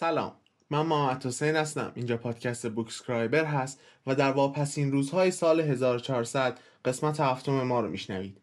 سلام. 0.00 0.32
من 0.70 0.86
محمد 0.86 1.26
حسین 1.26 1.56
هستم. 1.56 1.92
اینجا 1.94 2.16
پادکست 2.16 2.70
بوکسکرایبر 2.70 3.44
هست 3.44 3.80
و 4.06 4.14
در 4.14 4.30
واپسین 4.30 4.92
روزهای 4.92 5.30
سال 5.30 5.60
1400 5.60 6.58
قسمت 6.84 7.20
هفتم 7.20 7.62
ما 7.62 7.80
رو 7.80 7.90
میشنوید. 7.90 8.40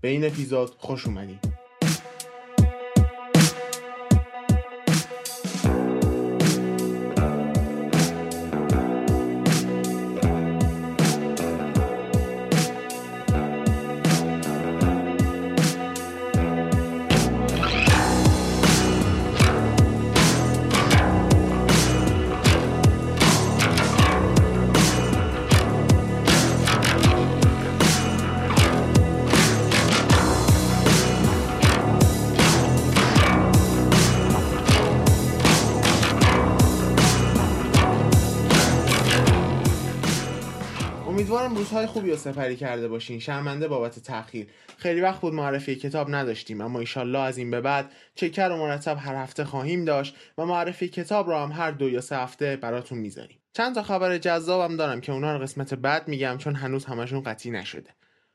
به 0.00 0.08
این 0.08 0.24
اپیزود 0.24 0.70
خوش 0.70 1.06
اومدید. 1.06 1.61
روزهای 41.72 41.86
خوبی 41.86 42.10
رو 42.10 42.16
سپری 42.16 42.56
کرده 42.56 42.88
باشین. 42.88 43.18
شرمنده 43.18 43.68
بابت 43.68 43.98
تاخیر 43.98 44.46
خیلی 44.76 45.00
وقت 45.00 45.20
بود 45.20 45.34
معرفی 45.34 45.76
کتاب 45.76 46.14
نداشتیم 46.14 46.60
اما 46.60 46.80
ایشالله 46.80 47.18
از 47.18 47.38
این 47.38 47.50
به 47.50 47.60
بعد 47.60 47.90
چکر 48.14 48.50
و 48.50 48.56
مرتب 48.56 48.96
هر 49.00 49.14
هفته 49.14 49.44
خواهیم 49.44 49.84
داشت 49.84 50.16
و 50.38 50.46
معرفی 50.46 50.88
کتاب 50.88 51.26
رو 51.26 51.36
هم 51.36 51.52
هر 51.52 51.70
دو 51.70 51.88
یا 51.88 52.00
سه 52.00 52.16
هفته 52.16 52.56
براتون 52.56 52.98
می‌ذاریم. 52.98 53.38
چند 53.52 53.74
تا 53.74 53.82
خبر 53.82 54.18
جذابم 54.18 54.76
دارم 54.76 55.00
که 55.00 55.12
اونا 55.12 55.36
رو 55.36 55.42
قسمت 55.42 55.74
بعد 55.74 56.08
میگم 56.08 56.38
چون 56.38 56.54
هنوز 56.54 56.84
همشون 56.84 57.22
قطعی 57.22 57.52
نشده. 57.52 57.90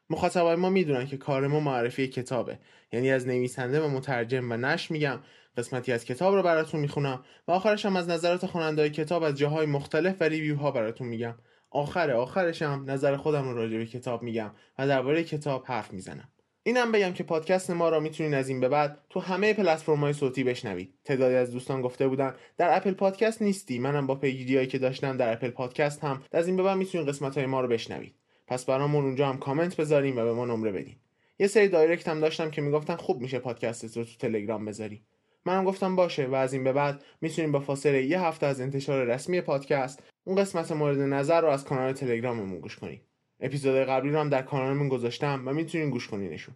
مخاطبای 0.10 0.56
ما 0.56 0.70
می‌دونن 0.70 1.08
که 1.08 1.18
کار 1.18 1.48
ما 1.48 1.60
معرفی 1.60 2.08
کتابه. 2.08 2.60
یعنی 2.92 3.12
از 3.12 3.28
نویسنده 3.28 3.82
و 3.82 3.88
مترجم 3.88 4.52
و 4.52 4.58
نش 4.58 4.92
میگم. 4.92 5.20
قسمتی 5.58 5.92
از 5.92 6.06
کتاب 6.06 6.36
رو 6.36 6.44
براتون 6.44 6.80
می‌خونم 6.80 7.24
و 7.48 7.52
آخرش 7.52 7.86
هم 7.86 7.96
از 7.96 8.10
نظرات 8.10 8.46
خواننده 8.46 8.90
کتاب 8.90 9.24
از 9.24 9.36
جاهای 9.36 9.66
مختلف 9.66 10.16
و 10.20 10.24
ریویوها 10.24 10.72
براتون 10.72 11.08
میگم. 11.08 11.36
آخر 11.78 12.12
آخرش 12.12 12.62
هم 12.62 12.84
نظر 12.88 13.18
خودم 13.18 13.50
رو 13.50 13.56
راجع 13.56 13.78
به 13.78 13.86
کتاب 13.86 14.24
میگم 14.24 14.52
و 14.80 14.88
درباره 14.88 15.24
کتاب 15.24 15.66
حرف 15.66 15.94
می‌زنم. 15.94 16.30
اینم 16.64 16.92
بگم 16.92 17.14
که 17.14 17.24
پادکست 17.24 17.72
ما 17.72 17.90
را 17.90 18.00
می‌تونین 18.00 18.34
از 18.34 18.50
این 18.50 18.60
به 18.60 18.70
بعد 18.70 18.98
تو 19.10 19.20
همه 19.20 19.54
پلتفرم‌های 19.54 20.14
صوتی 20.14 20.44
بشنوید. 20.44 20.94
تعدادی 21.06 21.36
از 21.36 21.52
دوستان 21.52 21.82
گفته 21.82 22.08
بودن 22.08 22.34
در 22.58 22.78
Apple 22.78 22.92
Podcast 22.92 23.42
نیستی. 23.42 23.80
منم 23.80 24.08
با 24.08 24.16
پیگیریایی 24.16 24.68
که 24.68 24.78
داشتم 24.78 25.18
در 25.18 25.34
Apple 25.34 25.50
Podcast 25.50 26.04
هم 26.04 26.24
از 26.32 26.48
این 26.48 26.58
به 26.58 26.64
بعد 26.64 26.78
می‌تونین 26.78 27.08
قسمت 27.08 27.38
های 27.38 27.46
ما 27.46 27.62
رو 27.62 27.68
بشنوید. 27.68 28.16
پس 28.48 28.66
برامون 28.66 29.04
اونجا 29.06 29.28
هم 29.28 29.38
کامنت 29.38 29.76
بذاریم 29.76 30.18
و 30.18 30.24
به 30.24 30.34
ما 30.34 30.46
نمره 30.46 30.72
بدین. 30.72 30.96
یه 31.40 31.48
سری 31.48 31.68
direct 31.68 32.08
هم 32.08 32.20
داشتم 32.20 32.52
که 32.52 32.62
می‌گفتن 32.62 32.96
خوب 32.96 33.22
میشه 33.22 33.40
پادکست 33.40 33.98
رو 33.98 34.04
تو 34.04 34.12
تلگرام 34.20 34.66
بذاری. 34.66 35.02
منم 35.46 35.66
گفتم 35.66 35.96
باشه 35.96 36.26
و 36.26 36.36
از 36.36 36.54
این 36.54 36.64
به 36.64 36.74
بعد 36.74 37.04
می‌تونیم 37.22 37.52
با 37.52 37.60
فاصله 37.60 38.04
یه 38.04 38.22
هفته 38.22 38.46
از 38.46 38.62
انتشار 38.62 39.06
رسمی 39.06 39.42
پادکست 39.42 40.04
اون 40.28 40.36
قسمت 40.36 40.72
مورد 40.72 41.00
نظر 41.00 41.42
رو 41.42 41.48
از 41.48 41.66
کانال 41.66 41.94
تلگراممون 41.94 42.60
گوش 42.60 42.76
کنید 42.76 43.02
اپیزود 43.40 43.76
قبلی 43.76 44.12
رو 44.12 44.20
هم 44.20 44.30
در 44.30 44.42
کانالمون 44.42 44.90
گذاشتم 44.90 45.44
و 45.46 45.54
می‌تونین 45.54 45.90
گوش 45.90 46.08
کنینشون. 46.08 46.56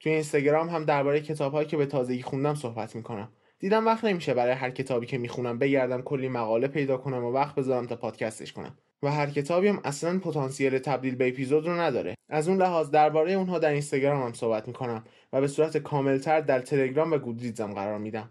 توی 0.00 0.12
اینستاگرام 0.12 0.68
هم 0.68 0.84
درباره 0.84 1.20
کتابهایی 1.20 1.68
که 1.68 1.76
به 1.76 1.86
تازگی 1.86 2.22
خوندم 2.22 2.54
صحبت 2.54 2.96
می‌کنم. 2.96 3.28
دیدم 3.58 3.86
وقت 3.86 4.04
نمیشه 4.04 4.34
برای 4.34 4.52
هر 4.52 4.70
کتابی 4.70 5.06
که 5.06 5.18
می‌خونم 5.18 5.58
بگردم 5.58 6.02
کلی 6.02 6.28
مقاله 6.28 6.68
پیدا 6.68 6.96
کنم 6.96 7.24
و 7.24 7.32
وقت 7.32 7.54
بذارم 7.54 7.86
تا 7.86 7.96
پادکستش 7.96 8.52
کنم. 8.52 8.78
و 9.02 9.10
هر 9.10 9.30
کتابی 9.30 9.68
هم 9.68 9.80
اصلا 9.84 10.18
پتانسیل 10.18 10.78
تبدیل 10.78 11.14
به 11.14 11.28
اپیزود 11.28 11.66
رو 11.66 11.80
نداره. 11.80 12.14
از 12.28 12.48
اون 12.48 12.58
لحاظ 12.58 12.90
درباره 12.90 13.32
اونها 13.32 13.58
در 13.58 13.70
اینستاگرام 13.70 14.22
هم 14.22 14.32
صحبت 14.32 14.68
می‌کنم 14.68 15.04
و 15.32 15.40
به 15.40 15.48
صورت 15.48 15.78
کاملتر 15.78 16.40
در 16.40 16.60
تلگرام 16.60 17.12
و 17.12 17.18
گودریدزم 17.18 17.72
قرار 17.72 17.98
میدم. 17.98 18.30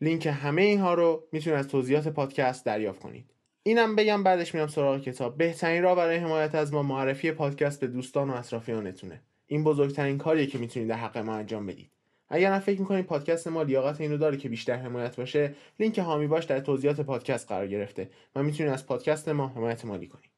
لینک 0.00 0.26
همه 0.26 0.62
اینها 0.62 0.94
رو 0.94 1.28
می‌تونید 1.32 1.58
از 1.58 1.68
توضیحات 1.68 2.08
پادکست 2.08 2.66
دریافت 2.66 3.00
کنید. 3.00 3.33
اینم 3.66 3.96
بگم 3.96 4.22
بعدش 4.22 4.54
میام 4.54 4.68
سراغ 4.68 5.00
کتاب. 5.00 5.36
بهترین 5.36 5.82
راه 5.82 5.96
برای 5.96 6.16
حمایت 6.16 6.54
از 6.54 6.72
ما 6.72 6.82
معرفی 6.82 7.32
پادکست 7.32 7.80
به 7.80 7.86
دوستان 7.86 8.30
و 8.30 8.34
اطرافیانتونه. 8.36 9.20
این 9.46 9.64
بزرگترین 9.64 10.18
کاریه 10.18 10.46
که 10.46 10.58
می‌تونید 10.58 10.88
در 10.88 10.96
حق 10.96 11.18
ما 11.18 11.34
انجام 11.34 11.66
بدید. 11.66 11.90
اگر 12.28 12.52
هم 12.52 12.58
فکر 12.58 12.80
می‌کنید 12.80 13.06
پادکست 13.06 13.48
ما 13.48 13.62
لیاقت 13.62 14.00
اینو 14.00 14.16
داره 14.16 14.36
که 14.36 14.48
بیشتر 14.48 14.76
حمایت 14.76 15.16
باشه 15.16 15.54
لینک 15.80 15.98
حامی 15.98 16.26
باش 16.26 16.44
در 16.44 16.60
توضیحات 16.60 17.00
پادکست 17.00 17.48
قرار 17.48 17.66
گرفته 17.66 18.10
و 18.36 18.42
می‌تونید 18.42 18.72
از 18.72 18.86
پادکست 18.86 19.28
ما 19.28 19.48
حمایت 19.48 19.84
مالی 19.84 20.06
کنید. 20.06 20.30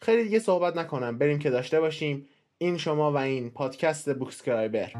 خیلی 0.00 0.24
دیگه 0.24 0.38
صحبت 0.38 0.76
نکنم. 0.76 1.18
بریم 1.18 1.38
که 1.38 1.50
داشته 1.50 1.80
باشیم. 1.80 2.26
این 2.58 2.78
شما 2.78 3.12
و 3.12 3.16
این 3.16 3.50
پادکست 3.50 4.14
Bookscriber. 4.14 4.90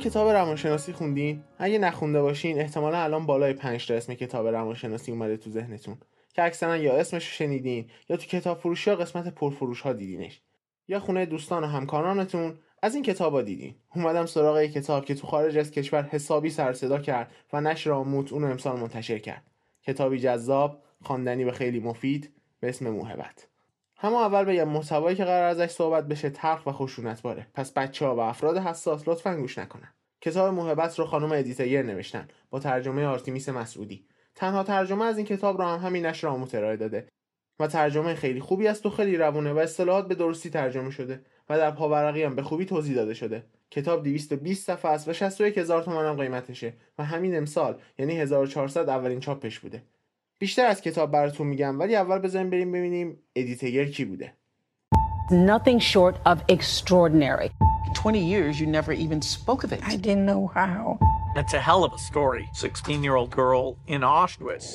کتاب 0.00 0.28
روانشناسی 0.28 0.92
خوندین؟ 0.92 1.42
اگه 1.58 1.78
نخونده 1.78 2.22
باشین 2.22 2.60
احتمالا 2.60 3.02
الان 3.02 3.26
بالای 3.26 3.52
5 3.52 3.86
تا 3.86 3.94
اسم 3.94 4.14
کتاب 4.14 4.46
روانشناسی 4.46 5.12
اومده 5.12 5.36
تو 5.36 5.50
ذهنتون. 5.50 5.96
که 6.34 6.42
اکثرا 6.42 6.76
یا 6.76 6.96
اسمش 6.96 7.38
شنیدین 7.38 7.90
یا 8.08 8.16
تو 8.16 8.26
کتاب 8.26 8.58
فروشی 8.58 8.90
ها 8.90 8.96
قسمت 8.96 9.34
پرفروش 9.34 9.80
ها 9.80 9.92
دیدینش. 9.92 10.40
یا 10.88 11.00
خونه 11.00 11.26
دوستان 11.26 11.64
و 11.64 11.66
همکارانتون 11.66 12.58
از 12.82 12.94
این 12.94 13.04
کتاب 13.04 13.32
ها 13.32 13.42
دیدین. 13.42 13.74
اومدم 13.96 14.26
سراغ 14.26 14.60
یک 14.60 14.72
کتاب 14.72 15.04
که 15.04 15.14
تو 15.14 15.26
خارج 15.26 15.58
از 15.58 15.70
کشور 15.70 16.02
حسابی 16.02 16.50
سر 16.50 16.72
صدا 16.72 16.98
کرد 16.98 17.30
و 17.52 17.60
نشر 17.60 17.92
آموت 17.92 18.32
اون 18.32 18.44
امسال 18.44 18.80
منتشر 18.80 19.18
کرد. 19.18 19.42
کتابی 19.82 20.18
جذاب 20.18 20.82
خواندنی 21.02 21.44
و 21.44 21.52
خیلی 21.52 21.80
مفید 21.80 22.32
به 22.60 22.68
اسم 22.68 22.90
موهبت. 22.90 23.49
همه 24.02 24.16
اول 24.16 24.44
بگم 24.44 24.68
محتوایی 24.68 25.16
که 25.16 25.24
قرار 25.24 25.48
ازش 25.48 25.70
صحبت 25.70 26.08
بشه 26.08 26.30
تلخ 26.30 26.66
و 26.66 26.72
خشونت 26.72 27.22
باره. 27.22 27.46
پس 27.54 27.72
بچه 27.72 28.06
ها 28.06 28.16
و 28.16 28.20
افراد 28.20 28.58
حساس 28.58 29.08
لطفا 29.08 29.36
گوش 29.36 29.58
نکنن. 29.58 29.94
کتاب 30.20 30.54
موهبت 30.54 30.98
رو 30.98 31.04
خانم 31.04 31.32
ادیت 31.32 31.57
ایگر 31.57 31.82
نوشتن 31.82 32.28
با 32.50 32.58
ترجمه 32.58 33.06
آرتیمیس 33.06 33.48
مسعودی. 33.48 34.06
تنها 34.34 34.62
ترجمه 34.62 35.04
از 35.04 35.16
این 35.16 35.26
کتاب 35.26 35.58
رو 35.58 35.64
هم 35.68 35.78
همین 35.78 36.06
نشر 36.06 36.28
ارائه 36.28 36.76
داده 36.76 37.08
و 37.60 37.66
ترجمه 37.66 38.14
خیلی 38.14 38.40
خوبی 38.40 38.68
است 38.68 38.86
و 38.86 38.90
خیلی 38.90 39.16
روونه 39.16 39.52
و 39.52 39.58
اصطلاحات 39.58 40.08
به 40.08 40.14
درستی 40.14 40.50
ترجمه 40.50 40.90
شده 40.90 41.20
و 41.48 41.58
در 41.58 41.70
پاورقی 41.70 42.22
هم 42.22 42.34
به 42.34 42.42
خوبی 42.42 42.64
توضیح 42.64 42.94
داده 42.96 43.14
شده. 43.14 43.44
کتاب 43.70 44.02
220 44.02 44.66
صفحه 44.66 44.90
است 44.90 45.08
و 45.08 45.12
61 45.12 45.58
هزار 45.58 45.82
تومان 45.82 46.06
هم 46.06 46.16
قیمتشه 46.16 46.72
و 46.98 47.04
همین 47.04 47.36
امسال 47.36 47.80
یعنی 47.98 48.20
1400 48.20 48.88
اولین 48.88 49.20
چاپش 49.20 49.58
بوده. 49.58 49.82
بیشتر 50.39 50.65
از 50.65 50.81
کتاب 50.81 51.11
براتون 51.11 51.47
میگم 51.47 51.79
ولی 51.79 51.95
اول 51.95 52.19
بذاریم 52.19 52.49
بریم 52.49 52.71
ببینیم 52.71 53.19
ادیتور 53.35 53.85
کی 53.85 54.05
بوده 54.05 54.33
Nothing 55.31 55.79
short 55.79 56.15
of 56.25 56.37
extraordinary. 56.47 57.49
20 57.95 58.19
years 58.19 58.59
you 58.59 58.67
never 58.67 58.93
even 58.93 59.19
spoke 59.21 59.63
of 59.63 59.73
it. 59.73 59.79
I 59.83 59.95
didn't 59.95 60.27
know 60.27 60.51
how. 60.53 60.99
It's 61.35 61.55
a 61.55 61.59
hell 61.59 61.83
of 61.83 61.91
a 61.93 61.97
story. 61.97 62.47
16 62.53 63.03
year 63.03 63.15
old 63.15 63.31
girl 63.31 63.77
in 63.87 64.01
Auschwitz. 64.01 64.67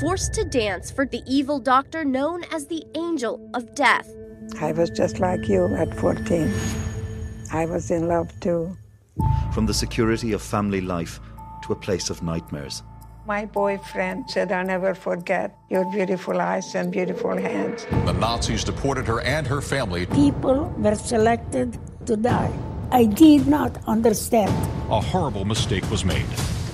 Forced 0.00 0.34
to 0.34 0.44
dance 0.44 0.90
for 0.90 1.06
the 1.06 1.22
evil 1.26 1.58
doctor 1.58 2.04
known 2.04 2.44
as 2.52 2.66
the 2.66 2.84
Angel 2.94 3.50
of 3.54 3.74
Death. 3.74 4.08
I 4.60 4.72
was 4.72 4.90
just 4.90 5.18
like 5.18 5.48
you 5.48 5.74
at 5.74 5.94
14. 5.98 6.52
I 7.52 7.64
was 7.64 7.90
in 7.90 8.08
love 8.08 8.28
too. 8.40 8.76
From 9.52 9.66
the 9.66 9.74
security 9.74 10.32
of 10.32 10.42
family 10.42 10.80
life 10.80 11.18
to 11.62 11.72
a 11.72 11.76
place 11.76 12.10
of 12.10 12.22
nightmares. 12.22 12.82
My 13.25 13.45
boyfriend 13.45 14.29
said, 14.29 14.51
I'll 14.51 14.65
never 14.65 14.93
forget 14.93 15.57
your 15.69 15.89
beautiful 15.91 16.41
eyes 16.41 16.75
and 16.75 16.91
beautiful 16.91 17.37
hands. 17.37 17.85
The 18.05 18.11
Nazis 18.11 18.65
deported 18.65 19.07
her 19.07 19.21
and 19.21 19.47
her 19.47 19.61
family. 19.61 20.05
People 20.07 20.73
were 20.77 20.95
selected 20.95 21.79
to 22.05 22.17
die. 22.17 22.51
I 22.91 23.05
did 23.05 23.47
not 23.47 23.77
understand. 23.87 24.51
A 24.91 24.99
horrible 24.99 25.45
mistake 25.45 25.89
was 25.89 26.03
made. 26.03 26.25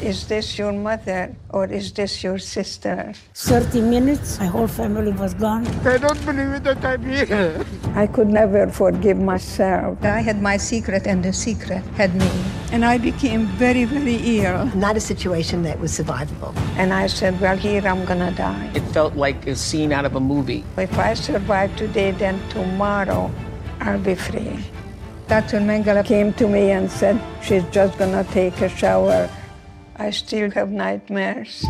Is 0.01 0.27
this 0.27 0.57
your 0.57 0.71
mother 0.71 1.35
or 1.49 1.65
is 1.65 1.91
this 1.91 2.23
your 2.23 2.39
sister? 2.39 3.13
30 3.33 3.81
minutes, 3.81 4.39
my 4.39 4.45
whole 4.45 4.67
family 4.67 5.11
was 5.11 5.33
gone. 5.33 5.67
I 5.85 5.97
don't 5.97 6.25
believe 6.25 6.53
it 6.53 6.63
that 6.63 6.85
I'm 6.85 7.03
here. 7.03 7.65
I 7.95 8.07
could 8.07 8.29
never 8.29 8.67
forgive 8.69 9.17
myself. 9.17 10.01
I 10.01 10.21
had 10.21 10.41
my 10.41 10.55
secret 10.55 11.05
and 11.05 11.21
the 11.21 11.33
secret 11.33 11.83
had 11.99 12.15
me. 12.15 12.31
And 12.71 12.85
I 12.85 12.97
became 12.97 13.47
very, 13.57 13.83
very 13.83 14.39
ill. 14.39 14.67
Not 14.67 14.95
a 14.95 15.01
situation 15.01 15.63
that 15.63 15.77
was 15.81 15.91
survivable. 15.91 16.55
And 16.77 16.93
I 16.93 17.07
said, 17.07 17.37
well, 17.41 17.57
here 17.57 17.85
I'm 17.85 18.05
gonna 18.05 18.31
die. 18.31 18.71
It 18.73 18.85
felt 18.93 19.15
like 19.15 19.47
a 19.47 19.55
scene 19.55 19.91
out 19.91 20.05
of 20.05 20.15
a 20.15 20.21
movie. 20.21 20.63
If 20.77 20.97
I 20.97 21.13
survive 21.13 21.75
today, 21.75 22.11
then 22.11 22.39
tomorrow 22.49 23.29
I'll 23.81 23.99
be 23.99 24.15
free. 24.15 24.63
Dr. 25.27 25.59
Mengele 25.59 26.05
came 26.05 26.31
to 26.33 26.47
me 26.47 26.71
and 26.71 26.89
said, 26.89 27.21
she's 27.43 27.63
just 27.65 27.97
gonna 27.99 28.23
take 28.23 28.61
a 28.61 28.69
shower. 28.69 29.29
I 30.01 30.11
still 30.11 30.49
have 30.51 30.71
nightmares. 30.71 31.65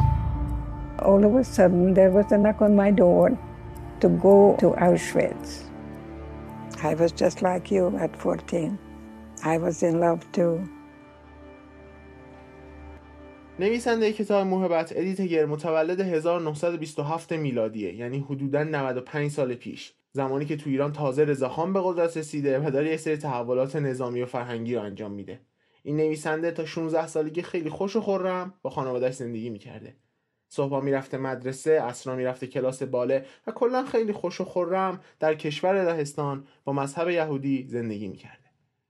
All 0.99 1.25
of 1.25 1.33
a 1.35 1.43
sudden, 1.43 1.95
there 1.95 2.11
was 2.11 2.31
a 2.31 2.37
knock 2.37 2.61
on 2.61 2.75
my 2.75 2.91
door 2.91 3.35
to 4.01 4.07
go 4.07 4.55
to 4.59 4.67
Auschwitz. 4.85 5.63
I 6.83 6.93
was 6.93 7.11
just 7.11 7.41
like 7.41 7.71
you 7.71 7.97
at 7.97 8.15
14. 8.15 8.77
I 9.43 9.57
was 9.57 9.81
in 9.81 9.99
love 9.99 10.31
too. 10.31 10.69
نویسنده 13.59 14.13
کتاب 14.13 14.47
موهبت 14.47 14.93
ادیتگر 14.95 15.45
متولد 15.45 16.01
1927 16.01 17.31
میلادیه 17.33 17.95
یعنی 17.95 18.19
حدوداً 18.19 18.63
95 18.63 19.31
سال 19.31 19.55
پیش 19.55 19.93
زمانی 20.11 20.45
که 20.45 20.57
تو 20.57 20.69
ایران 20.69 20.93
تازه 20.93 21.23
رضاخان 21.23 21.73
به 21.73 21.81
قدرت 21.83 22.17
رسیده 22.17 22.59
و 22.59 22.69
داره 22.69 22.89
یه 22.89 22.97
سری 22.97 23.17
تحولات 23.17 23.75
نظامی 23.75 24.21
و 24.21 24.25
فرهنگی 24.25 24.75
رو 24.75 24.81
انجام 24.81 25.11
میده 25.11 25.39
این 25.83 25.97
نویسنده 25.97 26.51
تا 26.51 26.65
16 26.65 27.07
سالگی 27.07 27.41
خیلی 27.41 27.69
خوش 27.69 27.95
و 27.95 28.01
خورم 28.01 28.53
با 28.61 28.69
خانوادهش 28.69 29.13
زندگی 29.13 29.49
می‌کرده. 29.49 29.95
صبحا 30.47 30.81
می‌رفته 30.81 31.17
مدرسه 31.17 31.71
اسرا 31.71 32.15
می‌رفته 32.15 32.47
کلاس 32.47 32.83
باله 32.83 33.25
و 33.47 33.51
کلا 33.51 33.85
خیلی 33.85 34.13
خوش 34.13 34.41
و 34.41 34.45
خورم 34.45 35.01
در 35.19 35.35
کشور 35.35 35.85
لهستان 35.85 36.47
با 36.63 36.73
مذهب 36.73 37.09
یهودی 37.09 37.67
زندگی 37.67 38.07
می‌کرده. 38.07 38.49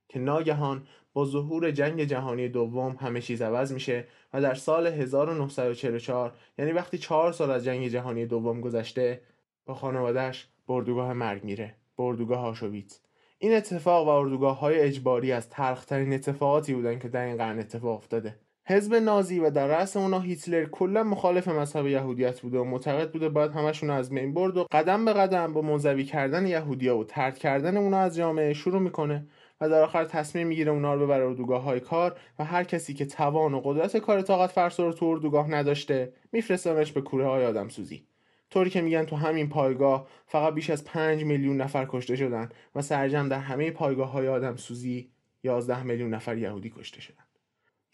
که 0.10 0.20
ناگهان 0.20 0.88
با 1.14 1.26
ظهور 1.26 1.72
جنگ 1.72 2.04
جهانی 2.04 2.50
دوم 2.50 2.96
همه 3.00 3.22
چیز 3.22 3.42
عوض 3.42 3.74
میشه 3.74 4.08
و 4.34 4.42
در 4.42 4.56
سال 4.56 4.88
1944 4.88 6.34
یعنی 6.58 6.72
وقتی 6.72 6.98
چهار 6.98 7.32
سال 7.32 7.52
از 7.52 7.64
جنگ 7.64 7.88
جهانی 7.88 8.26
دوم 8.26 8.62
گذشته 8.62 9.22
با 9.66 9.74
خانوادهش 9.74 10.48
به 10.68 10.74
اردوگاه 10.74 11.14
مرگ 11.14 11.44
میره 11.44 11.76
به 11.98 12.04
اردوگاه 12.04 12.46
آشویتز 12.46 13.00
این 13.42 13.54
اتفاق 13.54 14.08
و 14.08 14.10
اردوگاه 14.10 14.60
های 14.60 14.80
اجباری 14.80 15.32
از 15.32 15.50
تلخترین 15.50 16.14
اتفاقاتی 16.14 16.74
بودن 16.74 17.00
که 17.00 17.08
در 17.08 17.26
این 17.26 17.38
قرن 17.38 17.60
اتفاق 17.60 17.98
افتاده. 17.98 18.36
حزب 18.66 18.96
نازی 18.96 19.40
و 19.40 19.50
در 19.50 19.68
رأس 19.68 19.98
اونا 19.98 20.20
هیتلر 20.20 20.66
کلا 20.66 21.04
مخالف 21.04 21.48
مذهب 21.48 21.88
یهودیت 21.88 22.42
بوده 22.42 22.60
و 22.60 22.64
معتقد 22.64 23.12
بوده 23.12 23.30
باید 23.30 23.52
همشون 23.52 23.90
از 23.90 24.10
بین 24.10 24.34
برد 24.34 24.58
و 24.58 24.68
قدم 24.72 25.06
به 25.06 25.14
قدم 25.14 25.54
با 25.54 25.62
منزوی 25.62 26.04
کردن 26.04 26.48
یهودیا 26.48 26.98
و 26.98 27.04
ترد 27.04 27.38
کردن 27.38 27.78
اونا 27.78 28.00
از 28.00 28.16
جامعه 28.16 28.54
شروع 28.54 28.82
می‌کنه 28.82 29.28
و 29.62 29.70
در 29.70 29.82
آخر 29.82 30.06
تصمیم 30.06 30.48
می‌گیره 30.48 30.72
اونا 30.72 30.94
رو 30.94 31.06
ببره 31.06 31.26
اردوگاه 31.26 31.62
های 31.62 31.80
کار 31.80 32.20
و 32.40 32.46
هر 32.46 32.64
کسی 32.64 32.94
که 32.94 33.06
توان 33.06 33.54
و 33.54 33.62
قدرت 33.64 33.98
کار 33.98 34.22
طاقت 34.22 34.52
فرسا 34.52 34.86
رو 34.86 34.94
تو 34.94 35.06
اردوگاه 35.06 35.52
نداشته 35.52 36.14
میفرستنش 36.32 36.92
به 36.92 37.02
کوره 37.02 37.28
های 37.28 37.46
آدم 37.46 37.70
سوزی 37.70 38.08
طوری 38.50 38.70
که 38.70 38.82
میگن 38.82 39.04
تو 39.04 39.16
همین 39.16 39.50
پایگاه 39.50 40.08
فقط 40.28 40.54
بیش 40.54 40.70
از 40.70 40.84
5 40.84 41.24
میلیون 41.24 41.62
نفر 41.62 41.86
کشته 41.90 42.16
شدن 42.16 42.50
و 42.76 42.82
سرجم 42.82 43.30
در 43.30 43.40
همه 43.40 43.72
پایگاه 43.72 44.12
های 44.12 44.28
آدم 44.28 44.56
سوزی 44.56 45.12
11 45.44 45.84
میلیون 45.84 46.14
نفر 46.14 46.38
یهودی 46.38 46.74
کشته 46.78 47.02
شدن 47.02 47.24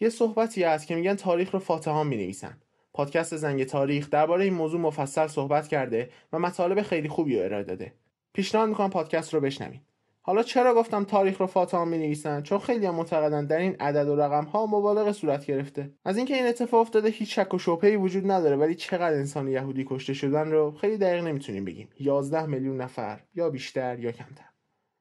یه 0.00 0.08
صحبتی 0.08 0.62
هست 0.62 0.86
که 0.86 0.94
میگن 0.94 1.14
تاریخ 1.14 1.50
رو 1.50 1.58
فاتحان 1.58 2.06
می 2.06 2.16
نویسن. 2.16 2.60
پادکست 2.92 3.36
زنگ 3.36 3.64
تاریخ 3.64 4.10
درباره 4.10 4.44
این 4.44 4.54
موضوع 4.54 4.80
مفصل 4.80 5.26
صحبت 5.26 5.68
کرده 5.68 6.10
و 6.32 6.38
مطالب 6.38 6.82
خیلی 6.82 7.08
خوبی 7.08 7.36
رو 7.36 7.44
ارائه 7.44 7.64
داده. 7.64 7.92
پیشنهاد 8.32 8.68
می‌کنم 8.68 8.90
پادکست 8.90 9.34
رو 9.34 9.40
بشنوید. 9.40 9.82
حالا 10.26 10.42
چرا 10.42 10.74
گفتم 10.74 11.04
تاریخ 11.04 11.40
رو 11.40 11.46
فاتحان 11.46 11.88
می 11.88 11.98
نویسن؟ 11.98 12.42
چون 12.42 12.58
خیلی 12.58 12.90
معتقدن 12.90 13.46
در 13.46 13.58
این 13.58 13.76
عدد 13.80 14.08
و 14.08 14.16
رقم 14.16 14.44
ها 14.44 14.66
مبالغه 14.66 15.12
صورت 15.12 15.46
گرفته. 15.46 15.92
از 16.04 16.16
اینکه 16.16 16.34
این 16.34 16.46
اتفاق 16.46 16.80
افتاده 16.80 17.08
هیچ 17.08 17.38
شک 17.38 17.54
و 17.54 17.58
شبهه‌ای 17.58 17.96
وجود 17.96 18.30
نداره 18.30 18.56
ولی 18.56 18.74
چقدر 18.74 19.14
انسان 19.14 19.48
یهودی 19.48 19.84
کشته 19.88 20.14
شدن 20.14 20.50
رو 20.50 20.70
خیلی 20.80 20.98
دقیق 20.98 21.24
نمی‌تونیم 21.24 21.64
بگیم. 21.64 21.88
11 21.98 22.46
میلیون 22.46 22.80
نفر 22.80 23.20
یا 23.34 23.50
بیشتر 23.50 23.98
یا 23.98 24.12
کمتر. 24.12 24.44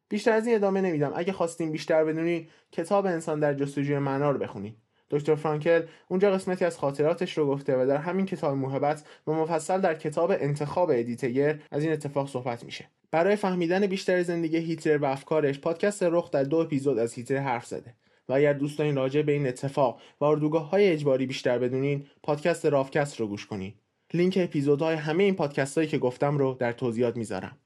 بیشتر 0.10 0.32
از 0.32 0.48
این 0.48 0.56
ادامه 0.56 0.82
نمیدم. 0.82 1.14
اگه 1.16 1.34
خواستیم 1.34 1.72
بیشتر 1.72 2.04
بدونی 2.04 2.50
کتاب 2.72 3.06
انسان 3.06 3.40
در 3.40 3.54
جستجوی 3.54 4.00
معنا 4.00 4.32
رو 4.32 4.40
بخونید. 4.40 4.85
دکتر 5.10 5.36
فرانکل 5.36 5.82
اونجا 6.08 6.32
قسمتی 6.32 6.66
از 6.66 6.78
خاطراتش 6.78 7.38
رو 7.38 7.48
گفته 7.48 7.78
و 7.78 7.86
در 7.88 7.98
همین 7.98 8.26
کتاب 8.26 8.58
موهبت 8.58 9.04
و 9.28 9.32
مفصل 9.32 9.82
در 9.82 9.96
کتاب 9.96 10.32
انتخاب 10.32 10.90
ادیت 10.90 11.25
ایگر 11.25 11.60
از 11.72 11.84
این 11.84 11.94
اتفاق 11.94 12.30
صحبت 12.30 12.64
میشه. 12.64 12.90
برای 13.12 13.36
فهمیدن 13.36 13.88
بیشتر 13.88 14.24
زندگی 14.24 14.58
هیتلر 14.58 14.98
و 14.98 15.06
افکارش 15.06 15.60
پادکست 15.60 16.04
رخ 16.04 16.32
در 16.32 16.44
دو 16.44 16.58
اپیزود 16.58 17.00
از 17.00 17.14
هیتلر 17.14 17.40
حرف 17.40 17.66
زده. 17.66 17.96
و 18.30 18.34
اگر 18.34 18.54
دوست 18.54 18.78
دارین 18.78 18.96
راجع 18.96 19.22
به 19.22 19.32
این 19.32 19.48
اتفاق 19.48 20.02
و 20.22 20.26
اردوگاه 20.26 20.70
های 20.70 20.90
اجباری 20.90 21.26
بیشتر 21.26 21.60
بدونین 21.60 22.06
پادکست 22.24 22.66
راوکست 22.66 23.20
رو 23.20 23.28
گوش 23.28 23.46
کنین. 23.46 23.74
لینک 24.14 24.38
اپیزودهای 24.42 24.96
همه 24.96 25.24
این 25.24 25.36
پادکست 25.36 25.78
هایی 25.78 25.90
که 25.90 25.98
گفتم 25.98 26.38
رو 26.38 26.54
در 26.54 26.72
توضیحات 26.72 27.18
می‌ذارم. 27.18 27.58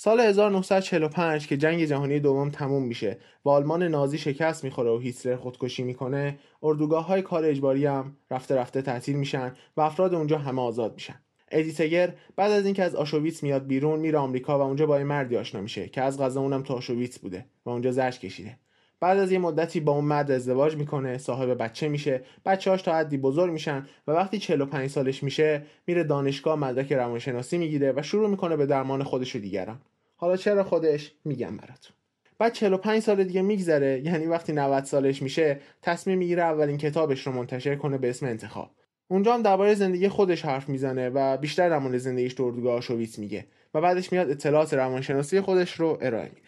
سال 0.00 0.20
1945 0.20 1.46
که 1.46 1.56
جنگ 1.56 1.84
جهانی 1.84 2.20
دوم 2.20 2.50
تموم 2.50 2.82
میشه 2.82 3.18
و 3.44 3.48
آلمان 3.48 3.82
نازی 3.82 4.18
شکست 4.18 4.64
می‌خوره 4.64 4.90
و 4.90 4.98
هیتلر 4.98 5.36
خودکشی 5.36 5.82
می‌کنه 5.82 6.38
اردوگاه 6.62 7.06
های 7.06 7.22
کار 7.22 7.44
اجباری 7.44 7.86
هم 7.86 8.16
رفته 8.30 8.54
رفته 8.56 8.82
تعطیل 8.82 9.16
میشن 9.16 9.52
و 9.76 9.80
افراد 9.80 10.14
اونجا 10.14 10.38
همه 10.38 10.62
آزاد 10.62 10.94
میشن. 10.94 11.14
ادیتگر 11.50 12.14
بعد 12.36 12.52
از 12.52 12.64
اینکه 12.64 12.82
از 12.82 12.94
آشویتس 12.94 13.42
میاد 13.42 13.66
بیرون 13.66 14.00
میره 14.00 14.18
آمریکا 14.18 14.58
و 14.58 14.62
اونجا 14.62 14.86
با 14.86 14.98
یه 14.98 15.04
مردی 15.04 15.36
آشنا 15.36 15.60
میشه 15.60 15.88
که 15.88 16.02
از 16.02 16.20
غذا 16.20 16.40
اونم 16.40 16.62
تو 16.62 16.74
آشویتس 16.74 17.18
بوده 17.18 17.46
و 17.66 17.70
اونجا 17.70 17.92
زرش 17.92 18.18
کشیده. 18.18 18.58
بعد 19.00 19.18
از 19.18 19.32
یه 19.32 19.38
مدتی 19.38 19.80
با 19.80 19.92
اون 19.92 20.04
مرد 20.04 20.30
ازدواج 20.30 20.76
می‌کنه 20.76 21.18
صاحب 21.18 21.62
بچه 21.62 21.88
میشه. 21.88 22.22
بچه‌هاش 22.46 22.82
تا 22.82 22.94
حدی 22.94 23.16
بزرگ 23.16 23.52
میشن 23.52 23.86
و 24.06 24.12
وقتی 24.12 24.38
45 24.38 24.90
سالش 24.90 25.22
میشه 25.22 25.62
میره 25.86 26.04
دانشگاه 26.04 26.58
مدرک 26.58 26.92
روانشناسی 26.92 27.58
می‌گیره 27.58 27.92
و 27.96 28.02
شروع 28.02 28.30
می‌کنه 28.30 28.56
به 28.56 28.66
درمان 28.66 29.02
خودش 29.02 29.36
و 29.36 29.38
دیگران. 29.38 29.80
حالا 30.16 30.36
چرا 30.36 30.64
خودش؟ 30.64 31.12
میگم 31.24 31.56
براتون. 31.56 31.96
بعد 32.38 32.52
45 32.52 33.02
سال 33.02 33.24
دیگه 33.24 33.42
میگذره 33.42 34.00
یعنی 34.04 34.26
وقتی 34.26 34.52
90 34.52 34.84
سالش 34.84 35.22
میشه 35.22 35.60
تصمیم 35.82 36.18
می‌گیره 36.18 36.42
اولین 36.42 36.78
کتابش 36.78 37.26
رو 37.26 37.32
منتشر 37.32 37.76
کنه 37.76 37.98
به 37.98 38.10
اسم 38.10 38.26
انتخاب. 38.26 38.70
اونجا 39.08 39.34
هم 39.34 39.42
درباره 39.42 39.74
زندگی 39.74 40.08
خودش 40.08 40.44
حرف 40.44 40.68
می‌زنه 40.68 41.08
و 41.08 41.36
بیشتر 41.36 41.68
در 41.68 41.78
مورد 41.78 41.96
زندگیش 41.96 42.34
تو 42.34 42.44
اردوگاه 42.44 42.74
آشویتس 42.74 43.18
میگه 43.18 43.46
و 43.74 43.80
بعدش 43.80 44.12
میاد 44.12 44.30
اطلاعات 44.30 44.74
روانشناسی 44.74 45.40
خودش 45.40 45.72
رو 45.72 45.98
ارائه 46.00 46.30
میده. 46.34 46.47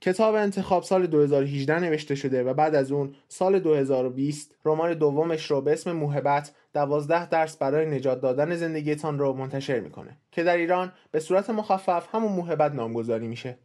کتاب 0.00 0.34
انتخاب 0.34 0.82
سال 0.82 1.06
2018 1.06 1.78
نوشته 1.78 2.14
شده 2.14 2.42
و 2.42 2.54
بعد 2.54 2.74
از 2.74 2.92
اون 2.92 3.14
سال 3.28 3.58
2020 3.58 4.54
رمان 4.64 4.94
دومش 4.94 5.50
رو 5.50 5.60
به 5.60 5.72
اسم 5.72 5.92
موهبت 5.92 6.52
دوازده 6.74 7.28
درس 7.28 7.56
برای 7.56 7.86
نجات 7.86 8.20
دادن 8.20 8.56
زندگیتان 8.56 9.18
رو 9.18 9.32
منتشر 9.32 9.80
می‌کنه 9.80 10.16
که 10.32 10.42
در 10.42 10.56
ایران 10.56 10.92
به 11.10 11.20
صورت 11.20 11.50
مخفف 11.50 12.14
همون 12.14 12.32
موهبت 12.32 12.72
نامگذاری 12.72 13.28
میشه. 13.28 13.58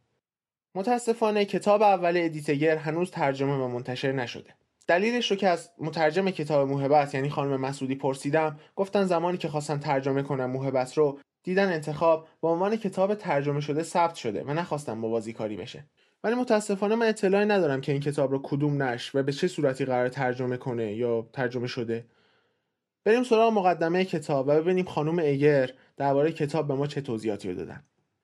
متاسفانه 0.75 1.45
کتاب 1.45 1.81
اول 1.81 2.17
ادیتگر 2.17 2.77
هنوز 2.77 3.11
ترجمه 3.11 3.53
و 3.53 3.67
منتشر 3.67 4.11
نشده. 4.11 4.53
دلیلش 4.87 5.31
رو 5.31 5.37
که 5.37 5.47
از 5.47 5.69
مترجم 5.77 6.29
کتاب 6.29 6.69
موهبت 6.69 7.13
یعنی 7.13 7.29
خانم 7.29 7.61
مسعودی 7.61 7.95
پرسیدم 7.95 8.59
گفتن 8.75 9.05
زمانی 9.05 9.37
که 9.37 9.47
خواستن 9.47 9.79
ترجمه 9.79 10.23
کنم 10.23 10.51
موهبت 10.51 10.97
رو 10.97 11.19
دیدن 11.43 11.73
انتخاب 11.73 12.27
به 12.41 12.47
عنوان 12.47 12.75
کتاب 12.75 13.15
ترجمه 13.15 13.61
شده 13.61 13.83
ثبت 13.83 14.15
شده 14.15 14.43
و 14.43 14.53
نخواستم 14.53 14.97
موازی 14.97 15.33
کاری 15.33 15.57
بشه. 15.57 15.85
ولی 16.25 16.35
متاسفانه 16.35 16.95
من 16.95 17.07
اطلاعی 17.07 17.45
ندارم 17.45 17.81
که 17.81 17.91
این 17.91 18.01
کتاب 18.01 18.31
رو 18.31 18.39
کدوم 18.43 18.83
نشر 18.83 19.17
و 19.17 19.23
به 19.23 19.31
چه 19.31 19.47
صورتی 19.47 19.85
قرار 19.85 20.09
ترجمه 20.09 20.57
کنه 20.57 20.93
یا 20.93 21.29
ترجمه 21.33 21.67
شده 21.67 22.05
بریم 23.03 23.23
سراغ 23.23 23.53
مقدمه 23.53 24.05
کتاب 24.05 24.47
و 24.47 24.51
ببینیم 24.51 24.85
خانم 24.85 25.19
ایگر 25.19 25.71
درباره 25.97 26.31
کتاب 26.31 26.67
به 26.67 26.73
ما 26.73 26.87
چه 26.87 27.01
توضیحاتی 27.01 27.49
رو 27.49 27.55
دادن 27.55 27.83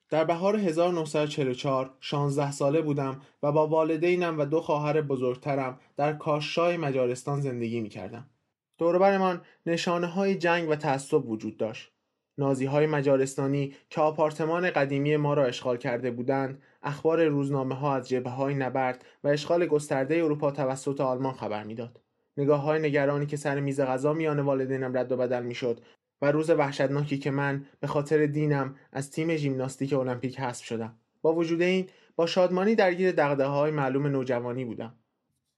در 0.09 0.23
بهار 0.23 0.55
1944 0.57 1.93
16 1.99 2.51
ساله 2.51 2.81
بودم 2.81 3.21
و 3.43 3.51
با 3.51 3.67
والدینم 3.67 4.39
و 4.39 4.45
دو 4.45 4.61
خواهر 4.61 5.01
بزرگترم 5.01 5.79
در 5.97 6.13
کاشای 6.13 6.77
مجارستان 6.77 7.41
زندگی 7.41 7.81
می 7.81 7.89
کردم. 7.89 8.29
دوربرمان 8.77 9.41
نشانه 9.65 10.07
های 10.07 10.35
جنگ 10.35 10.69
و 10.69 10.75
تعصب 10.75 11.29
وجود 11.29 11.57
داشت. 11.57 11.91
نازی 12.37 12.65
های 12.65 12.85
مجارستانی 12.85 13.73
که 13.89 14.01
آپارتمان 14.01 14.69
قدیمی 14.69 15.17
ما 15.17 15.33
را 15.33 15.45
اشغال 15.45 15.77
کرده 15.77 16.11
بودند، 16.11 16.61
اخبار 16.83 17.25
روزنامه 17.25 17.75
ها 17.75 17.95
از 17.95 18.09
جبه 18.09 18.29
های 18.29 18.55
نبرد 18.55 19.05
و 19.23 19.27
اشغال 19.27 19.65
گسترده 19.65 20.15
اروپا 20.15 20.51
توسط 20.51 21.01
آلمان 21.01 21.33
خبر 21.33 21.63
می‌داد. 21.63 21.99
نگاه 22.37 22.61
های 22.61 22.79
نگرانی 22.79 23.25
که 23.25 23.37
سر 23.37 23.59
میز 23.59 23.81
غذا 23.81 24.13
میان 24.13 24.39
والدینم 24.39 24.97
رد 24.97 25.11
و 25.11 25.17
بدل 25.17 25.43
می‌شد 25.43 25.81
و 26.21 26.31
روز 26.31 26.49
وحشتناکی 26.49 27.17
که 27.17 27.31
من 27.31 27.65
به 27.79 27.87
خاطر 27.87 28.25
دینم 28.25 28.75
از 28.91 29.11
تیم 29.11 29.35
ژیمناستیک 29.35 29.93
المپیک 29.93 30.39
حذف 30.39 30.65
شدم. 30.65 30.95
با 31.21 31.33
وجود 31.33 31.61
این 31.61 31.87
با 32.15 32.25
شادمانی 32.25 32.75
درگیر 32.75 33.11
دغدغه‌های 33.11 33.71
معلوم 33.71 34.07
نوجوانی 34.07 34.65
بودم. 34.65 34.95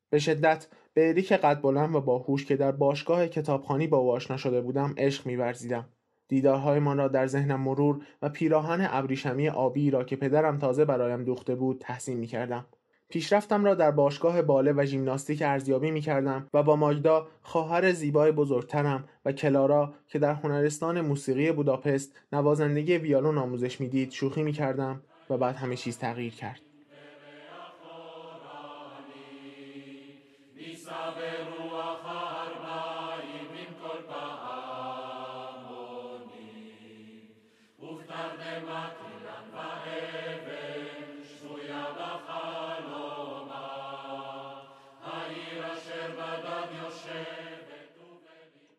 به 0.10 0.20
شدت 0.20 0.68
به 0.94 1.10
اریک 1.10 1.34
قد 1.34 1.62
بلند 1.62 1.96
و 1.96 2.02
باهوش 2.02 2.46
که 2.46 2.56
در 2.56 2.72
باشگاه 2.72 3.28
کتابخانی 3.28 3.88
با 3.88 3.98
او 3.98 4.12
آشنا 4.12 4.38
شده 4.38 4.62
بودم 4.62 4.94
عشق 4.98 5.26
میورزیدم. 5.26 5.90
دیدارهایمان 6.28 6.98
را 6.98 7.08
در 7.08 7.28
ذهنم 7.28 7.62
مرور 7.62 8.02
و 8.22 8.30
پیراهن 8.30 8.88
ابریشمی 8.92 9.50
آبی 9.50 9.92
را 9.92 10.04
که 10.04 10.16
پدرم 10.16 10.58
تازه 10.58 10.86
برایم 10.86 11.24
دوخته 11.24 11.56
بود 11.56 11.80
تحسین 11.80 12.18
می‌کردم 12.18 12.66
پیشرفتم 13.10 13.66
را 13.66 13.76
در 13.76 13.92
باشگاه 13.92 14.42
باله 14.42 14.74
و 14.74 14.86
ژیمناستیک 14.86 15.42
ارزیابی 15.42 15.92
می 15.92 16.02
کردم 16.02 16.48
و 16.54 16.64
با 16.64 16.76
ماگدا 16.76 17.28
خواهر 17.42 17.92
زیبای 17.92 18.32
بزرگترم 18.32 19.04
و 19.26 19.32
کلارا 19.32 19.94
که 20.08 20.20
در 20.20 20.34
هنرستان 20.34 21.02
موسیقی 21.02 21.52
بوداپست 21.52 22.16
نوازندگی 22.32 22.98
ویالون 22.98 23.38
آموزش 23.38 23.82
می‌دید 23.82 24.12
شوخی 24.12 24.44
می 24.44 24.52
کردم 24.52 25.02
و 25.30 25.38
بعد 25.38 25.56
همه 25.56 25.76
چیز 25.76 25.98
تغییر 25.98 26.34
کرد. 26.34 26.73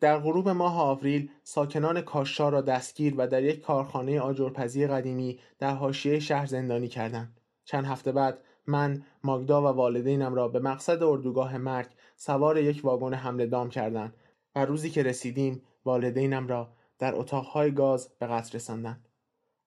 در 0.05 0.19
غروب 0.19 0.49
ماه 0.49 0.81
آوریل 0.81 1.31
ساکنان 1.43 2.01
کاشا 2.01 2.49
را 2.49 2.61
دستگیر 2.61 3.15
و 3.17 3.27
در 3.27 3.43
یک 3.43 3.61
کارخانه 3.61 4.21
آجرپزی 4.21 4.87
قدیمی 4.87 5.39
در 5.59 5.75
حاشیه 5.75 6.21
شهر 6.21 6.47
زندانی 6.47 6.89
کردند. 6.89 7.41
چند 7.65 7.85
هفته 7.85 8.13
بعد 8.13 8.39
من 8.67 9.03
ماگدا 9.23 9.63
و 9.63 9.67
والدینم 9.67 10.35
را 10.35 10.49
به 10.49 10.59
مقصد 10.59 11.03
اردوگاه 11.03 11.59
مرگ 11.59 11.87
سوار 12.17 12.59
یک 12.59 12.81
واگن 12.85 13.15
حمله 13.15 13.47
دام 13.47 13.71
کردند 13.71 14.15
و 14.55 14.65
روزی 14.65 14.91
که 14.91 15.03
رسیدیم 15.03 15.63
والدینم 15.85 16.49
را 16.49 16.69
در 16.99 17.15
اتاقهای 17.15 17.71
گاز 17.71 18.09
به 18.19 18.27
قتل 18.27 18.57
رساندند. 18.57 19.09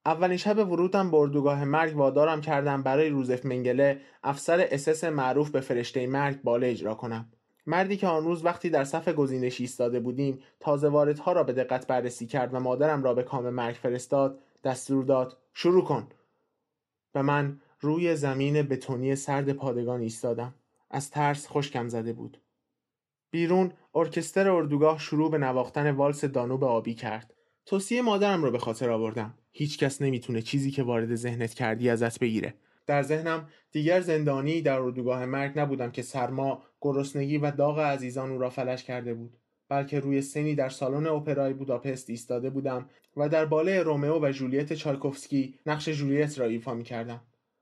اولین 0.05 0.37
شب 0.37 0.71
ورودم 0.71 1.11
به 1.11 1.17
اردوگاه 1.17 1.65
مرگ 1.65 1.97
وادارم 1.97 2.41
کردم 2.41 2.83
برای 2.83 3.09
روزف 3.09 3.45
منگله 3.45 4.01
افسر 4.23 4.67
اسس 4.71 5.03
معروف 5.03 5.49
به 5.49 5.61
فرشته 5.61 6.07
مرگ 6.07 6.41
باله 6.41 6.67
اجرا 6.67 6.95
کنم. 6.95 7.31
مردی 7.67 7.97
که 7.97 8.07
آن 8.07 8.23
روز 8.23 8.45
وقتی 8.45 8.69
در 8.69 8.83
صف 8.83 9.09
گزینشی 9.09 9.63
ایستاده 9.63 9.99
بودیم 9.99 10.39
تازه 10.59 10.87
واردها 10.87 11.31
را 11.31 11.43
به 11.43 11.53
دقت 11.53 11.87
بررسی 11.87 12.27
کرد 12.27 12.53
و 12.53 12.59
مادرم 12.59 13.03
را 13.03 13.13
به 13.13 13.23
کام 13.23 13.49
مرگ 13.49 13.75
فرستاد 13.75 14.39
دستور 14.63 15.03
داد 15.03 15.37
شروع 15.53 15.83
کن. 15.83 16.07
و 17.15 17.23
من 17.23 17.61
روی 17.79 18.15
زمین 18.15 18.61
بتونی 18.61 19.15
سرد 19.15 19.53
پادگان 19.53 20.01
ایستادم. 20.01 20.55
از 20.91 21.11
ترس 21.11 21.47
خشکم 21.49 21.87
زده 21.87 22.13
بود. 22.13 22.41
بیرون 23.31 23.71
ارکستر 23.95 24.49
اردوگاه 24.49 24.99
شروع 24.99 25.31
به 25.31 25.37
نواختن 25.37 25.91
والس 25.91 26.25
دانوب 26.25 26.63
آبی 26.63 26.93
کرد. 26.93 27.33
توصیه 27.65 28.01
مادرم 28.01 28.43
رو 28.43 28.51
به 28.51 28.59
خاطر 28.59 28.89
آوردم. 28.89 29.33
هیچکس 29.51 30.01
نمی‌تونه 30.01 30.41
چیزی 30.41 30.71
که 30.71 30.83
وارد 30.83 31.15
ذهنت 31.15 31.53
کردی 31.53 31.89
ازت 31.89 32.19
بگیره. 32.19 32.53
در 32.87 33.01
ذهنم 33.01 33.49
دیگر 33.71 34.01
زندانی 34.01 34.61
در 34.61 34.79
اردوگاه 34.79 35.25
مرگ 35.25 35.59
نبودم 35.59 35.91
که 35.91 36.01
سرما 36.01 36.63
گرسنگی 36.81 37.37
و 37.37 37.51
داغ 37.51 37.79
عزیزان 37.79 38.31
او 38.31 38.37
را 38.37 38.49
فلش 38.49 38.83
کرده 38.83 39.13
بود 39.13 39.37
بلکه 39.69 39.99
روی 39.99 40.21
سنی 40.21 40.55
در 40.55 40.69
سالن 40.69 41.07
اپرای 41.07 41.53
بوداپست 41.53 42.09
ایستاده 42.09 42.49
بودم 42.49 42.89
و 43.17 43.29
در 43.29 43.45
بالای 43.45 43.79
رومئو 43.79 44.25
و 44.25 44.31
جولیت 44.31 44.73
چارکوفسکی 44.73 45.59
نقش 45.65 45.89
جولیت 45.89 46.39
را 46.39 46.45
ایفا 46.45 46.73
می 46.73 46.83
کردم. 46.83 47.21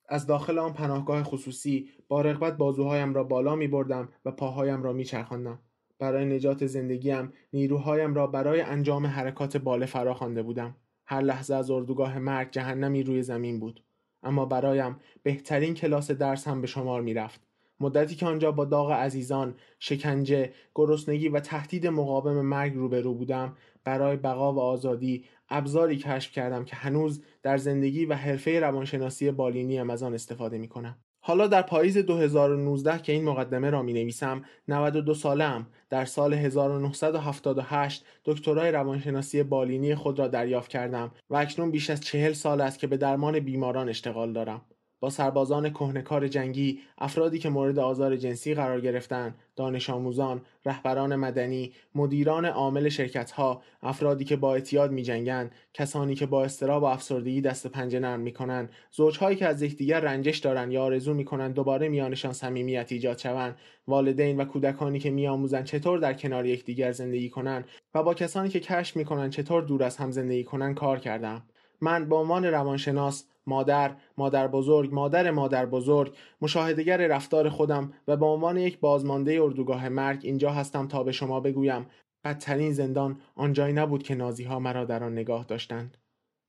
از 0.10 0.28
داخل 0.28 0.60
آن 0.60 0.74
پناهگاه 0.74 1.24
خصوصی 1.24 1.90
با 2.08 2.22
رغبت 2.22 2.58
بازوهایم 2.58 3.14
را 3.14 3.24
بالا 3.24 3.56
می 3.56 3.68
بردم 3.68 4.10
و 4.26 4.32
پاهایم 4.32 4.84
را 4.84 4.94
می 4.94 5.06
چرخاندم. 5.06 5.60
برای 6.00 6.26
نجات 6.26 6.66
زندگیم 6.66 7.34
نیروهایم 7.54 8.14
را 8.14 8.28
برای 8.28 8.62
انجام 8.62 9.06
حرکات 9.06 9.58
باله 9.58 9.86
فرا 9.86 10.14
خوانده 10.14 10.44
بودم. 10.44 10.76
هر 11.06 11.22
لحظه 11.22 11.56
از 11.56 11.72
اردوگاه 11.72 12.20
مرگ 12.20 12.52
جهنمی 12.52 13.04
روی 13.04 13.24
زمین 13.24 13.60
بود. 13.60 13.84
اما 14.24 14.46
برایم 14.46 15.00
بهترین 15.24 15.74
کلاس 15.74 16.12
درس 16.12 16.48
هم 16.48 16.62
به 16.62 16.68
شمار 16.68 17.02
می 17.02 17.14
رفت. 17.14 17.42
مدتی 17.80 18.16
که 18.16 18.26
آنجا 18.26 18.52
با 18.52 18.66
داغ 18.66 18.92
عزیزان، 18.92 19.56
شکنجه، 19.80 20.54
گرسنگی 20.76 21.30
و 21.30 21.40
تهدید 21.40 21.88
مقاوم 21.88 22.42
مرگ 22.42 22.74
روبرو 22.74 23.14
بودم 23.14 23.58
برای 23.84 24.18
بقا 24.18 24.54
و 24.54 24.60
آزادی 24.60 25.26
ابزاری 25.50 25.98
کشف 25.98 26.32
کردم 26.32 26.66
که 26.66 26.76
هنوز 26.76 27.24
در 27.44 27.58
زندگی 27.58 28.06
و 28.06 28.14
حرفه 28.14 28.60
روانشناسی 28.60 29.32
بالینی 29.32 29.80
از 29.80 30.04
آن 30.04 30.14
استفاده 30.14 30.58
می 30.58 30.68
کنم. 30.68 31.05
حالا 31.28 31.48
در 31.48 31.62
پاییز 31.62 31.98
2019 31.98 33.00
که 33.00 33.12
این 33.12 33.24
مقدمه 33.24 33.70
را 33.70 33.82
می 33.82 33.94
نویسم 33.94 34.42
92 34.68 35.14
سالم. 35.14 35.68
در 35.90 36.06
سال 36.06 36.34
1978 36.34 38.06
دکترای 38.26 38.72
روانشناسی 38.72 39.44
بالینی 39.44 39.96
خود 39.96 40.20
را 40.20 40.28
دریافت 40.28 40.70
کردم 40.70 41.12
و 41.30 41.36
اکنون 41.36 41.72
بیش 41.72 41.90
از 41.90 42.02
چهل 42.02 42.34
سال 42.34 42.62
است 42.62 42.80
که 42.80 42.88
به 42.88 42.98
درمان 42.98 43.40
بیماران 43.40 43.90
اشتغال 43.90 44.34
دارم. 44.34 44.62
با 45.00 45.10
سربازان 45.10 45.70
کهنکار 45.70 46.28
جنگی، 46.28 46.80
افرادی 46.98 47.40
که 47.40 47.50
مورد 47.50 47.80
آزار 47.80 48.16
جنسی 48.16 48.54
قرار 48.54 48.82
گرفتن، 48.82 49.36
دانش 49.56 49.90
آموزان، 49.90 50.42
رهبران 50.66 51.16
مدنی، 51.16 51.74
مدیران 51.96 52.46
عامل 52.46 52.90
شرکتها، 52.90 53.62
افرادی 53.82 54.26
که 54.26 54.36
با 54.36 54.54
اعتیاد 54.54 54.92
میجنگند، 54.92 55.52
کسانی 55.74 56.16
که 56.16 56.26
با 56.26 56.44
استراب 56.44 56.84
و 56.84 56.86
افسردگی 56.86 57.42
دست 57.42 57.68
پنجه 57.68 58.00
نرم 58.00 58.20
می‌کنند، 58.20 58.70
زوجهایی 58.92 59.38
که 59.38 59.48
از 59.48 59.62
یکدیگر 59.62 60.00
رنجش 60.00 60.38
دارند 60.38 60.72
یا 60.72 60.84
آرزو 60.84 61.14
می‌کنند 61.14 61.54
دوباره 61.54 61.90
میانشان 61.90 62.34
صمیمیت 62.34 62.92
ایجاد 62.92 63.18
شوند، 63.18 63.56
والدین 63.88 64.38
و 64.42 64.46
کودکانی 64.46 65.00
که 65.00 65.10
میآموزند 65.12 65.66
چطور 65.66 66.00
در 66.00 66.14
کنار 66.14 66.46
یکدیگر 66.46 66.92
زندگی 66.92 67.30
کنند 67.30 67.66
و 67.94 68.04
با 68.04 68.14
کسانی 68.14 68.50
که 68.50 68.60
کشف 68.60 68.96
می‌کنند 68.96 69.32
چطور 69.32 69.62
دور 69.62 69.84
از 69.84 69.98
هم 69.98 70.12
زندگی 70.12 70.44
کنند 70.44 70.76
کار 70.76 71.00
کردم. 71.00 71.44
من 71.82 72.10
به 72.10 72.16
عنوان 72.16 72.46
روانشناس 72.46 73.26
مادر، 73.48 73.96
مادر 74.18 74.48
بزرگ، 74.48 74.94
مادر 74.94 75.32
مادر 75.32 75.66
بزرگ، 75.66 76.16
مشاهدگر 76.42 77.08
رفتار 77.08 77.50
خودم 77.50 77.94
و 78.08 78.18
به 78.18 78.26
عنوان 78.26 78.58
یک 78.58 78.80
بازمانده 78.80 79.40
اردوگاه 79.42 79.90
مرگ 79.90 80.20
اینجا 80.24 80.52
هستم 80.52 80.88
تا 80.88 81.04
به 81.04 81.12
شما 81.12 81.40
بگویم 81.40 81.86
بدترین 82.24 82.74
زندان 82.74 83.20
آنجایی 83.36 83.74
نبود 83.74 84.04
که 84.04 84.16
نازی 84.16 84.44
ها 84.44 84.60
مرا 84.60 84.86
در 84.86 85.04
آن 85.04 85.14
نگاه 85.14 85.46
داشتند. 85.46 85.98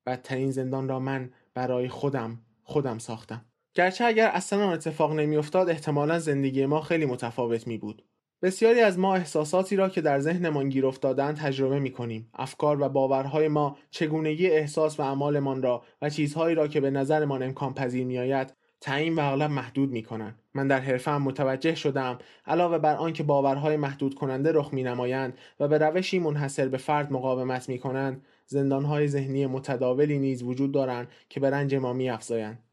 بدترین 0.07 0.51
زندان 0.51 0.89
را 0.89 1.01
من 1.01 1.31
برای 1.55 1.89
خودم 1.89 2.39
خودم 2.63 2.99
ساختم. 2.99 3.45
گرچه 3.75 4.05
اگر 4.05 4.29
اصلا 4.29 4.67
آن 4.67 4.73
اتفاق 4.73 5.13
نمیافتاد 5.13 5.71
احتمالا 5.71 6.19
زندگی 6.19 6.67
ما 6.67 6.81
خیلی 6.81 7.07
متفاوت 7.07 7.67
می 7.67 7.79
بود. 7.79 8.03
بسیاری 8.47 8.81
از 8.81 8.99
ما 8.99 9.15
احساساتی 9.15 9.77
را 9.77 9.89
که 9.89 10.01
در 10.01 10.21
ذهنمان 10.21 10.69
گیر 10.69 10.87
افتادن 10.87 11.35
تجربه 11.35 11.79
می 11.79 11.91
کنیم. 11.91 12.31
افکار 12.35 12.83
و 12.83 12.89
باورهای 12.89 13.49
ما 13.49 13.77
چگونگی 13.91 14.47
احساس 14.47 15.01
و 15.01 15.03
اعمالمان 15.03 15.63
را 15.63 15.83
و 16.03 16.11
چیزهایی 16.11 16.55
را 16.55 16.69
که 16.69 16.81
به 16.81 16.91
نظرمان 16.91 17.43
امکان 17.43 17.75
پذیر 17.75 18.07
می 18.07 18.19
آید 18.19 18.55
تعیین 18.81 19.15
و 19.15 19.21
اغلب 19.21 19.51
محدود 19.51 19.91
می 19.91 20.03
کنند. 20.03 20.39
من 20.55 20.69
در 20.69 20.81
حرفم 20.81 21.23
متوجه 21.23 21.75
شدم 21.75 22.19
علاوه 22.47 22.79
بر 22.79 22.95
آنکه 22.95 23.23
باورهای 23.23 23.77
محدود 23.77 24.15
کننده 24.15 24.53
رخ 24.53 24.75
می 24.75 24.83
نمایند 24.83 25.39
و 25.61 25.69
به 25.69 25.79
روشی 25.79 26.19
منحصر 26.19 26.69
به 26.69 26.77
فرد 26.77 27.13
مقاومت 27.13 27.69
می 27.69 27.79
کنند 27.79 28.25
زندانهای 28.47 29.09
ذهنی 29.09 29.47
متداولی 29.47 30.19
نیز 30.19 30.43
وجود 30.43 30.73
دارند 30.73 31.09
که 31.29 31.41
به 31.41 31.51
رنج 31.51 31.75
ما 31.75 31.93
می 31.93 32.11
افزایند. 32.11 32.66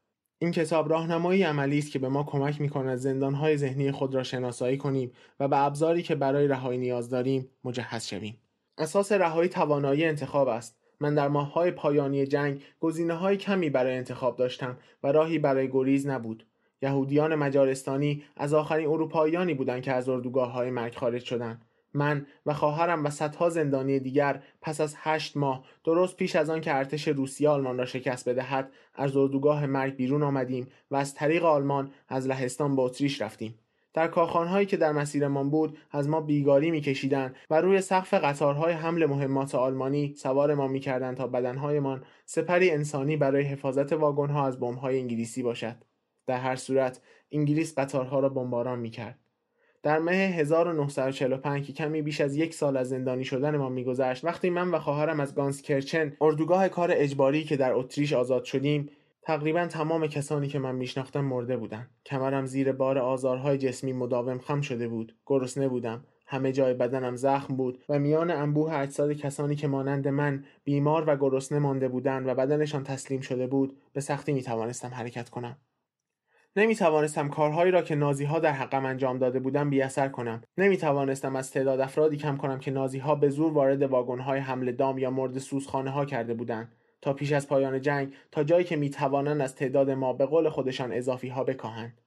این 0.44 0.52
کتاب 0.52 0.90
راهنمایی 0.90 1.44
عملی 1.44 1.80
است 1.80 1.92
که 1.92 2.00
به 2.00 2.10
ما 2.10 2.24
کمک 2.24 2.62
می‌کند 2.62 2.98
زندانهای 2.98 3.58
ذهنی 3.58 3.92
خود 3.92 4.16
را 4.16 4.24
شناسایی 4.24 4.78
کنیم 4.78 5.12
و 5.40 5.48
به 5.48 5.58
ابزاری 5.58 6.04
که 6.04 6.16
برای 6.16 6.48
رهایی 6.48 6.80
نیاز 6.80 7.10
داریم 7.10 7.50
مجهز 7.64 8.08
شویم. 8.08 8.38
اساس 8.78 9.12
رهایی 9.12 9.50
توانایی 9.50 10.06
انتخاب 10.06 10.48
است. 10.48 10.78
من 11.00 11.16
در 11.16 11.28
ماه‌های 11.28 11.72
پایانی 11.72 12.28
جنگ 12.28 12.62
گزینه‌های 12.80 13.38
کمی 13.38 13.70
برای 13.70 13.96
انتخاب 13.96 14.38
داشتم 14.38 14.78
و 15.04 15.12
راهی 15.12 15.40
برای 15.40 15.70
گریز 15.72 16.08
نبود. 16.08 16.46
یهودیان 16.82 17.36
مجارستانی 17.36 18.24
از 18.38 18.54
آخرین 18.54 18.88
اروپاییانی 18.88 19.54
بودند 19.54 19.82
که 19.82 19.92
از 19.92 20.10
اردوگاه‌های 20.10 20.70
مرگ 20.70 20.96
خارج 20.96 21.24
شدند. 21.24 21.66
من 21.94 22.26
و 22.46 22.54
خواهرم 22.54 23.06
و 23.06 23.10
صدها 23.10 23.50
زندانی 23.50 24.00
دیگر 24.00 24.44
پس 24.62 24.82
از 24.82 24.96
هشت 24.98 25.38
ماه 25.38 25.64
درست 25.84 26.18
پیش 26.18 26.36
از 26.36 26.50
آن 26.50 26.62
که 26.62 26.76
ارتش 26.76 27.08
روسیه 27.08 27.50
آلمان 27.50 27.78
را 27.78 27.86
شکست 27.86 28.30
بدهد 28.30 28.72
از 28.96 29.18
اردوگاه 29.18 29.66
مرگ 29.66 29.96
بیرون 29.96 30.24
آمدیم 30.24 30.68
و 30.92 30.96
از 30.96 31.14
طریق 31.14 31.46
آلمان 31.46 31.92
از 32.10 32.28
لهستان 32.28 32.76
به 32.76 32.82
اتریش 32.82 33.22
رفتیم. 33.22 33.60
در 33.94 34.08
کارخانهایی 34.08 34.66
که 34.66 34.78
در 34.78 34.92
مسیرمان 34.92 35.50
بود 35.50 35.78
از 35.92 36.10
ما 36.10 36.22
بیگاری 36.22 36.72
میکشیدند 36.72 37.36
و 37.50 37.62
روی 37.62 37.82
سقف 37.82 38.14
قطارهای 38.14 38.74
حمل 38.74 39.06
مهمات 39.06 39.56
آلمانی 39.56 40.14
سوار 40.18 40.54
ما 40.54 40.68
می‌کردند 40.68 41.18
تا 41.18 41.28
بدنهایمان 41.28 42.04
سپری 42.26 42.72
انسانی 42.72 43.18
برای 43.18 43.44
حفاظت 43.44 43.94
واگنها 43.94 44.48
از 44.48 44.60
بمبهای 44.60 45.00
انگلیسی 45.00 45.44
باشد. 45.44 45.76
در 46.28 46.38
هر 46.38 46.56
صورت 46.56 47.02
انگلیس 47.32 47.80
قطارها 47.80 48.20
را 48.20 48.30
بمباران 48.30 48.80
می‌کرد. 48.80 49.20
در 49.84 50.00
مه 50.00 50.14
1945 50.14 51.68
که 51.68 51.74
کمی 51.74 52.02
بیش 52.02 52.22
از 52.22 52.36
یک 52.36 52.54
سال 52.54 52.78
از 52.78 52.90
زندانی 52.90 53.24
شدن 53.24 53.58
ما 53.58 53.70
میگذشت 53.70 54.26
وقتی 54.26 54.50
من 54.50 54.72
و 54.72 54.80
خواهرم 54.80 55.20
از 55.20 55.36
گانسکرچن 55.36 56.14
اردوگاه 56.22 56.70
کار 56.70 56.90
اجباری 56.94 57.44
که 57.44 57.58
در 57.58 57.74
اتریش 57.74 58.14
آزاد 58.14 58.44
شدیم 58.44 58.90
تقریبا 59.22 59.68
تمام 59.68 60.08
کسانی 60.08 60.48
که 60.48 60.60
من 60.60 60.76
میشناختم 60.76 61.26
مرده 61.26 61.58
بودند 61.58 61.90
کمرم 62.06 62.46
زیر 62.46 62.72
بار 62.72 62.98
آزارهای 62.98 63.58
جسمی 63.58 63.94
مداوم 63.94 64.40
خم 64.40 64.62
شده 64.62 64.88
بود 64.88 65.16
گرسنه 65.26 65.68
بودم. 65.68 66.06
همه 66.28 66.52
جای 66.52 66.74
بدنم 66.74 67.16
زخم 67.16 67.56
بود 67.56 67.84
و 67.90 68.00
میان 68.00 68.32
انبوه 68.32 68.74
اجساد 68.74 69.14
کسانی 69.14 69.56
که 69.56 69.68
مانند 69.68 70.08
من 70.08 70.44
بیمار 70.64 71.04
و 71.08 71.16
گرسنه 71.16 71.60
مانده 71.60 71.88
بودند 71.88 72.28
و 72.28 72.36
بدنشان 72.36 72.84
تسلیم 72.84 73.22
شده 73.22 73.48
بود 73.48 73.78
به 73.94 74.02
سختی 74.02 74.34
می 74.34 74.42
توانستم 74.42 74.90
حرکت 74.90 75.30
کنم. 75.30 75.58
نمی 76.56 76.76
توانستم 76.76 77.30
کارهایی 77.30 77.72
را 77.72 77.82
که 77.82 77.96
نازی 77.96 78.26
ها 78.26 78.40
در 78.40 78.52
حقم 78.52 78.86
انجام 78.86 79.18
داده 79.18 79.40
بودم 79.40 79.70
بی 79.70 79.82
اثر 79.82 80.08
کنم. 80.08 80.42
نمی 80.58 80.78
توانستم 80.78 81.36
از 81.36 81.52
تعداد 81.52 81.80
افرادی 81.80 82.18
کم 82.18 82.38
کنم 82.38 82.60
که 82.60 82.72
نازی 82.72 83.00
ها 83.00 83.16
به 83.16 83.30
زور 83.30 83.54
وارد 83.54 83.84
واگن 83.84 84.20
های 84.20 84.40
حمل 84.40 84.72
دام 84.72 84.98
یا 84.98 85.12
مورد 85.12 85.38
سوزخانه 85.40 85.90
ها 85.90 86.06
کرده 86.06 86.34
بودند. 86.34 86.72
تا 87.02 87.14
پیش 87.14 87.32
از 87.32 87.48
پایان 87.48 87.82
جنگ 87.82 88.14
تا 88.32 88.44
جایی 88.44 88.66
که 88.66 88.76
می 88.76 88.90
توانند 88.90 89.42
از 89.42 89.56
تعداد 89.56 89.90
ما 89.92 90.14
به 90.14 90.26
قول 90.26 90.50
خودشان 90.50 90.92
اضافی 90.92 91.28
ها 91.28 91.44
بکاهند. 91.44 92.02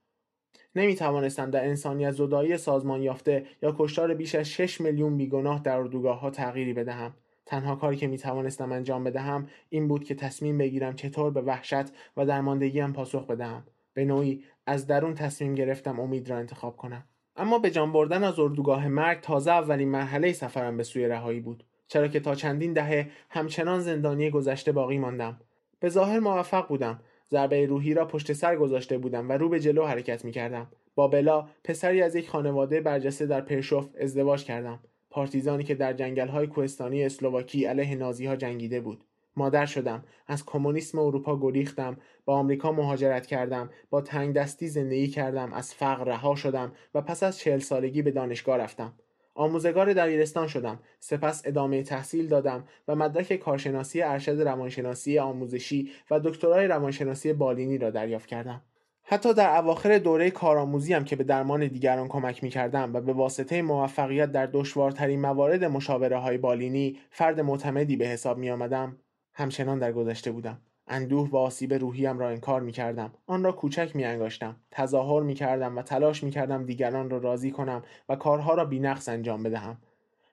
نمی 0.76 0.94
توانستم 0.94 1.50
در 1.50 1.64
انسانیت 1.64 2.10
زدایی 2.10 2.56
سازمان 2.56 3.02
یافته 3.02 3.46
یا 3.62 3.74
کشتار 3.78 4.14
بیش 4.14 4.34
از 4.34 4.48
6 4.48 4.80
میلیون 4.80 5.16
بیگناه 5.16 5.62
در 5.62 5.76
اردوگاه 5.76 6.20
ها 6.20 6.30
تغییری 6.30 6.72
بدهم. 6.72 7.14
تنها 7.46 7.76
کاری 7.76 7.96
که 7.96 8.06
می 8.06 8.18
توانستم 8.18 8.72
انجام 8.72 9.04
بدهم 9.04 9.48
این 9.68 9.88
بود 9.88 10.04
که 10.04 10.14
تصمیم 10.14 10.58
بگیرم 10.58 10.94
چطور 10.94 11.30
به 11.30 11.40
وحشت 11.40 11.86
و 12.16 12.26
درماندگیم 12.26 12.92
پاسخ 12.92 13.26
بدهم. 13.26 13.64
به 13.96 14.04
نوعی 14.04 14.44
از 14.66 14.86
درون 14.86 15.14
تصمیم 15.14 15.54
گرفتم 15.54 16.00
امید 16.00 16.30
را 16.30 16.36
انتخاب 16.36 16.76
کنم 16.76 17.04
اما 17.36 17.58
به 17.58 17.70
جان 17.70 17.92
بردن 17.92 18.24
از 18.24 18.38
اردوگاه 18.38 18.88
مرگ 18.88 19.20
تازه 19.20 19.50
اولین 19.50 19.88
مرحله 19.88 20.32
سفرم 20.32 20.76
به 20.76 20.82
سوی 20.82 21.08
رهایی 21.08 21.40
بود 21.40 21.64
چرا 21.88 22.08
که 22.08 22.20
تا 22.20 22.34
چندین 22.34 22.72
دهه 22.72 23.10
همچنان 23.30 23.80
زندانی 23.80 24.30
گذشته 24.30 24.72
باقی 24.72 24.98
ماندم 24.98 25.40
به 25.80 25.88
ظاهر 25.88 26.18
موفق 26.18 26.68
بودم 26.68 27.00
ضربه 27.30 27.66
روحی 27.66 27.94
را 27.94 28.04
پشت 28.04 28.32
سر 28.32 28.56
گذاشته 28.56 28.98
بودم 28.98 29.28
و 29.28 29.32
رو 29.32 29.48
به 29.48 29.60
جلو 29.60 29.86
حرکت 29.86 30.24
می 30.24 30.32
کردم. 30.32 30.66
با 30.94 31.08
بلا 31.08 31.48
پسری 31.64 32.02
از 32.02 32.14
یک 32.14 32.28
خانواده 32.28 32.80
برجسته 32.80 33.26
در 33.26 33.40
پرشوف 33.40 33.88
ازدواج 34.00 34.44
کردم. 34.44 34.80
پارتیزانی 35.10 35.64
که 35.64 35.74
در 35.74 35.92
جنگل 35.92 36.28
های 36.28 36.46
کوهستانی 36.46 37.04
اسلواکی 37.04 37.64
علیه 37.64 37.94
نازی 37.94 38.26
ها 38.26 38.36
جنگیده 38.36 38.80
بود. 38.80 39.04
مادر 39.36 39.66
شدم. 39.66 40.04
از 40.26 40.46
کمونیسم 40.46 40.98
اروپا 40.98 41.38
گریختم. 41.38 41.96
با 42.24 42.36
آمریکا 42.36 42.72
مهاجرت 42.72 43.26
کردم. 43.26 43.70
با 43.90 44.00
تنگ 44.00 44.34
دستی 44.34 44.68
زندگی 44.68 45.08
کردم. 45.08 45.52
از 45.52 45.74
فقر 45.74 46.04
رها 46.04 46.34
شدم 46.34 46.72
و 46.94 47.00
پس 47.00 47.22
از 47.22 47.38
چهل 47.38 47.58
سالگی 47.58 48.02
به 48.02 48.10
دانشگاه 48.10 48.56
رفتم. 48.56 48.92
آموزگار 49.34 49.92
دبیرستان 49.92 50.46
شدم. 50.46 50.78
سپس 51.00 51.42
ادامه 51.44 51.82
تحصیل 51.82 52.28
دادم 52.28 52.64
و 52.88 52.94
مدرک 52.94 53.36
کارشناسی 53.36 54.02
ارشد 54.02 54.40
روانشناسی 54.40 55.18
آموزشی 55.18 55.90
و 56.10 56.20
دکترای 56.20 56.66
روانشناسی 56.66 57.32
بالینی 57.32 57.78
را 57.78 57.90
دریافت 57.90 58.26
کردم. 58.26 58.62
حتی 59.08 59.34
در 59.34 59.58
اواخر 59.58 59.98
دوره 59.98 60.30
کارآموزی 60.30 60.94
هم 60.94 61.04
که 61.04 61.16
به 61.16 61.24
درمان 61.24 61.66
دیگران 61.66 62.08
کمک 62.08 62.44
می 62.44 62.50
کردم 62.50 62.94
و 62.94 63.00
به 63.00 63.12
واسطه 63.12 63.62
موفقیت 63.62 64.32
در 64.32 64.46
دشوارترین 64.46 65.20
موارد 65.20 65.64
مشاوره 65.64 66.16
های 66.16 66.38
بالینی 66.38 66.98
فرد 67.10 67.40
معتمدی 67.40 67.96
به 67.96 68.06
حساب 68.06 68.38
می 68.38 68.50
آمدم 68.50 68.96
همچنان 69.38 69.78
در 69.78 69.92
گذشته 69.92 70.30
بودم 70.30 70.58
اندوه 70.88 71.30
و 71.30 71.36
آسیب 71.36 71.74
روحیم 71.74 72.18
را 72.18 72.28
انکار 72.28 72.60
می 72.60 72.72
کردم. 72.72 73.12
آن 73.26 73.44
را 73.44 73.52
کوچک 73.52 73.96
می 73.96 74.04
انگاشتم. 74.04 74.56
تظاهر 74.70 75.22
می 75.22 75.34
کردم 75.34 75.78
و 75.78 75.82
تلاش 75.82 76.24
می 76.24 76.30
کردم 76.30 76.64
دیگران 76.64 77.10
را 77.10 77.18
راضی 77.18 77.50
کنم 77.50 77.82
و 78.08 78.16
کارها 78.16 78.54
را 78.54 78.64
بینقص 78.64 79.08
انجام 79.08 79.42
بدهم. 79.42 79.76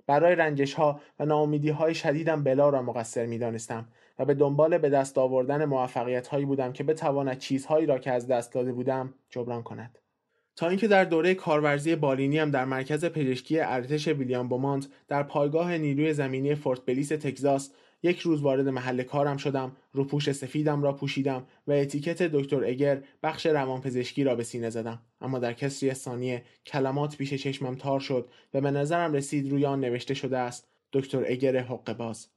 برای 0.08 0.36
رنجش 0.36 0.74
ها 0.74 1.00
و 1.20 1.26
ناامیدی 1.26 1.70
های 1.70 1.96
شدیدم 1.96 2.44
بلا 2.44 2.70
را 2.70 2.82
مقصر 2.82 3.26
می 3.26 3.38
دانستم 3.38 3.88
و 4.20 4.26
به 4.26 4.34
دنبال 4.34 4.78
به 4.78 4.90
دست 4.90 5.18
آوردن 5.18 5.66
موفقیت 5.66 6.28
هایی 6.28 6.46
بودم 6.46 6.74
که 6.74 6.84
بتواند 6.84 7.38
چیزهایی 7.38 7.86
را 7.86 8.00
که 8.00 8.12
از 8.12 8.28
دست 8.28 8.54
داده 8.54 8.74
بودم 8.74 9.14
جبران 9.30 9.64
کند. 9.64 10.00
تا 10.56 10.68
اینکه 10.68 10.88
در 10.88 11.04
دوره 11.04 11.36
کارورزی 11.36 11.96
بالینی 11.96 12.38
هم 12.38 12.52
در 12.52 12.66
مرکز 12.66 13.06
پزشکی 13.06 13.60
ارتش 13.60 14.08
ویلیام 14.08 14.48
بومانت 14.48 14.88
در 15.08 15.24
پایگاه 15.24 15.78
نیروی 15.78 16.14
زمینی 16.14 16.56
فورت 16.56 16.86
بلیس 16.86 17.10
تگزاس 17.10 17.72
یک 18.04 18.20
روز 18.20 18.42
وارد 18.42 18.68
محل 18.68 19.04
کارم 19.04 19.38
شدم 19.38 19.72
روپوش 19.94 20.32
سفیدم 20.32 20.84
را 20.84 20.94
پوشیدم 20.94 21.48
و 21.68 21.72
اتیکت 21.72 22.24
دکتر 22.24 22.64
اگر 22.64 23.04
بخش 23.24 23.46
روانپزشکی 23.46 24.24
را 24.24 24.36
به 24.36 24.44
سینه 24.44 24.70
زدم. 24.70 25.02
اما 25.22 25.40
در 25.40 25.54
کسری 25.54 25.94
ثانیه 25.94 26.44
کلمات 26.66 27.18
پیش 27.18 27.34
چشمم 27.34 27.76
تار 27.76 28.00
شد 28.00 28.30
و 28.54 28.62
به 28.62 28.72
نظرم 28.72 29.14
رسید 29.14 29.52
روی 29.52 29.66
آن 29.66 29.80
نوشته 29.80 30.14
شده 30.14 30.38
است 30.38 30.68
دکتر 30.94 31.26
اگر 31.28 31.58
حق 31.58 31.98
باز 31.98 32.28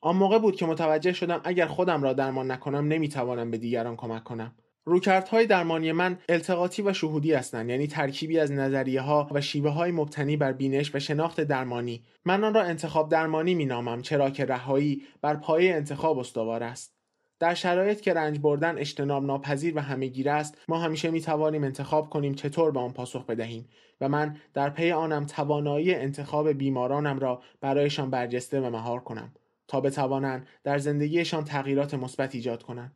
آن 0.00 0.16
موقع 0.16 0.38
بود 0.38 0.56
که 0.56 0.66
متوجه 0.66 1.12
شدم 1.12 1.40
اگر 1.44 1.66
خودم 1.66 2.02
را 2.02 2.12
درمان 2.12 2.50
نکنم 2.50 2.88
نمی‌توانم 2.88 3.50
به 3.50 3.58
دیگران 3.58 3.96
کمک 3.96 4.24
کنم. 4.24 4.54
رویکردهای 4.86 5.46
درمانی 5.46 5.92
من 5.92 6.18
التقاطی 6.28 6.82
و 6.82 6.92
شهودی 6.92 7.32
هستند 7.32 7.70
یعنی 7.70 7.86
ترکیبی 7.86 8.38
از 8.38 8.52
نظریه 8.52 9.00
ها 9.00 9.28
و 9.30 9.40
شیوه 9.40 9.70
های 9.70 9.90
مبتنی 9.90 10.36
بر 10.36 10.52
بینش 10.52 10.94
و 10.94 10.98
شناخت 10.98 11.40
درمانی. 11.40 12.04
من 12.24 12.44
آن 12.44 12.54
را 12.54 12.62
انتخاب 12.62 13.08
درمانی 13.08 13.54
می 13.54 13.64
نامم 13.64 14.02
چرا 14.02 14.30
که 14.30 14.44
رهایی 14.44 15.02
بر 15.22 15.36
پایه 15.36 15.74
انتخاب 15.74 16.18
استوار 16.18 16.62
است. 16.62 16.94
در 17.38 17.54
شرایط 17.54 18.00
که 18.00 18.14
رنج 18.14 18.38
بردن 18.38 18.78
اجتناب 18.78 19.24
ناپذیر 19.24 19.76
و 19.76 19.80
همهگیر 19.80 20.30
است 20.30 20.58
ما 20.68 20.78
همیشه 20.78 21.10
می 21.10 21.20
توانیم 21.20 21.64
انتخاب 21.64 22.10
کنیم 22.10 22.34
چطور 22.34 22.70
به 22.70 22.80
آن 22.80 22.92
پاسخ 22.92 23.26
بدهیم 23.26 23.68
و 24.00 24.08
من 24.08 24.36
در 24.54 24.70
پی 24.70 24.90
آنم 24.92 25.26
توانایی 25.26 25.94
انتخاب 25.94 26.48
بیمارانم 26.48 27.18
را 27.18 27.42
برایشان 27.60 28.10
برجسته 28.10 28.60
و 28.60 28.70
مهار 28.70 29.00
کنم 29.00 29.32
تا 29.68 29.80
بتوانند 29.80 30.46
در 30.64 30.78
زندگیشان 30.78 31.44
تغییرات 31.44 31.94
مثبت 31.94 32.34
ایجاد 32.34 32.62
کنند. 32.62 32.92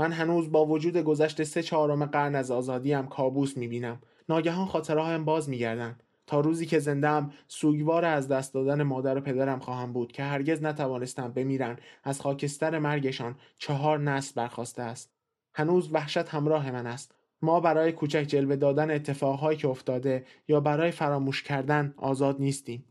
من 0.00 0.12
هنوز 0.12 0.52
با 0.52 0.66
وجود 0.66 0.96
گذشت 0.96 1.42
سه 1.42 1.62
چهارم 1.62 2.04
قرن 2.04 2.34
از 2.34 2.50
آزادیم 2.50 3.06
کابوس 3.06 3.56
می‌بینم. 3.56 4.00
ناگهان 4.28 4.66
خاطرهایم 4.66 5.24
باز 5.24 5.48
میگردن. 5.48 5.98
تا 6.26 6.40
روزی 6.40 6.66
که 6.66 6.78
زندم 6.78 7.32
سوگوار 7.48 8.04
از 8.04 8.28
دست 8.28 8.54
دادن 8.54 8.82
مادر 8.82 9.18
و 9.18 9.20
پدرم 9.20 9.58
خواهم 9.58 9.92
بود 9.92 10.12
که 10.12 10.22
هرگز 10.22 10.62
نتوانستم 10.62 11.28
بمیرن. 11.32 11.78
از 12.04 12.20
خاکستر 12.20 12.78
مرگشان 12.78 13.36
چهار 13.58 13.98
نسل 13.98 14.32
برخواسته 14.36 14.82
است. 14.82 15.10
هنوز 15.54 15.88
وحشت 15.92 16.28
همراه 16.28 16.70
من 16.70 16.86
است. 16.86 17.14
ما 17.42 17.60
برای 17.60 17.92
کوچک 17.92 18.22
جلوه 18.22 18.56
دادن 18.56 18.90
اتفاقهایی 18.90 19.58
که 19.58 19.68
افتاده 19.68 20.24
یا 20.48 20.60
برای 20.60 20.90
فراموش 20.90 21.42
کردن 21.42 21.94
آزاد 21.96 22.40
نیستیم. 22.40 22.84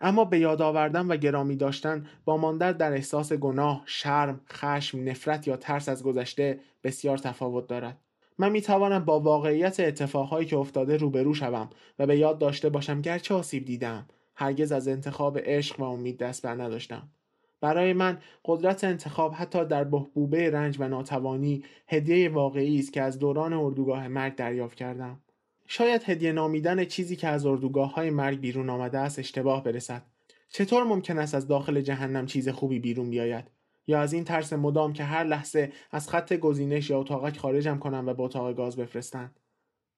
اما 0.00 0.24
به 0.24 0.38
یاد 0.38 0.62
آوردن 0.62 1.06
و 1.06 1.16
گرامی 1.16 1.56
داشتن 1.56 2.06
با 2.24 2.36
ماندن 2.36 2.72
در 2.72 2.92
احساس 2.92 3.32
گناه، 3.32 3.82
شرم، 3.86 4.40
خشم، 4.48 5.08
نفرت 5.08 5.48
یا 5.48 5.56
ترس 5.56 5.88
از 5.88 6.02
گذشته 6.02 6.60
بسیار 6.84 7.18
تفاوت 7.18 7.66
دارد. 7.66 7.98
من 8.38 8.52
می 8.52 8.60
توانم 8.60 9.04
با 9.04 9.20
واقعیت 9.20 9.80
اتفاقهایی 9.80 10.46
که 10.46 10.56
افتاده 10.56 10.96
روبرو 10.96 11.34
شوم 11.34 11.70
و 11.98 12.06
به 12.06 12.18
یاد 12.18 12.38
داشته 12.38 12.68
باشم 12.68 13.00
گرچه 13.00 13.34
آسیب 13.34 13.64
دیدم 13.64 14.06
هرگز 14.34 14.72
از 14.72 14.88
انتخاب 14.88 15.38
عشق 15.38 15.80
و 15.80 15.84
امید 15.84 16.18
دست 16.18 16.42
بر 16.42 16.54
نداشتم 16.54 17.08
برای 17.60 17.92
من 17.92 18.18
قدرت 18.44 18.84
انتخاب 18.84 19.32
حتی 19.34 19.64
در 19.64 19.84
بهبوبه 19.84 20.50
رنج 20.50 20.76
و 20.80 20.88
ناتوانی 20.88 21.64
هدیه 21.86 22.28
واقعی 22.28 22.78
است 22.78 22.92
که 22.92 23.02
از 23.02 23.18
دوران 23.18 23.52
اردوگاه 23.52 24.08
مرگ 24.08 24.34
دریافت 24.34 24.74
کردم 24.74 25.20
شاید 25.72 26.02
هدیه 26.04 26.32
نامیدن 26.32 26.84
چیزی 26.84 27.16
که 27.16 27.28
از 27.28 27.46
اردوگاه 27.46 27.94
های 27.94 28.10
مرگ 28.10 28.40
بیرون 28.40 28.70
آمده 28.70 28.98
است 28.98 29.18
اشتباه 29.18 29.64
برسد. 29.64 30.02
چطور 30.48 30.84
ممکن 30.84 31.18
است 31.18 31.34
از 31.34 31.46
داخل 31.46 31.80
جهنم 31.80 32.26
چیز 32.26 32.48
خوبی 32.48 32.78
بیرون 32.78 33.10
بیاید؟ 33.10 33.44
یا 33.86 34.00
از 34.00 34.12
این 34.12 34.24
ترس 34.24 34.52
مدام 34.52 34.92
که 34.92 35.04
هر 35.04 35.24
لحظه 35.24 35.72
از 35.90 36.08
خط 36.08 36.32
گزینش 36.32 36.90
یا 36.90 37.00
اتاقک 37.00 37.38
خارجم 37.38 37.78
کنم 37.78 38.04
و 38.06 38.14
به 38.14 38.22
اتاق 38.22 38.56
گاز 38.56 38.76
بفرستند؟ 38.76 39.40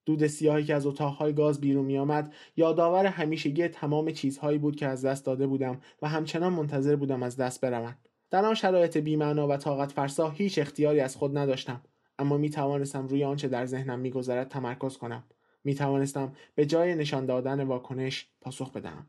دود 0.06 0.26
سیاهی 0.26 0.64
که 0.64 0.74
از 0.74 0.86
اتاقهای 0.86 1.32
گاز 1.32 1.60
بیرون 1.60 1.84
می 1.84 1.98
آمد 1.98 2.34
یادآور 2.56 3.06
همیشگی 3.06 3.68
تمام 3.68 4.10
چیزهایی 4.10 4.58
بود 4.58 4.76
که 4.76 4.86
از 4.86 5.04
دست 5.04 5.26
داده 5.26 5.46
بودم 5.46 5.80
و 6.02 6.08
همچنان 6.08 6.52
منتظر 6.52 6.96
بودم 6.96 7.22
از 7.22 7.36
دست 7.36 7.60
بروند. 7.60 8.08
در 8.30 8.44
آن 8.44 8.54
شرایط 8.54 8.96
بیمعنا 8.96 9.48
و 9.48 9.56
طاقت 9.56 9.92
فرسا 9.92 10.30
هیچ 10.30 10.58
اختیاری 10.58 11.00
از 11.00 11.16
خود 11.16 11.38
نداشتم 11.38 11.82
اما 12.18 12.36
می 12.36 12.50
توانستم 12.50 13.06
روی 13.06 13.24
آنچه 13.24 13.48
در 13.48 13.66
ذهنم 13.66 13.98
میگذرد 13.98 14.48
تمرکز 14.48 14.96
کنم. 14.96 15.24
می 15.64 15.74
توانستم 15.74 16.32
به 16.54 16.66
جای 16.66 16.94
نشان 16.94 17.26
دادن 17.26 17.64
واکنش 17.64 18.28
پاسخ 18.40 18.72
بدهم. 18.72 19.06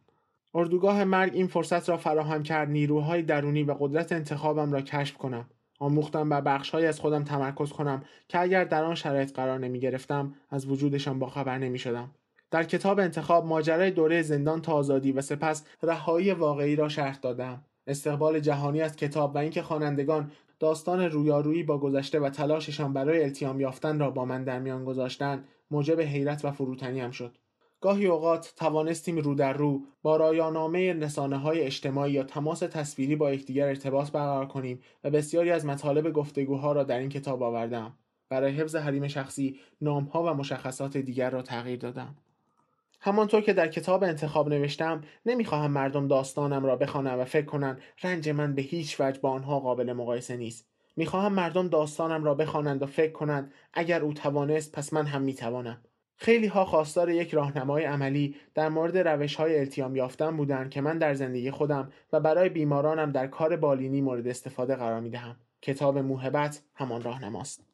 اردوگاه 0.55 1.03
مرگ 1.03 1.33
این 1.33 1.47
فرصت 1.47 1.89
را 1.89 1.97
فراهم 1.97 2.43
کرد 2.43 2.69
نیروهای 2.69 3.21
درونی 3.21 3.63
و 3.63 3.75
قدرت 3.79 4.11
انتخابم 4.11 4.71
را 4.71 4.81
کشف 4.81 5.17
کنم. 5.17 5.45
آموختم 5.79 6.29
بر 6.29 6.41
بخشهایی 6.41 6.85
از 6.85 6.99
خودم 6.99 7.23
تمرکز 7.23 7.71
کنم 7.71 8.03
که 8.27 8.39
اگر 8.39 8.63
در 8.63 8.83
آن 8.83 8.95
شرایط 8.95 9.33
قرار 9.33 9.59
نمی 9.59 9.79
گرفتم 9.79 10.33
از 10.49 10.65
وجودشان 10.65 11.19
باخبر 11.19 11.57
نمی 11.57 11.79
شدم. 11.79 12.11
در 12.51 12.63
کتاب 12.63 12.99
انتخاب 12.99 13.45
ماجرای 13.45 13.91
دوره 13.91 14.21
زندان 14.21 14.61
تا 14.61 14.73
آزادی 14.73 15.11
و 15.11 15.21
سپس 15.21 15.65
رهایی 15.83 16.31
واقعی 16.31 16.75
را 16.75 16.89
شرح 16.89 17.17
دادم. 17.17 17.65
استقبال 17.87 18.39
جهانی 18.39 18.81
از 18.81 18.95
کتاب 18.95 19.35
و 19.35 19.37
اینکه 19.37 19.61
خوانندگان 19.61 20.31
داستان 20.59 21.01
رویارویی 21.01 21.63
با 21.63 21.77
گذشته 21.77 22.19
و 22.19 22.29
تلاششان 22.29 22.93
برای 22.93 23.23
التیام 23.23 23.61
یافتن 23.61 23.99
را 23.99 24.11
با 24.11 24.25
من 24.25 24.43
در 24.43 24.59
میان 24.59 24.85
گذاشتن 24.85 25.43
موجب 25.73 26.01
حیرت 26.01 26.45
و 26.45 26.51
فروتنی 26.51 26.99
هم 26.99 27.11
شد. 27.11 27.37
گاهی 27.81 28.05
اوقات 28.05 28.53
توانستیم 28.55 29.17
رو 29.17 29.35
در 29.35 29.53
رو 29.53 29.81
با 30.01 30.17
رایانامه 30.17 30.93
رسانه 30.93 31.37
های 31.37 31.61
اجتماعی 31.61 32.11
یا 32.11 32.23
تماس 32.23 32.59
تصویری 32.59 33.15
با 33.15 33.33
یکدیگر 33.33 33.67
ارتباط 33.67 34.11
برقرار 34.11 34.47
کنیم 34.47 34.79
و 35.03 35.09
بسیاری 35.09 35.51
از 35.51 35.65
مطالب 35.65 36.11
گفتگوها 36.11 36.71
را 36.71 36.83
در 36.83 36.99
این 36.99 37.09
کتاب 37.09 37.43
آوردم. 37.43 37.93
برای 38.29 38.51
حفظ 38.51 38.75
حریم 38.75 39.07
شخصی 39.07 39.59
نامها 39.81 40.23
و 40.23 40.33
مشخصات 40.33 40.97
دیگر 40.97 41.29
را 41.29 41.41
تغییر 41.41 41.79
دادم. 41.79 42.15
همانطور 42.99 43.41
که 43.41 43.53
در 43.53 43.67
کتاب 43.67 44.03
انتخاب 44.03 44.49
نوشتم 44.49 45.01
نمی‌خواهم 45.25 45.71
مردم 45.71 46.07
داستانم 46.07 46.65
را 46.65 46.75
بخوانند 46.75 47.19
و 47.19 47.25
فکر 47.25 47.45
کنند 47.45 47.81
رنج 48.03 48.29
من 48.29 48.55
به 48.55 48.61
هیچ 48.61 49.01
وجه 49.01 49.19
با 49.19 49.29
آنها 49.29 49.59
قابل 49.59 49.93
مقایسه 49.93 50.37
نیست. 50.37 50.72
می‌خواهم 50.95 51.33
مردم 51.33 51.67
داستانم 51.67 52.23
را 52.23 52.35
بخوانند 52.35 52.83
و 52.83 52.85
فکر 52.85 53.11
کنند 53.11 53.53
اگر 53.73 54.01
او 54.01 54.13
توانست 54.13 54.71
پس 54.71 54.93
من 54.93 55.05
هم 55.05 55.21
می‌توانم 55.21 55.81
خیلی 56.15 56.47
ها 56.47 56.65
خواستار 56.65 57.09
یک 57.09 57.33
راهنمای 57.33 57.83
عملی 57.83 58.35
در 58.55 58.69
مورد 58.69 58.97
روش 58.97 59.35
های 59.35 59.59
التیام 59.59 59.95
یافتن 59.95 60.37
بودند 60.37 60.69
که 60.69 60.81
من 60.81 60.97
در 60.97 61.13
زندگی 61.13 61.51
خودم 61.51 61.91
و 62.13 62.19
برای 62.19 62.49
بیمارانم 62.49 63.11
در 63.11 63.27
کار 63.27 63.55
بالینی 63.55 64.01
مورد 64.01 64.27
استفاده 64.27 64.75
قرار 64.75 64.99
می 64.99 65.09
دهم. 65.09 65.35
کتاب 65.61 65.97
موهبت 65.97 66.61
همان 66.75 67.01
راهنماست. 67.01 67.72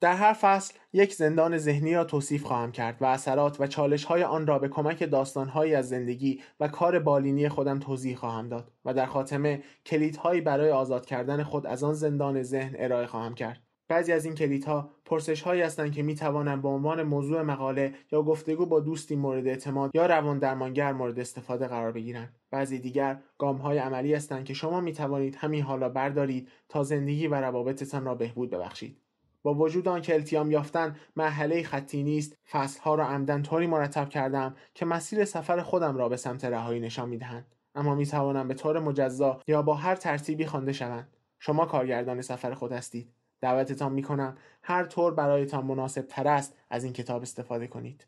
در 0.00 0.14
هر 0.14 0.32
فصل 0.32 0.74
یک 0.92 1.14
زندان 1.14 1.58
ذهنی 1.58 1.94
را 1.94 2.04
توصیف 2.04 2.42
خواهم 2.42 2.72
کرد 2.72 3.02
و 3.02 3.04
اثرات 3.04 3.60
و 3.60 3.66
چالش 3.66 4.04
های 4.04 4.22
آن 4.22 4.46
را 4.46 4.58
به 4.58 4.68
کمک 4.68 5.10
داستانهایی 5.10 5.74
از 5.74 5.88
زندگی 5.88 6.42
و 6.60 6.68
کار 6.68 6.98
بالینی 6.98 7.48
خودم 7.48 7.78
توضیح 7.78 8.16
خواهم 8.16 8.48
داد 8.48 8.72
و 8.84 8.94
در 8.94 9.06
خاتمه 9.06 9.62
کلیدهایی 9.86 10.40
برای 10.40 10.70
آزاد 10.70 11.06
کردن 11.06 11.42
خود 11.42 11.66
از 11.66 11.84
آن 11.84 11.94
زندان 11.94 12.42
ذهن 12.42 12.74
ارائه 12.78 13.06
خواهم 13.06 13.34
کرد. 13.34 13.62
بعضی 13.88 14.12
از 14.12 14.24
این 14.24 14.34
کلیدها 14.34 14.90
پرسش 15.04 15.42
هایی 15.42 15.62
هستند 15.62 15.92
که 15.92 16.02
می 16.02 16.14
توانند 16.14 16.62
به 16.62 16.68
عنوان 16.68 17.02
موضوع 17.02 17.42
مقاله 17.42 17.94
یا 18.12 18.22
گفتگو 18.22 18.66
با 18.66 18.80
دوستی 18.80 19.16
مورد 19.16 19.46
اعتماد 19.46 19.90
یا 19.94 20.06
روان 20.06 20.38
درمانگر 20.38 20.92
مورد 20.92 21.18
استفاده 21.18 21.66
قرار 21.66 21.92
بگیرند 21.92 22.34
بعضی 22.50 22.78
دیگر 22.78 23.20
گام 23.38 23.56
های 23.56 23.78
عملی 23.78 24.14
هستند 24.14 24.44
که 24.44 24.54
شما 24.54 24.80
می 24.80 24.92
توانید 24.92 25.36
همین 25.36 25.62
حالا 25.62 25.88
بردارید 25.88 26.48
تا 26.68 26.82
زندگی 26.82 27.26
و 27.26 27.34
روابطتان 27.34 28.04
را 28.04 28.14
بهبود 28.14 28.50
ببخشید 28.50 29.09
با 29.42 29.54
وجود 29.54 29.88
آنکه 29.88 30.14
التیام 30.14 30.50
یافتن 30.50 30.96
مرحله 31.16 31.62
خطی 31.62 32.02
نیست 32.02 32.36
فصلها 32.50 32.94
را 32.94 33.06
عمدن 33.06 33.42
طوری 33.42 33.66
مرتب 33.66 34.08
کردم 34.08 34.56
که 34.74 34.84
مسیر 34.84 35.24
سفر 35.24 35.62
خودم 35.62 35.96
را 35.96 36.08
به 36.08 36.16
سمت 36.16 36.44
رهایی 36.44 36.80
نشان 36.80 37.08
می‌دهند. 37.08 37.54
اما 37.74 37.94
می 37.94 38.06
توانم 38.06 38.48
به 38.48 38.54
طور 38.54 38.78
مجزا 38.78 39.40
یا 39.48 39.62
با 39.62 39.74
هر 39.74 39.94
ترتیبی 39.94 40.46
خوانده 40.46 40.72
شوند 40.72 41.16
شما 41.38 41.66
کارگردان 41.66 42.22
سفر 42.22 42.54
خود 42.54 42.72
هستید. 42.72 43.12
دعوتتان 43.40 43.92
می‌کنم 43.92 44.36
هر 44.62 44.84
طور 44.84 45.14
برایتان 45.14 45.64
مناسب 45.64 46.06
تر 46.06 46.28
است 46.28 46.56
از 46.70 46.84
این 46.84 46.92
کتاب 46.92 47.22
استفاده 47.22 47.66
کنید. 47.66 48.06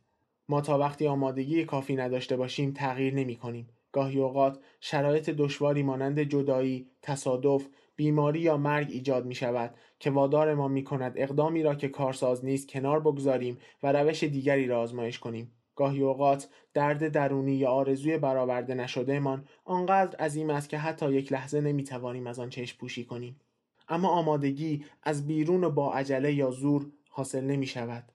ما 0.49 0.61
تا 0.61 0.79
وقتی 0.79 1.07
آمادگی 1.07 1.65
کافی 1.65 1.97
نداشته 1.97 2.37
باشیم 2.37 2.73
تغییر 2.73 3.15
نمی 3.15 3.37
کنیم 3.37 3.69
گاهی 3.93 4.21
اوقات 4.21 4.59
شرایط 4.81 5.31
دشواری 5.31 5.83
مانند 5.83 6.21
جدایی، 6.21 6.87
تصادف، 7.03 7.69
بیماری 7.97 8.41
یا 8.41 8.57
مرگ 8.57 8.89
ایجاد 8.91 9.27
می 9.27 9.35
شود 9.35 9.75
که 9.99 10.11
وادار 10.11 10.55
ما 10.55 10.69
می 10.69 10.85
کند 10.85 11.13
اقدامی 11.17 11.63
را 11.63 11.75
که 11.75 11.89
کارساز 11.89 12.45
نیست 12.45 12.69
کنار 12.69 13.01
بگذاریم 13.01 13.59
و 13.83 13.93
روش 13.93 14.25
دیگری 14.25 14.67
را 14.67 14.81
آزمایش 14.81 15.19
کنیم. 15.19 15.53
گاهی 15.77 16.03
اوقات 16.03 16.49
درد 16.75 17.09
درونی 17.09 17.55
یا 17.55 17.71
آرزوی 17.71 18.19
برآورده 18.19 18.75
نشدهمان 18.75 19.45
آنقدر 19.65 20.19
عظیم 20.19 20.51
است 20.51 20.69
که 20.69 20.79
حتی 20.79 21.13
یک 21.13 21.33
لحظه 21.33 21.61
نمی 21.61 21.85
توانیم 21.85 22.27
از 22.27 22.39
آن 22.39 22.51
چشم 22.51 22.79
پوشی 22.79 23.05
کنیم. 23.05 23.41
اما 23.89 24.09
آمادگی 24.09 24.85
از 25.03 25.27
بیرون 25.27 25.69
با 25.69 25.95
عجله 25.95 26.33
یا 26.33 26.51
زور 26.51 26.87
حاصل 27.11 27.45
نمی 27.45 27.67
شود. 27.67 28.13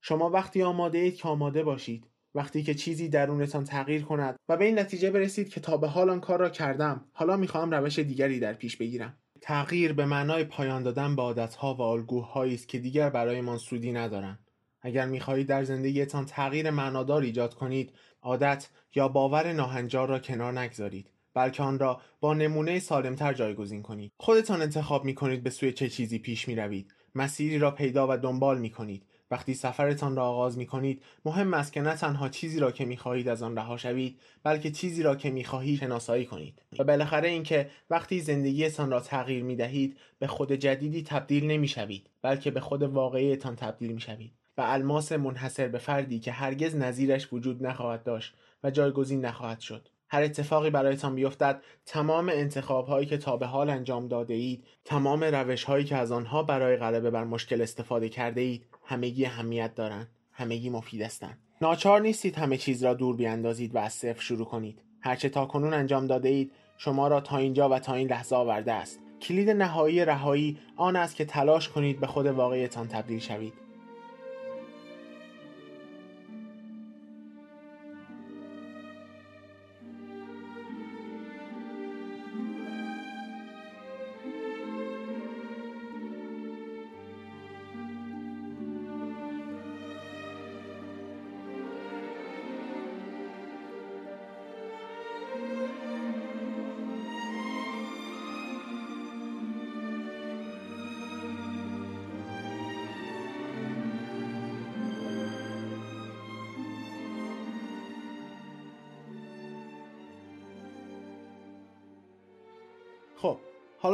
شما 0.00 0.30
وقتی 0.30 0.62
آماده 0.62 0.98
اید 0.98 1.16
که 1.16 1.28
آماده 1.28 1.62
باشید. 1.62 2.09
وقتی 2.34 2.62
که 2.62 2.74
چیزی 2.74 3.08
درونتان 3.08 3.64
تغییر 3.64 4.02
کند 4.02 4.36
و 4.48 4.56
به 4.56 4.64
این 4.64 4.78
نتیجه 4.78 5.10
برسید 5.10 5.48
که 5.48 5.60
تا 5.60 5.76
به 5.76 5.88
حال 5.88 6.10
آن 6.10 6.20
کار 6.20 6.38
را 6.38 6.48
کردم 6.48 7.04
حالا 7.12 7.36
می‌خواهم 7.36 7.74
روش 7.74 7.98
دیگری 7.98 8.40
در 8.40 8.52
پیش 8.52 8.76
بگیرم. 8.76 9.16
تغییر 9.40 9.92
به 9.92 10.06
معنای 10.06 10.44
پایان 10.44 10.82
دادن 10.82 11.16
به 11.16 11.22
عادتها 11.22 11.74
و 11.74 11.80
الگوهایی 11.80 12.54
است 12.54 12.68
که 12.68 12.78
دیگر 12.78 13.10
برایمان 13.10 13.58
سودی 13.58 13.92
ندارند. 13.92 14.50
اگر 14.82 15.06
می‌خواهید 15.06 15.46
در 15.46 15.64
زندگیتان 15.64 16.26
تغییر 16.26 16.70
معنادار 16.70 17.22
ایجاد 17.22 17.54
کنید 17.54 17.92
عادت 18.22 18.68
یا 18.94 19.08
باور 19.08 19.52
ناهنجار 19.52 20.08
را 20.08 20.18
کنار 20.18 20.58
نگذارید 20.58 21.10
بلکه 21.34 21.62
آن 21.62 21.78
را 21.78 22.00
با 22.20 22.34
نمونه 22.34 22.78
سالمتر 22.78 23.32
جایگزین 23.32 23.82
کنید. 23.82 24.12
خودتان 24.16 24.62
انتخاب 24.62 25.04
می 25.04 25.14
کنید 25.14 25.42
به 25.42 25.50
سوی 25.50 25.72
چه 25.72 25.88
چیزی 25.88 26.18
پیش 26.18 26.48
می 26.48 26.54
روید 26.54 26.94
مسیری 27.14 27.58
را 27.58 27.70
پیدا 27.70 28.06
و 28.10 28.16
دنبال 28.16 28.58
می 28.58 28.70
کنید 28.70 29.06
وقتی 29.30 29.54
سفرتان 29.54 30.16
را 30.16 30.26
آغاز 30.26 30.58
می 30.58 30.66
کنید 30.66 31.02
مهم 31.24 31.54
است 31.54 31.72
که 31.72 31.80
نه 31.80 31.94
تنها 31.94 32.28
چیزی 32.28 32.60
را 32.60 32.72
که 32.72 32.84
می 32.84 32.96
خواهید 32.96 33.28
از 33.28 33.42
آن 33.42 33.56
رها 33.56 33.76
شوید 33.76 34.20
بلکه 34.42 34.70
چیزی 34.70 35.02
را 35.02 35.16
که 35.16 35.30
می 35.30 35.44
خواهید 35.44 35.80
شناسایی 35.80 36.24
کنید. 36.26 36.62
و 36.78 36.84
بالاخره 36.84 37.28
اینکه 37.28 37.70
وقتی 37.90 38.20
زندگیتان 38.20 38.90
را 38.90 39.00
تغییر 39.00 39.44
می 39.44 39.56
دهید 39.56 39.96
به 40.18 40.26
خود 40.26 40.52
جدیدی 40.52 41.02
تبدیل 41.02 41.46
نمی 41.46 41.68
شوید 41.68 42.10
بلکه 42.22 42.50
به 42.50 42.60
خود 42.60 42.82
واقعیتان 42.82 43.56
تبدیل 43.56 43.92
می 43.92 44.00
شوید 44.00 44.32
و 44.58 44.60
الماس 44.60 45.12
منحصر 45.12 45.68
به 45.68 45.78
فردی 45.78 46.20
که 46.20 46.32
هرگز 46.32 46.76
نظیرش 46.76 47.32
وجود 47.32 47.66
نخواهد 47.66 48.02
داشت 48.02 48.34
و 48.64 48.70
جایگزین 48.70 49.24
نخواهد 49.24 49.60
شد. 49.60 49.88
هر 50.12 50.22
اتفاقی 50.22 50.70
برایتان 50.70 51.14
بیفتد 51.14 51.62
تمام 51.86 52.28
انتخاب 52.28 52.86
هایی 52.86 53.06
که 53.06 53.18
تا 53.18 53.36
به 53.36 53.46
حال 53.46 53.70
انجام 53.70 54.08
داده 54.08 54.34
اید 54.34 54.64
تمام 54.84 55.24
روش 55.24 55.64
هایی 55.64 55.84
که 55.84 55.96
از 55.96 56.12
آنها 56.12 56.42
برای 56.42 56.76
غلبه 56.76 57.10
بر 57.10 57.24
مشکل 57.24 57.60
استفاده 57.62 58.08
کرده 58.08 58.40
اید 58.40 58.66
همگی 58.90 59.26
اهمیت 59.26 59.74
دارند 59.74 60.08
همگی 60.32 60.70
مفید 60.70 61.02
هستند 61.02 61.38
ناچار 61.62 62.00
نیستید 62.00 62.36
همه 62.36 62.56
چیز 62.56 62.84
را 62.84 62.94
دور 62.94 63.16
بیاندازید 63.16 63.74
و 63.74 63.78
از 63.78 63.92
صفر 63.92 64.20
شروع 64.20 64.46
کنید. 64.46 64.82
هرچه 65.00 65.28
تا 65.28 65.46
کنون 65.46 65.74
انجام 65.74 66.06
داده 66.06 66.28
اید 66.28 66.52
شما 66.76 67.08
را 67.08 67.20
تا 67.20 67.36
اینجا 67.36 67.68
و 67.68 67.78
تا 67.78 67.94
این 67.94 68.08
لحظه 68.08 68.36
آورده 68.36 68.72
است. 68.72 69.00
کلید 69.22 69.50
نهایی 69.50 70.04
رهایی 70.04 70.58
آن 70.76 70.96
است 70.96 71.16
که 71.16 71.24
تلاش 71.24 71.68
کنید 71.68 72.00
به 72.00 72.06
خود 72.06 72.26
واقعیتان 72.26 72.88
تبدیل 72.88 73.18
شوید. 73.18 73.52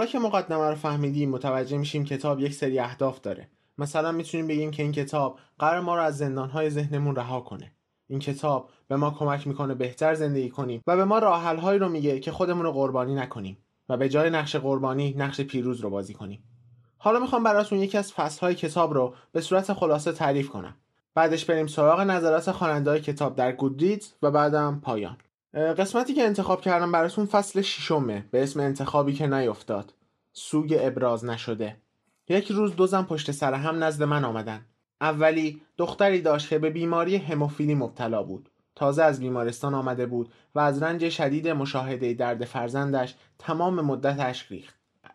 که 0.06 0.18
مقدمه 0.18 0.68
رو 0.68 0.74
فهمیدیم 0.74 1.30
متوجه 1.30 1.78
میشیم 1.78 2.04
کتاب 2.04 2.40
یک 2.40 2.54
سری 2.54 2.78
اهداف 2.78 3.20
داره. 3.20 3.48
مثلا 3.78 4.12
می‌تونیم 4.12 4.46
بگیم 4.46 4.70
که 4.70 4.82
این 4.82 4.92
کتاب 4.92 5.38
قرار 5.58 5.80
ما 5.80 5.96
رو 5.96 6.02
از 6.02 6.18
زندانهای 6.18 6.70
ذهنمون 6.70 7.16
رها 7.16 7.40
کنه. 7.40 7.72
این 8.08 8.18
کتاب 8.18 8.70
به 8.88 8.96
ما 8.96 9.10
کمک 9.10 9.46
می‌کنه 9.46 9.74
بهتر 9.74 10.14
زندگی 10.14 10.50
کنیم 10.50 10.82
و 10.86 10.96
به 10.96 11.04
ما 11.04 11.18
راه 11.18 11.76
رو 11.76 11.88
میگه 11.88 12.20
که 12.20 12.32
خودمون 12.32 12.64
رو 12.64 12.72
قربانی 12.72 13.14
نکنیم 13.14 13.58
و 13.88 13.96
به 13.96 14.08
جای 14.08 14.30
نقش 14.30 14.56
قربانی 14.56 15.14
نقش 15.18 15.40
پیروز 15.40 15.80
رو 15.80 15.90
بازی 15.90 16.14
کنیم. 16.14 16.42
حالا 16.98 17.20
می‌خوام 17.20 17.42
براتون 17.42 17.78
یکی 17.78 17.98
از 17.98 18.12
فصلهای 18.12 18.54
کتاب 18.54 18.94
رو 18.94 19.14
به 19.32 19.40
صورت 19.40 19.72
خلاصه 19.72 20.12
تعریف 20.12 20.48
کنم. 20.48 20.74
بعدش 21.14 21.44
بریم 21.44 21.66
سراغ 21.66 22.00
نظرات 22.00 22.52
خواننده 22.52 23.00
کتاب 23.00 23.36
در 23.36 23.52
گودریدز 23.52 24.12
و 24.22 24.30
بعدم 24.30 24.80
پایان. 24.84 25.16
قسمتی 25.54 26.14
که 26.14 26.22
انتخاب 26.22 26.60
کردم 26.60 26.92
براتون 26.92 27.26
فصل 27.26 27.60
ششمه. 27.60 28.24
به 28.30 28.42
اسم 28.42 28.60
انتخابی 28.60 29.12
که 29.12 29.26
نیفتاد. 29.26 29.94
سوگ 30.32 30.78
ابراز 30.80 31.24
نشده. 31.24 31.76
یک 32.28 32.52
روز 32.52 32.76
دو 32.76 32.86
زن 32.86 33.02
پشت 33.02 33.30
سر 33.30 33.54
هم 33.54 33.84
نزد 33.84 34.02
من 34.02 34.24
آمدن. 34.24 34.64
اولی 35.00 35.60
دختری 35.76 36.20
داشت 36.20 36.48
که 36.48 36.58
به 36.58 36.70
بیماری 36.70 37.16
هموفیلی 37.16 37.74
مبتلا 37.74 38.22
بود. 38.22 38.50
تازه 38.74 39.02
از 39.02 39.20
بیمارستان 39.20 39.74
آمده 39.74 40.06
بود 40.06 40.32
و 40.54 40.58
از 40.60 40.82
رنج 40.82 41.08
شدید 41.08 41.48
مشاهده 41.48 42.14
درد 42.14 42.44
فرزندش 42.44 43.14
تمام 43.38 43.80
مدت 43.80 44.20
اشک 44.20 44.46
ریخت. 44.52 44.74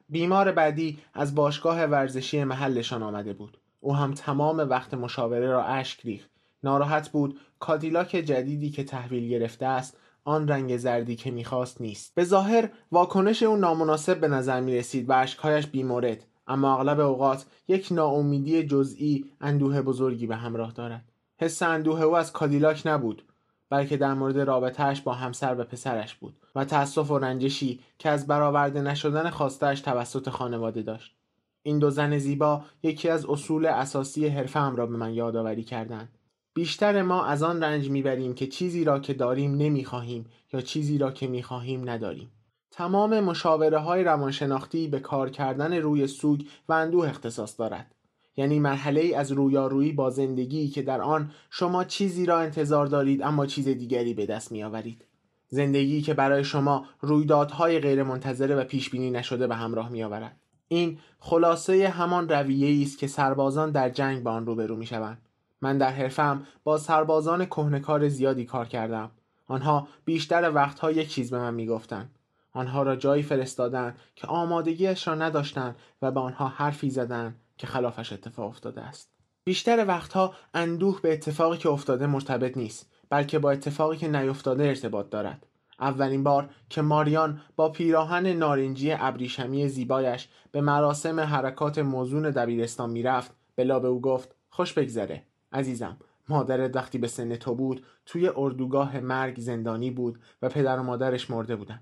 بیمار 0.10 0.52
بعدی 0.52 1.00
از 1.13 1.36
باشگاه 1.36 1.84
ورزشی 1.84 2.44
محلشان 2.44 3.04
آمده 3.04 3.34
بود. 3.34 3.58
او 3.80 3.96
هم 3.96 4.13
تمام 4.13 4.58
وقت 4.58 4.94
مشاوره 4.94 5.48
را 5.50 5.63
اشک 5.63 6.02
ریخت. 6.06 6.30
ناراحت 6.63 7.10
بود. 7.10 7.39
کادیلاک 7.60 8.10
جدیدی 8.10 8.70
که 8.70 8.84
تحویل 8.84 9.30
گرفته 9.30 9.65
است 9.65 9.98
آن 10.23 10.47
رنگ 10.47 10.77
زردی 10.77 11.15
که 11.15 11.31
می‌خواست 11.31 11.81
نیست. 11.81 12.15
به 12.15 12.23
ظاهر 12.23 12.69
واکنش 12.91 13.43
او 13.43 13.55
نامناسب 13.55 14.19
به 14.19 14.27
نظر 14.27 14.62
می 14.62 14.77
رسید 14.77 15.10
و 15.10 15.13
اشکهایش 15.13 15.67
بیمورد. 15.67 16.25
اما 16.47 16.73
اغلب 16.73 16.99
اوقات 16.99 17.45
یک 17.67 17.88
ناامیدی 17.91 18.63
جزئی 18.63 19.25
اندوه 19.41 19.81
بزرگی 19.81 20.27
به 20.27 20.36
همراه 20.36 20.71
دارد. 20.71 21.12
حس 21.38 21.62
اندوه 21.62 22.01
او 22.01 22.17
از 22.17 22.34
کادیلاک 22.34 22.81
نبود 22.86 23.23
بلکه 23.69 23.97
در 23.97 24.13
مورد 24.13 24.39
رابطهش 24.39 25.01
با 25.01 25.13
همسر 25.13 25.60
و 25.60 25.63
پسرش 25.63 26.15
بود 26.15 26.38
و 26.55 26.65
تأسف 26.65 27.12
و 27.12 27.19
رنجشی 27.19 27.79
که 27.99 28.10
از 28.10 28.27
برآورده 28.27 28.81
نشدن 28.81 29.29
خواستش 29.29 29.81
توسط 29.81 30.29
خانواده 30.29 30.81
داشت. 30.81 31.15
این 31.63 31.79
دو 31.79 31.89
زن 31.89 32.17
زیبا 32.17 32.63
یکی 32.84 33.10
از 33.10 33.25
اصول 33.25 33.65
اساسی 33.65 34.27
حرفم 34.27 34.75
را 34.75 34.86
به 34.86 34.97
من 34.97 35.13
یادآوری 35.13 35.63
کردند. 35.63 36.10
بیشتر 36.53 37.01
ما 37.01 37.25
از 37.25 37.43
آن 37.43 37.63
رنج 37.63 37.89
می‌بریم 37.89 38.33
که 38.33 38.47
چیزی 38.47 38.83
را 38.83 38.99
که 38.99 39.13
داریم 39.13 39.55
نمی‌خواهیم 39.55 40.25
یا 40.53 40.61
چیزی 40.61 40.97
را 40.97 41.11
که 41.11 41.27
می‌خواهیم 41.27 41.89
نداریم. 41.89 42.31
تمام 42.71 43.19
مشاوره 43.19 43.77
های 43.77 44.03
روانشناختی 44.03 44.87
به 44.87 44.99
کار 44.99 45.29
کردن 45.29 45.73
روی 45.73 46.07
سوگ 46.07 46.41
و 46.69 46.73
اندوه 46.73 47.09
اختصاص 47.09 47.59
دارد. 47.59 47.95
یعنی 48.37 48.59
مرحله 48.59 49.01
ای 49.01 49.13
از 49.13 49.31
رویارویی 49.31 49.91
با 49.91 50.09
زندگی 50.09 50.67
که 50.67 50.81
در 50.81 51.01
آن 51.01 51.31
شما 51.49 51.83
چیزی 51.83 52.25
را 52.25 52.39
انتظار 52.39 52.85
دارید 52.85 53.21
اما 53.21 53.45
چیز 53.45 53.67
دیگری 53.67 54.13
به 54.13 54.25
دست 54.25 54.51
میآورید. 54.51 55.05
زندگی 55.47 56.01
که 56.01 56.13
برای 56.13 56.43
شما 56.43 56.85
رویدادهای 57.01 57.79
غیرمنتظره 57.79 58.55
و 58.55 58.63
پیش 58.63 58.89
بینی 58.89 59.11
نشده 59.11 59.47
به 59.47 59.55
همراه 59.55 59.89
میآورد. 59.89 60.37
این 60.67 60.97
خلاصه 61.19 61.89
همان 61.89 62.29
رویه 62.29 62.81
است 62.83 62.97
که 62.97 63.07
سربازان 63.07 63.71
در 63.71 63.89
جنگ 63.89 64.23
با 64.23 64.31
آن 64.31 64.45
روبرو 64.45 64.75
می‌شوند. 64.75 65.21
من 65.62 65.78
در 65.78 65.91
حرفم 65.91 66.45
با 66.63 66.78
سربازان 66.78 67.45
کهنکار 67.45 68.08
زیادی 68.08 68.45
کار 68.45 68.67
کردم. 68.67 69.12
آنها 69.47 69.88
بیشتر 70.06 70.52
وقتها 70.52 70.91
یک 70.91 71.10
چیز 71.10 71.32
به 71.32 71.38
من 71.38 71.54
می‌گفتند. 71.54 72.15
آنها 72.54 72.84
را 72.84 72.95
جایی 72.95 73.24
فرستادند 73.24 74.00
که 74.15 74.28
آمادگیش 74.28 75.08
را 75.08 75.15
نداشتند 75.15 75.76
و 76.02 76.12
به 76.12 76.19
آنها 76.19 76.47
حرفی 76.47 76.89
زدند 76.89 77.36
که 77.58 77.67
خلافش 77.67 78.13
اتفاق 78.13 78.50
افتاده 78.50 78.82
است. 78.82 79.10
بیشتر 79.43 79.86
وقتها 79.88 80.34
اندوه 80.54 81.02
به 81.02 81.13
اتفاقی 81.13 81.58
که 81.58 81.69
افتاده 81.69 82.08
مرتبط 82.08 82.58
نیست 82.58 82.89
بلکه 83.10 83.39
با 83.39 83.52
اتفاقی 83.52 83.97
که 83.97 84.08
نیفتاده 84.08 84.63
ارتباط 84.63 85.10
دارد. 85.10 85.47
اولین 85.80 86.24
بار 86.24 86.50
که 86.69 86.82
ماریان 86.82 87.41
با 87.56 87.69
پیراهن 87.69 88.28
نارنجی 88.28 88.91
ابریشمی 88.91 89.69
زیبایش 89.69 90.28
به 90.52 90.62
مراسم 90.62 91.19
حرکات 91.19 91.80
موزون 91.80 92.30
دبیرستان 92.30 92.89
می‌رفت 92.89 93.32
بلا 93.56 93.80
به 93.80 93.88
او 93.88 94.02
گفت 94.02 94.36
خوش 94.50 94.74
بگذره. 94.74 95.24
عزیزم 95.51 95.97
مادرت 96.29 96.75
وقتی 96.75 96.97
به 96.97 97.07
سن 97.07 97.35
تو 97.35 97.55
بود 97.55 97.85
توی 98.05 98.31
اردوگاه 98.35 98.99
مرگ 98.99 99.39
زندانی 99.39 99.91
بود 99.91 100.19
و 100.41 100.49
پدر 100.49 100.79
و 100.79 100.83
مادرش 100.83 101.29
مرده 101.29 101.55
بودن. 101.55 101.81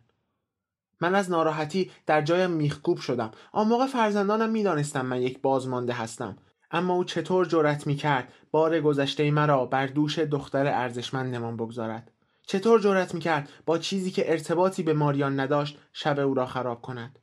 من 1.02 1.16
از 1.16 1.32
ناراحتی 1.32 1.92
در 2.06 2.22
جایم 2.22 2.52
میخکوب 2.52 2.98
شدم. 2.98 3.32
آن 3.52 3.68
موقع 3.68 3.88
فرزندانم 3.88 4.50
می‌دانستم 4.50 5.06
من 5.06 5.22
یک 5.22 5.42
بازمانده 5.42 5.94
هستم. 5.94 6.38
اما 6.72 6.94
او 6.94 7.04
چطور 7.04 7.46
جرأت 7.46 7.88
می‌کرد 7.88 8.34
بار 8.52 8.82
گذشته 8.82 9.32
مرا 9.32 9.66
بر 9.66 9.88
دوش 9.88 10.20
دختر 10.20 10.68
ارزشمندمان 10.68 11.58
بگذارد؟ 11.58 12.12
چطور 12.48 12.80
جرأت 12.80 13.14
می‌کرد 13.14 13.50
با 13.66 13.78
چیزی 13.78 14.12
که 14.12 14.32
ارتباطی 14.32 14.84
به 14.84 14.94
ماریان 14.94 15.40
نداشت 15.40 15.78
شب 15.94 16.20
او 16.20 16.34
را 16.34 16.46
خراب 16.46 16.82
کند؟ 16.82 17.20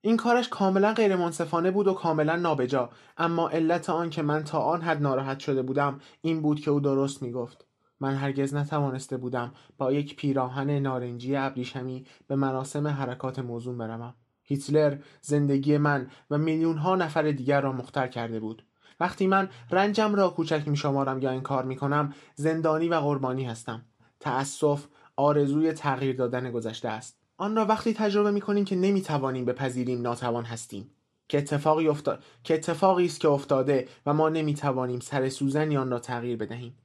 این 0.00 0.16
کارش 0.16 0.48
کاملا 0.48 0.92
غیر 0.92 1.16
منصفانه 1.16 1.70
بود 1.70 1.88
و 1.88 1.92
کاملا 1.92 2.36
نابجا. 2.36 2.90
اما 3.16 3.48
علت 3.48 3.90
آن 3.90 4.10
که 4.10 4.22
من 4.22 4.44
تا 4.44 4.58
آن 4.58 4.82
حد 4.82 5.02
ناراحت 5.02 5.38
شده 5.38 5.62
بودم 5.62 6.00
این 6.20 6.42
بود 6.42 6.60
که 6.60 6.70
او 6.70 6.80
درست 6.80 7.22
می‌گفت. 7.22 7.64
من 8.00 8.14
هرگز 8.14 8.54
نتوانسته 8.54 9.16
بودم 9.16 9.52
با 9.78 9.92
یک 9.92 10.16
پیراهن 10.16 10.70
نارنجی 10.70 11.36
ابریشمی 11.36 12.06
به 12.26 12.36
مراسم 12.36 12.86
حرکات 12.86 13.38
موزون 13.38 13.78
بروم. 13.78 14.14
هیتلر 14.42 14.98
زندگی 15.20 15.78
من 15.78 16.10
و 16.30 16.38
میلیون 16.38 16.78
ها 16.78 16.96
نفر 16.96 17.22
دیگر 17.22 17.60
را 17.60 17.72
مختر 17.72 18.08
کرده 18.08 18.40
بود. 18.40 18.64
وقتی 19.00 19.26
من 19.26 19.48
رنجم 19.70 20.14
را 20.14 20.28
کوچک 20.28 20.68
می 20.68 20.76
شمارم 20.76 21.18
یا 21.18 21.30
این 21.30 21.40
کار 21.40 21.64
می 21.64 21.76
کنم 21.76 22.12
زندانی 22.34 22.88
و 22.88 22.94
قربانی 22.94 23.44
هستم. 23.44 23.84
تأسف 24.20 24.86
آرزوی 25.16 25.72
تغییر 25.72 26.16
دادن 26.16 26.50
گذشته 26.50 26.88
است. 26.88 27.17
آن 27.40 27.56
را 27.56 27.66
وقتی 27.66 27.94
تجربه 27.94 28.30
می 28.30 28.40
کنیم 28.40 28.64
که 28.64 28.76
نمی 28.76 29.02
توانیم 29.02 29.44
بپذیریم 29.44 30.02
ناتوان 30.02 30.44
هستیم. 30.44 30.90
که 31.28 31.38
اتفاقی 31.38 31.88
افتا... 31.88 32.18
که 32.44 32.54
اتفاقی 32.54 33.04
است 33.04 33.20
که 33.20 33.28
افتاده 33.28 33.88
و 34.06 34.14
ما 34.14 34.28
نمی 34.28 34.54
توانیم 34.54 35.00
سر 35.00 35.28
سوزنی 35.28 35.76
آن 35.76 35.90
را 35.90 35.98
تغییر 35.98 36.36
بدهیم. 36.36 36.76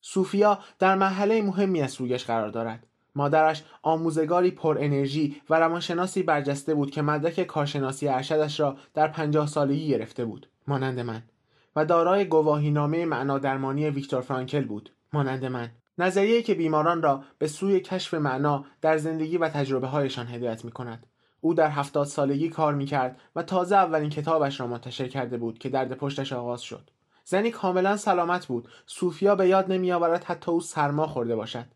سوفیا 0.00 0.58
در 0.78 0.94
مرحله 0.94 1.42
مهمی 1.42 1.82
از 1.82 1.90
سویش 1.90 2.24
قرار 2.24 2.48
دارد. 2.48 2.86
مادرش 3.14 3.64
آموزگاری 3.82 4.50
پر 4.50 4.78
انرژی 4.80 5.36
و 5.50 5.54
روانشناسی 5.54 6.22
برجسته 6.22 6.74
بود 6.74 6.90
که 6.90 7.02
مدرک 7.02 7.42
کارشناسی 7.42 8.08
ارشدش 8.08 8.60
را 8.60 8.76
در 8.94 9.08
پنجاه 9.08 9.46
سالگی 9.46 9.88
گرفته 9.88 10.24
بود. 10.24 10.48
مانند 10.66 11.00
من. 11.00 11.22
و 11.76 11.84
دارای 11.84 12.24
گواهینامه 12.24 13.04
معنا 13.04 13.38
درمانی 13.38 13.90
ویکتور 13.90 14.20
فرانکل 14.20 14.64
بود. 14.64 14.90
مانند 15.12 15.44
من. 15.44 15.70
نظریه 15.98 16.42
که 16.42 16.54
بیماران 16.54 17.02
را 17.02 17.24
به 17.38 17.48
سوی 17.48 17.80
کشف 17.80 18.14
معنا 18.14 18.64
در 18.80 18.98
زندگی 18.98 19.38
و 19.38 19.48
تجربه 19.48 19.86
هایشان 19.86 20.26
هدایت 20.26 20.64
می 20.64 20.70
کند. 20.70 21.06
او 21.40 21.54
در 21.54 21.70
هفتاد 21.70 22.06
سالگی 22.06 22.48
کار 22.48 22.74
می 22.74 22.86
کرد 22.86 23.20
و 23.36 23.42
تازه 23.42 23.76
اولین 23.76 24.10
کتابش 24.10 24.60
را 24.60 24.66
منتشر 24.66 25.08
کرده 25.08 25.38
بود 25.38 25.58
که 25.58 25.68
درد 25.68 25.94
پشتش 25.94 26.32
آغاز 26.32 26.60
شد. 26.60 26.90
زنی 27.24 27.50
کاملا 27.50 27.96
سلامت 27.96 28.46
بود. 28.46 28.68
صوفیا 28.86 29.34
به 29.34 29.48
یاد 29.48 29.72
نمی 29.72 29.92
آورد 29.92 30.24
حتی 30.24 30.50
او 30.50 30.60
سرما 30.60 31.06
خورده 31.06 31.36
باشد. 31.36 31.66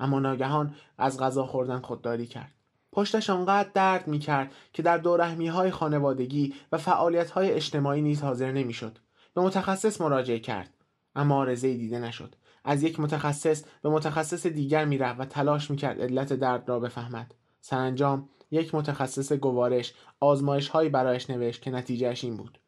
اما 0.00 0.20
ناگهان 0.20 0.74
از 0.98 1.20
غذا 1.20 1.46
خوردن 1.46 1.80
خودداری 1.80 2.26
کرد. 2.26 2.52
پشتش 2.92 3.30
آنقدر 3.30 3.70
درد 3.74 4.08
می 4.08 4.18
کرد 4.18 4.52
که 4.72 4.82
در 4.82 4.98
دورهمی 4.98 5.48
های 5.48 5.70
خانوادگی 5.70 6.54
و 6.72 6.78
فعالیت 6.78 7.30
های 7.30 7.50
اجتماعی 7.50 8.02
نیز 8.02 8.22
حاضر 8.22 8.52
نمی 8.52 8.72
شد. 8.72 8.98
به 9.34 9.40
متخصص 9.40 10.00
مراجعه 10.00 10.38
کرد. 10.38 10.74
اما 11.16 11.36
آرزه 11.36 11.74
دیده 11.74 11.98
نشد. 11.98 12.34
از 12.64 12.82
یک 12.82 13.00
متخصص 13.00 13.64
به 13.82 13.88
متخصص 13.88 14.46
دیگر 14.46 14.84
می‌رفت 14.84 15.20
و 15.20 15.24
تلاش 15.24 15.70
می‌کرد 15.70 16.00
علت 16.00 16.32
درد 16.32 16.68
را 16.68 16.80
بفهمد. 16.80 17.34
سرانجام 17.60 18.28
یک 18.50 18.74
متخصص 18.74 19.32
گوارش 19.32 19.94
آزمایش 20.20 20.68
هایی 20.68 20.88
برایش 20.88 21.30
نوشت 21.30 21.62
که 21.62 21.70
نتیجهش 21.70 22.24
این 22.24 22.36
بود. 22.36 22.58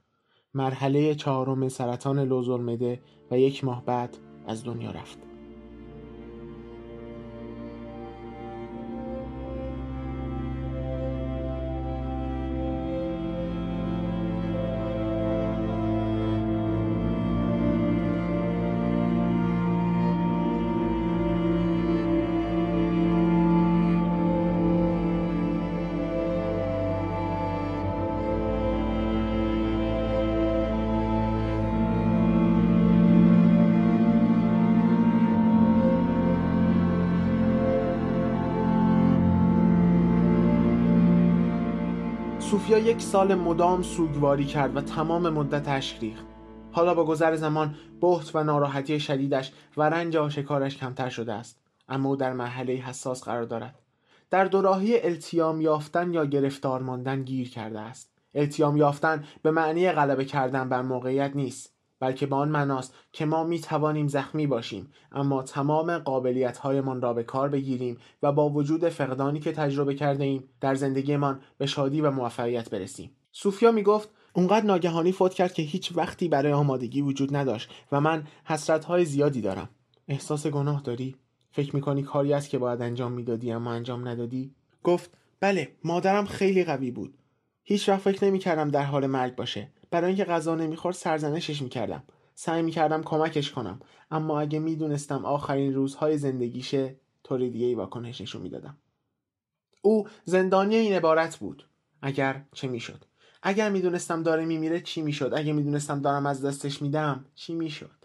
مرحله 0.54 1.14
چهارم 1.14 1.68
سرطان 1.68 2.18
لوزالمعده 2.18 3.00
و 3.30 3.38
یک 3.38 3.64
ماه 3.64 3.84
بعد 3.84 4.16
از 4.46 4.64
دنیا 4.64 4.90
رفت. 4.90 5.31
یک 43.02 43.08
سال 43.08 43.34
مدام 43.34 43.82
سوگواری 43.82 44.44
کرد 44.44 44.76
و 44.76 44.80
تمام 44.80 45.28
مدت 45.28 45.68
ریخت. 46.00 46.24
حالا 46.72 46.94
با 46.94 47.04
گذر 47.04 47.36
زمان 47.36 47.74
بحت 48.00 48.34
و 48.34 48.44
ناراحتی 48.44 49.00
شدیدش 49.00 49.52
و 49.76 49.82
رنج 49.82 50.16
آشکارش 50.16 50.76
کمتر 50.76 51.08
شده 51.08 51.32
است. 51.32 51.58
اما 51.88 52.08
او 52.08 52.16
در 52.16 52.32
مرحله 52.32 52.72
حساس 52.72 53.24
قرار 53.24 53.44
دارد. 53.44 53.78
در 54.30 54.44
دوراهی 54.44 55.00
التیام 55.00 55.60
یافتن 55.60 56.12
یا 56.12 56.24
گرفتار 56.26 56.82
ماندن 56.82 57.22
گیر 57.22 57.50
کرده 57.50 57.80
است. 57.80 58.10
التیام 58.34 58.76
یافتن 58.76 59.24
به 59.42 59.50
معنی 59.50 59.92
غلبه 59.92 60.24
کردن 60.24 60.68
بر 60.68 60.82
موقعیت 60.82 61.36
نیست. 61.36 61.72
بلکه 62.02 62.26
به 62.26 62.36
آن 62.36 62.48
معناست 62.48 62.94
که 63.12 63.24
ما 63.24 63.44
می 63.44 63.60
توانیم 63.60 64.08
زخمی 64.08 64.46
باشیم 64.46 64.92
اما 65.12 65.42
تمام 65.42 65.98
قابلیت 65.98 66.58
هایمان 66.58 67.02
را 67.02 67.12
به 67.12 67.22
کار 67.22 67.48
بگیریم 67.48 67.98
و 68.22 68.32
با 68.32 68.48
وجود 68.48 68.88
فقدانی 68.88 69.40
که 69.40 69.52
تجربه 69.52 69.94
کرده 69.94 70.24
ایم 70.24 70.44
در 70.60 70.74
زندگیمان 70.74 71.40
به 71.58 71.66
شادی 71.66 72.00
و 72.00 72.10
موفقیت 72.10 72.70
برسیم. 72.70 73.10
سوفیا 73.32 73.72
می 73.72 73.82
گفت 73.82 74.08
اونقدر 74.32 74.66
ناگهانی 74.66 75.12
فوت 75.12 75.34
کرد 75.34 75.52
که 75.52 75.62
هیچ 75.62 75.92
وقتی 75.94 76.28
برای 76.28 76.52
آمادگی 76.52 77.02
وجود 77.02 77.36
نداشت 77.36 77.70
و 77.92 78.00
من 78.00 78.24
حسرت 78.44 78.84
های 78.84 79.04
زیادی 79.04 79.40
دارم. 79.40 79.68
احساس 80.08 80.46
گناه 80.46 80.82
داری؟ 80.82 81.16
فکر 81.52 81.76
می‌کنی 81.76 82.02
کاری 82.02 82.32
است 82.32 82.50
که 82.50 82.58
باید 82.58 82.82
انجام 82.82 83.12
می‌دادی 83.12 83.52
اما 83.52 83.72
انجام 83.72 84.08
ندادی؟ 84.08 84.54
گفت 84.82 85.10
بله 85.40 85.68
مادرم 85.84 86.26
خیلی 86.26 86.64
قوی 86.64 86.90
بود. 86.90 87.14
هیچ 87.64 87.88
وقت 87.88 88.00
فکر 88.00 88.24
نمی‌کردم 88.24 88.68
در 88.68 88.84
حال 88.84 89.06
مرگ 89.06 89.34
باشه. 89.36 89.68
برای 89.92 90.06
اینکه 90.06 90.24
غذا 90.24 90.54
نمی‌خورد 90.54 90.94
سرزنشش 90.94 91.62
می‌کردم. 91.62 92.02
سعی 92.34 92.62
می‌کردم 92.62 93.02
کمکش 93.02 93.50
کنم. 93.50 93.80
اما 94.10 94.40
اگه 94.40 94.58
می‌دونستم 94.58 95.24
آخرین 95.24 95.74
روزهای 95.74 96.18
زندگیشه 96.18 96.96
طور 97.22 97.38
دیگه 97.38 97.66
ای 97.66 97.74
واکنش 97.74 98.20
نشون 98.20 98.42
می‌دادم. 98.42 98.76
او 99.82 100.08
زندانی 100.24 100.76
این 100.76 100.92
عبارت 100.92 101.36
بود. 101.36 101.68
اگر 102.02 102.44
چه 102.52 102.68
می‌شد. 102.68 103.04
اگر 103.42 103.70
می‌دونستم 103.70 104.22
داره 104.22 104.44
میمیره 104.44 104.80
چی 104.80 105.02
می‌شد؟ 105.02 105.32
اگه 105.36 105.52
می‌دونستم 105.52 106.00
دارم 106.00 106.26
از 106.26 106.44
دستش 106.44 106.82
میدم 106.82 107.24
چی 107.34 107.54
می‌شد؟ 107.54 108.01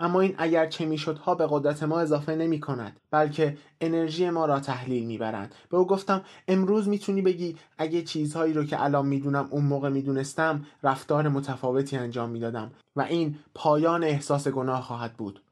اما 0.00 0.20
این 0.20 0.34
اگر 0.38 0.66
چه 0.66 0.86
میشدها 0.86 1.34
به 1.34 1.46
قدرت 1.50 1.82
ما 1.82 2.00
اضافه 2.00 2.34
نمی 2.34 2.60
کند 2.60 3.00
بلکه 3.10 3.56
انرژی 3.80 4.30
ما 4.30 4.46
را 4.46 4.60
تحلیل 4.60 5.06
می‌برند. 5.06 5.54
به 5.70 5.76
او 5.76 5.86
گفتم 5.86 6.22
امروز 6.48 6.88
می‌تونی 6.88 7.22
بگی 7.22 7.56
اگه 7.78 8.02
چیزهایی 8.02 8.52
رو 8.52 8.64
که 8.64 8.84
الان 8.84 9.06
می‌دونم 9.06 9.48
اون 9.50 9.64
موقع 9.64 9.88
می‌دونستم 9.88 10.66
رفتار 10.82 11.28
متفاوتی 11.28 11.96
انجام 11.96 12.30
می‌دادم 12.30 12.70
و 12.96 13.00
این 13.00 13.38
پایان 13.54 14.04
احساس 14.04 14.48
گناه 14.48 14.82
خواهد 14.82 15.14
بود. 15.14 15.42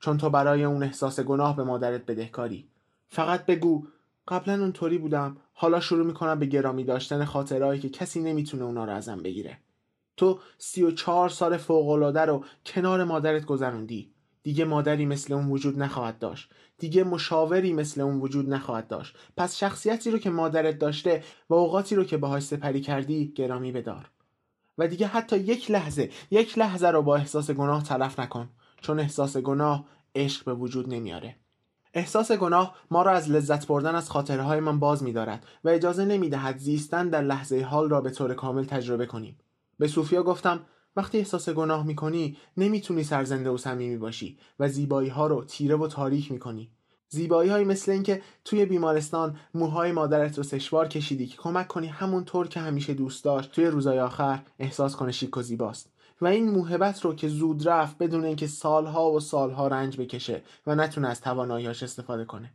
چون 0.00 0.18
تو 0.18 0.30
برای 0.30 0.64
اون 0.64 0.82
احساس 0.82 1.20
گناه 1.20 1.56
به 1.56 1.64
مادرت 1.64 2.06
بدهکاری. 2.06 2.68
فقط 3.08 3.46
بگو 3.46 3.86
قبلا 4.28 4.54
اونطوری 4.54 4.98
بودم. 4.98 5.36
حالا 5.52 5.80
شروع 5.80 6.06
می‌کنم 6.06 6.38
به 6.38 6.46
گرامی 6.46 6.84
داشتن 6.84 7.24
خاطرهایی 7.24 7.80
که 7.80 7.88
کسی 7.88 8.20
نمی‌تونه 8.20 8.64
اونا 8.64 8.84
رو 8.84 8.92
ازم 8.92 9.22
بگیره. 9.22 9.58
تو 10.18 10.38
سی 10.58 10.82
و 10.82 10.90
چهار 10.90 11.28
سال 11.28 11.56
فوقالعاده 11.56 12.20
رو 12.20 12.44
کنار 12.66 13.04
مادرت 13.04 13.44
گذروندی. 13.44 14.12
دیگه 14.42 14.64
مادری 14.64 15.06
مثل 15.06 15.34
اون 15.34 15.50
وجود 15.50 15.78
نخواهد 15.78 16.18
داشت. 16.18 16.50
دیگه 16.78 17.04
مشاوری 17.04 17.72
مثل 17.72 18.00
اون 18.00 18.20
وجود 18.20 18.50
نخواهد 18.50 18.88
داشت. 18.88 19.16
پس 19.36 19.56
شخصیتی 19.56 20.10
رو 20.10 20.18
که 20.18 20.30
مادرت 20.30 20.78
داشته 20.78 21.22
و 21.50 21.54
اوقاتی 21.54 21.94
رو 21.94 22.04
که 22.04 22.16
باهاش 22.16 22.42
سپری 22.42 22.80
کردی 22.80 23.32
گرامی 23.36 23.72
بدار. 23.72 24.10
و 24.78 24.88
دیگه 24.88 25.06
حتی 25.06 25.36
یک 25.38 25.70
لحظه 25.70 26.10
یک 26.30 26.58
لحظه 26.58 26.88
رو 26.88 27.02
با 27.02 27.16
احساس 27.16 27.50
گناه 27.50 27.82
تلف 27.82 28.20
نکن. 28.20 28.48
چون 28.80 29.00
احساس 29.00 29.36
گناه 29.36 29.84
عشق 30.14 30.44
به 30.44 30.54
وجود 30.54 30.88
نمیاره. 30.88 31.36
احساس 31.94 32.32
گناه 32.32 32.74
ما 32.90 33.02
را 33.02 33.12
از 33.12 33.30
لذت 33.30 33.66
بردن 33.66 33.94
از 33.94 34.10
خاطره 34.10 34.60
من 34.60 34.78
باز 34.78 35.02
می‌دارد 35.02 35.46
و 35.64 35.68
اجازه 35.68 36.04
نمی‌دهد 36.04 36.58
زیستن 36.58 37.08
در 37.08 37.22
لحظه 37.22 37.62
حال 37.62 37.90
را 37.90 38.00
به 38.00 38.10
طور 38.10 38.34
کامل 38.34 38.64
تجربه 38.64 39.06
کنیم. 39.06 39.36
به 39.78 39.88
صوفیا 39.88 40.22
گفتم 40.22 40.60
وقتی 40.96 41.18
احساس 41.18 41.48
گناه 41.48 41.86
می‌کنی 41.86 42.36
نمی‌تونی 42.56 43.04
سرزنده 43.04 43.50
و 43.50 43.56
صمیمی 43.56 43.96
باشی 43.96 44.38
و 44.58 44.68
زیبایی 44.68 45.08
ها 45.08 45.26
رو 45.26 45.44
تیره 45.44 45.76
و 45.76 45.86
تاریک 45.86 46.32
می‌کنی. 46.32 46.70
زیبایی 47.08 47.50
های 47.50 47.64
مثل 47.64 47.92
اینکه 47.92 48.22
توی 48.44 48.64
بیمارستان 48.64 49.36
موهای 49.54 49.92
مادرت 49.92 50.38
رو 50.38 50.44
سشوار 50.44 50.88
کشیدی 50.88 51.26
که 51.26 51.36
کمک 51.36 51.68
کنی 51.68 51.86
همون 51.86 52.24
طور 52.24 52.48
که 52.48 52.60
همیشه 52.60 52.94
دوست 52.94 53.24
داشت 53.24 53.52
توی 53.52 53.66
روزای 53.66 54.00
آخر 54.00 54.42
احساس 54.58 54.96
کنه 54.96 55.12
شیک 55.12 55.36
و 55.36 55.42
زیباست. 55.42 55.92
و 56.20 56.26
این 56.26 56.50
موهبت 56.50 57.04
رو 57.04 57.14
که 57.14 57.28
زود 57.28 57.68
رفت 57.68 57.98
بدون 57.98 58.24
اینکه 58.24 58.46
سالها 58.46 59.12
و 59.12 59.20
سالها 59.20 59.68
رنج 59.68 59.96
بکشه 59.96 60.42
و 60.66 60.74
نتونه 60.74 61.08
از 61.08 61.20
تواناییاش 61.20 61.82
استفاده 61.82 62.24
کنه. 62.24 62.54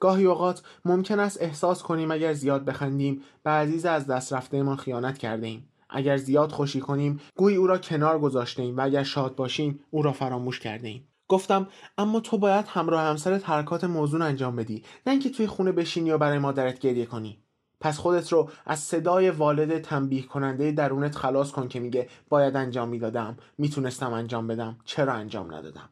گاهی 0.00 0.24
اوقات 0.24 0.62
ممکن 0.84 1.20
است 1.20 1.42
احساس 1.42 1.82
کنیم 1.82 2.10
اگر 2.10 2.32
زیاد 2.32 2.64
بخندیم 2.64 3.22
به 3.42 3.50
عزیز 3.50 3.86
از 3.86 4.06
دست 4.06 4.32
رفته 4.32 4.62
ما 4.62 4.76
خیانت 4.76 5.18
کرده 5.18 5.46
ایم. 5.46 5.71
اگر 5.92 6.16
زیاد 6.16 6.52
خوشی 6.52 6.80
کنیم 6.80 7.20
گویی 7.36 7.56
او 7.56 7.66
را 7.66 7.78
کنار 7.78 8.18
گذاشته 8.18 8.62
ایم 8.62 8.76
و 8.76 8.80
اگر 8.80 9.02
شاد 9.02 9.36
باشیم 9.36 9.80
او 9.90 10.02
را 10.02 10.12
فراموش 10.12 10.60
کرده 10.60 10.88
ایم 10.88 11.08
گفتم 11.28 11.68
اما 11.98 12.20
تو 12.20 12.38
باید 12.38 12.66
همراه 12.68 13.02
همسرت 13.02 13.48
حرکات 13.48 13.84
موزون 13.84 14.22
انجام 14.22 14.56
بدی. 14.56 14.84
نه 15.06 15.12
اینکه 15.12 15.30
توی 15.30 15.46
خونه 15.46 15.72
بشینی 15.72 16.10
و 16.10 16.18
برای 16.18 16.38
مادرت 16.38 16.78
گریه 16.78 17.06
کنی. 17.06 17.38
پس 17.80 17.98
خودت 17.98 18.32
رو 18.32 18.50
از 18.66 18.78
صدای 18.78 19.30
والد 19.30 19.78
تنبیه 19.78 20.22
کننده 20.22 20.72
درونت 20.72 21.16
خلاص 21.16 21.50
کن 21.50 21.68
که 21.68 21.80
میگه 21.80 22.08
باید 22.28 22.56
انجام 22.56 22.88
می‌دادم 22.88 23.36
می‌تونستم 23.58 24.12
انجام 24.12 24.46
بدم 24.46 24.78
چرا 24.84 25.12
انجام 25.12 25.54
ندادم؟ 25.54 25.88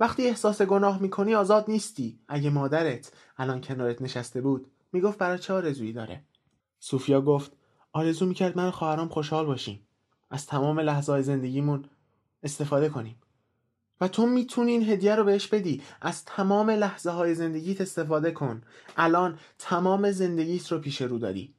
وقتی 0.00 0.28
احساس 0.28 0.62
گناه 0.62 1.02
می‌کنی 1.02 1.34
آزاد 1.34 1.64
نیستی. 1.68 2.18
اگه 2.28 2.50
مادرت 2.50 3.12
الان 3.38 3.60
کنارت 3.60 4.02
نشسته 4.02 4.40
بود 4.40 4.66
می‌گفت 4.92 5.18
برای 5.18 5.38
چه 5.38 5.54
آرزویی 5.54 5.92
داره؟ 5.92 6.24
سوفیا 6.78 7.20
گفت 7.20 7.56
آرزو 7.92 8.26
می‌کرد 8.26 8.56
من 8.56 8.70
خواهرام 8.70 9.08
خوشحال 9.08 9.46
باشیم. 9.46 9.80
از 10.30 10.46
تمام 10.46 10.80
لحظه 10.80 11.22
زندگیمون 11.22 11.84
استفاده 12.42 12.88
کنیم. 12.88 13.16
و 14.00 14.08
تو 14.08 14.26
می‌تونی 14.26 14.72
این 14.72 14.90
هدیه 14.90 15.14
رو 15.14 15.24
بهش 15.24 15.46
بدی. 15.46 15.82
از 16.00 16.24
تمام 16.24 16.70
لحظه 16.70 17.10
های 17.10 17.34
زندگیت 17.34 17.80
استفاده 17.80 18.30
کن. 18.30 18.62
الان 18.96 19.38
تمام 19.58 20.10
زندگیت 20.12 20.72
رو 20.72 20.78
پیش 20.78 21.02
رو 21.02 21.18
داری. 21.18 21.54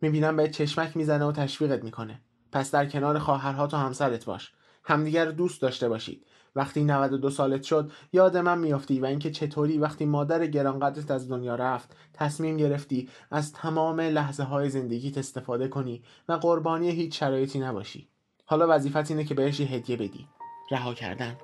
می‌بینم 0.00 0.36
بهت 0.36 0.50
چشمک 0.50 0.96
می‌زنه 0.96 1.24
و 1.24 1.32
تشویقت 1.32 1.84
می‌کنه. 1.84 2.20
پس 2.52 2.70
در 2.70 2.86
کنار 2.86 3.18
خواهرها 3.18 3.68
و 3.72 3.76
همسرت 3.76 4.24
باش. 4.24 4.52
همدیگر 4.84 5.30
دوست 5.30 5.62
داشته 5.62 5.88
باشید. 5.88 6.26
وقتی 6.56 6.84
92 6.84 7.30
سالت 7.30 7.62
شد 7.62 7.92
یاد 8.12 8.36
من 8.36 8.58
میافتی 8.58 9.00
و 9.00 9.06
اینکه 9.06 9.30
چطوری 9.30 9.78
وقتی 9.78 10.04
مادر 10.04 10.46
گرانقدرت 10.46 11.10
از 11.10 11.28
دنیا 11.28 11.54
رفت 11.54 11.96
تصمیم 12.12 12.56
گرفتی 12.56 13.08
از 13.30 13.52
تمام 13.52 14.00
لحظه 14.00 14.42
های 14.42 14.70
زندگیت 14.70 15.18
استفاده 15.18 15.68
کنی 15.68 16.02
و 16.28 16.32
قربانی 16.32 16.90
هیچ 16.90 17.20
شرایطی 17.20 17.60
نباشی. 17.60 18.08
حالا 18.46 18.66
وظیفت 18.68 19.10
اینه 19.10 19.24
که 19.24 19.34
بهش 19.34 19.60
هدیه 19.60 19.96
بدی. 19.96 20.28
رها 20.70 20.94
کردن. 20.94 21.36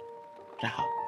رها. 0.62 0.99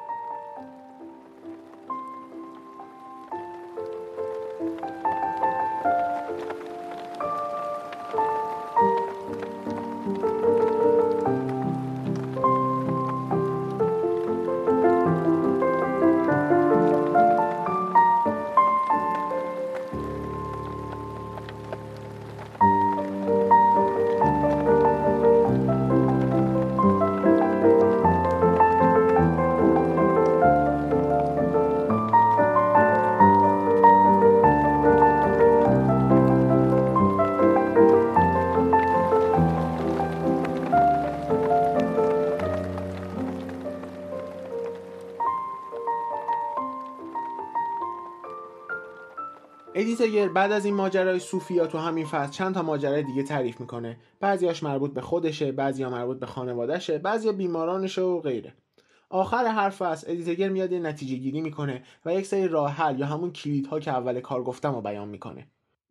بعد 50.33 50.51
از 50.51 50.65
این 50.65 50.75
ماجرای 50.75 51.19
صوفیا 51.19 51.67
تو 51.67 51.77
همین 51.77 52.05
فصل 52.05 52.31
چند 52.31 52.53
تا 52.53 52.61
ماجرای 52.61 53.03
دیگه 53.03 53.23
تعریف 53.23 53.59
می‌کنه. 53.59 53.97
بعضیاش 54.19 54.63
مربوط 54.63 54.93
به 54.93 55.01
خودشه 55.01 55.51
بعضیا 55.51 55.89
مربوط 55.89 56.19
به 56.19 56.25
خانوادهشه 56.25 56.97
بعضیا 56.97 57.31
بیمارانشه 57.31 58.01
و 58.01 58.19
غیره. 58.19 58.53
آخر 59.09 59.45
هر 59.45 59.69
فصل 59.69 60.11
ادیتگر 60.11 60.49
میاد 60.49 60.71
یه 60.71 60.79
نتیجه 60.79 61.15
گیری 61.15 61.41
می‌کنه 61.41 61.83
و 62.05 62.13
یک 62.13 62.25
سری 62.25 62.47
راه 62.47 62.71
حل 62.71 62.99
یا 62.99 63.05
همون 63.05 63.31
کلیدها 63.31 63.79
که 63.79 63.91
اول 63.91 64.19
کار 64.19 64.43
گفتم 64.43 64.75
رو 64.75 64.81
بیان 64.81 65.07
می‌کنه. 65.07 65.47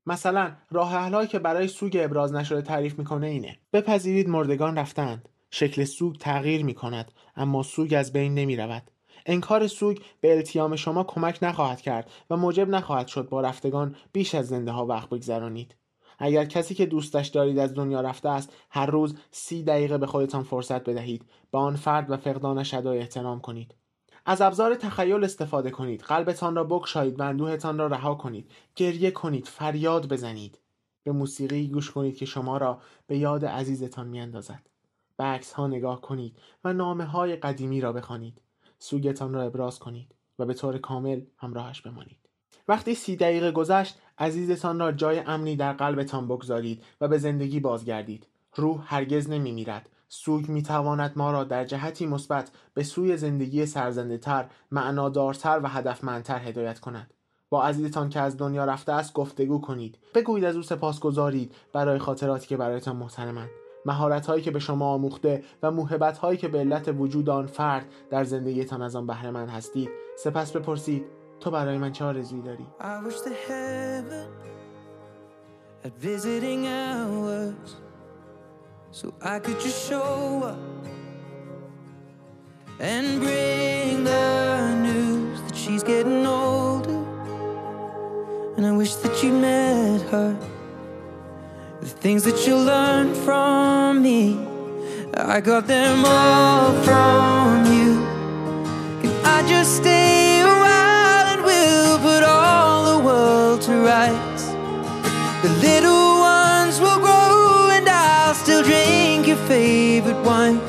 مثلا 0.06 0.52
راه 0.70 0.92
حلهایی 0.92 1.28
که 1.28 1.38
برای 1.38 1.68
سوگ 1.68 1.98
ابراز 2.00 2.34
نشده 2.34 2.62
تعریف 2.62 2.98
می‌کنه 2.98 3.26
اینه. 3.26 3.58
بپذیرید 3.72 4.28
مردگان 4.28 4.78
رفتند. 4.78 5.28
شکل 5.50 5.84
سوگ 5.84 6.16
تغییر 6.16 6.64
می‌کند 6.64 7.12
اما 7.36 7.62
سوگ 7.62 7.94
از 7.98 8.12
بین 8.12 8.34
نمی‌رود. 8.34 8.82
انکار 9.26 9.66
سوگ 9.66 9.98
به 10.20 10.36
التیام 10.36 10.76
شما 10.76 11.04
کمک 11.04 11.38
نخواهد 11.42 11.80
کرد 11.80 12.10
و 12.30 12.36
موجب 12.36 12.68
نخواهد 12.68 13.06
شد 13.06 13.28
با 13.28 13.40
رفتگان 13.40 13.96
بیش 14.12 14.34
از 14.34 14.48
زنده 14.48 14.70
ها 14.70 14.86
وقت 14.86 15.08
بگذرانید. 15.08 15.74
اگر 16.18 16.44
کسی 16.44 16.74
که 16.74 16.86
دوستش 16.86 17.28
دارید 17.28 17.58
از 17.58 17.74
دنیا 17.74 18.00
رفته 18.00 18.28
است 18.28 18.52
هر 18.70 18.86
روز 18.86 19.16
سی 19.30 19.62
دقیقه 19.62 19.98
به 19.98 20.06
خودتان 20.06 20.42
فرصت 20.42 20.84
بدهید. 20.84 21.24
به 21.50 21.58
آن 21.58 21.76
فرد 21.76 22.10
و 22.10 22.16
فقدانش 22.16 22.74
ادای 22.74 22.98
احترام 22.98 23.40
کنید. 23.40 23.74
از 24.26 24.40
ابزار 24.40 24.74
تخیل 24.74 25.24
استفاده 25.24 25.70
کنید. 25.70 26.00
قلبتان 26.00 26.54
را 26.56 26.64
بکشایید 26.64 27.20
و 27.20 27.22
اندوهتان 27.22 27.78
را 27.78 27.86
رها 27.86 28.14
کنید. 28.14 28.50
گریه 28.76 29.10
کنید. 29.10 29.46
فریاد 29.46 30.08
بزنید. 30.08 30.58
به 31.04 31.12
موسیقی 31.12 31.68
گوش 31.68 31.90
کنید 31.90 32.16
که 32.16 32.26
شما 32.26 32.56
را 32.56 32.80
به 33.06 33.18
یاد 33.18 33.44
عزیزتان 33.44 34.08
میاندازد. 34.08 34.66
به 35.16 35.24
عکس 35.24 35.52
ها 35.52 35.66
نگاه 35.66 36.00
کنید 36.00 36.36
و 36.64 36.72
نامه 36.72 37.04
های 37.04 37.36
قدیمی 37.36 37.80
را 37.80 37.92
بخوانید. 37.92 38.40
سوگتان 38.82 39.34
را 39.34 39.42
ابراز 39.42 39.78
کنید 39.78 40.14
و 40.38 40.46
به 40.46 40.54
طور 40.54 40.78
کامل 40.78 41.20
همراهش 41.36 41.80
بمانید 41.80 42.18
وقتی 42.68 42.94
سی 42.94 43.16
دقیقه 43.16 43.52
گذشت 43.52 43.98
عزیزتان 44.18 44.78
را 44.78 44.92
جای 44.92 45.18
امنی 45.18 45.56
در 45.56 45.72
قلبتان 45.72 46.28
بگذارید 46.28 46.82
و 47.00 47.08
به 47.08 47.18
زندگی 47.18 47.60
بازگردید 47.60 48.26
روح 48.54 48.82
هرگز 48.86 49.30
نمی 49.30 49.52
میرد 49.52 49.88
سوگ 50.08 50.48
می 50.48 50.62
تواند 50.62 51.12
ما 51.16 51.32
را 51.32 51.44
در 51.44 51.64
جهتی 51.64 52.06
مثبت 52.06 52.50
به 52.74 52.82
سوی 52.82 53.16
زندگی 53.16 53.66
سرزنده 53.66 54.18
تر، 54.18 54.46
معنادارتر 54.70 55.60
و 55.62 55.68
هدفمندتر 55.68 56.38
هدایت 56.38 56.80
کند. 56.80 57.14
با 57.50 57.64
عزیزتان 57.64 58.08
که 58.08 58.20
از 58.20 58.36
دنیا 58.36 58.64
رفته 58.64 58.92
است 58.92 59.12
گفتگو 59.12 59.60
کنید. 59.60 59.98
بگویید 60.14 60.44
از 60.44 60.56
او 60.56 60.62
سپاس 60.62 61.00
گذارید 61.00 61.54
برای 61.72 61.98
خاطراتی 61.98 62.46
که 62.46 62.56
برایتان 62.56 62.96
محترمند. 62.96 63.50
مهارت 63.86 64.26
هایی 64.26 64.42
که 64.42 64.50
به 64.50 64.58
شما 64.58 64.86
آموخته 64.86 65.42
و 65.62 65.70
موهبت 65.70 66.18
هایی 66.18 66.38
که 66.38 66.48
به 66.48 66.58
علت 66.58 66.94
وجود 66.98 67.28
آن 67.28 67.46
فرد 67.46 67.86
در 68.10 68.24
زندگیتان 68.24 68.82
از 68.82 68.96
آن 68.96 69.06
بهره 69.06 69.30
مند 69.30 69.48
هستید 69.48 69.90
سپس 70.18 70.56
بپرسید 70.56 71.04
تو 71.40 71.50
برای 71.50 71.78
من 71.78 71.92
چه 71.92 72.04
آرزویی 72.04 72.42
داری 72.42 72.66
at 75.84 75.94
visiting 76.08 76.62
hours 76.80 77.70
so 78.98 79.06
I 79.34 79.36
could 79.44 79.58
just 79.66 79.80
show 79.88 80.42
up 80.52 80.60
and 82.90 83.06
bring 83.20 83.62
she's 85.62 85.82
getting 85.82 86.26
older. 86.26 87.04
And 88.56 88.66
I 88.66 88.72
wish 88.72 88.94
that 88.96 89.22
you 89.22 89.32
met 89.32 90.02
her. 90.10 90.51
The 91.82 91.88
things 91.88 92.22
that 92.22 92.46
you 92.46 92.54
learned 92.54 93.16
from 93.16 94.02
me, 94.02 94.38
I 95.14 95.40
got 95.40 95.66
them 95.66 96.04
all 96.06 96.70
from 96.84 97.66
you. 97.74 97.98
Can 99.02 99.12
I 99.26 99.44
just 99.48 99.78
stay 99.78 100.42
a 100.42 100.46
while 100.46 101.26
and 101.32 101.42
we'll 101.42 101.98
put 101.98 102.22
all 102.22 102.96
the 102.96 103.04
world 103.04 103.62
to 103.62 103.72
rights? 103.80 104.44
The 105.42 105.52
little 105.60 106.20
ones 106.20 106.78
will 106.78 107.00
grow 107.00 107.70
and 107.72 107.88
I'll 107.88 108.34
still 108.34 108.62
drink 108.62 109.26
your 109.26 109.42
favorite 109.48 110.22
wine. 110.22 110.60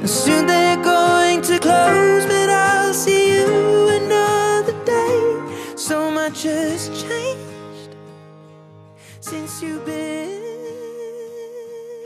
And 0.00 0.10
soon 0.10 0.46
they're 0.46 0.84
going 0.84 1.40
to 1.48 1.58
close, 1.58 2.26
but 2.26 2.50
I'll 2.50 2.92
see 2.92 3.38
you 3.38 3.88
another 3.88 4.74
day. 4.84 5.76
So 5.76 6.10
much 6.10 6.42
has 6.42 6.90
changed. 6.90 7.53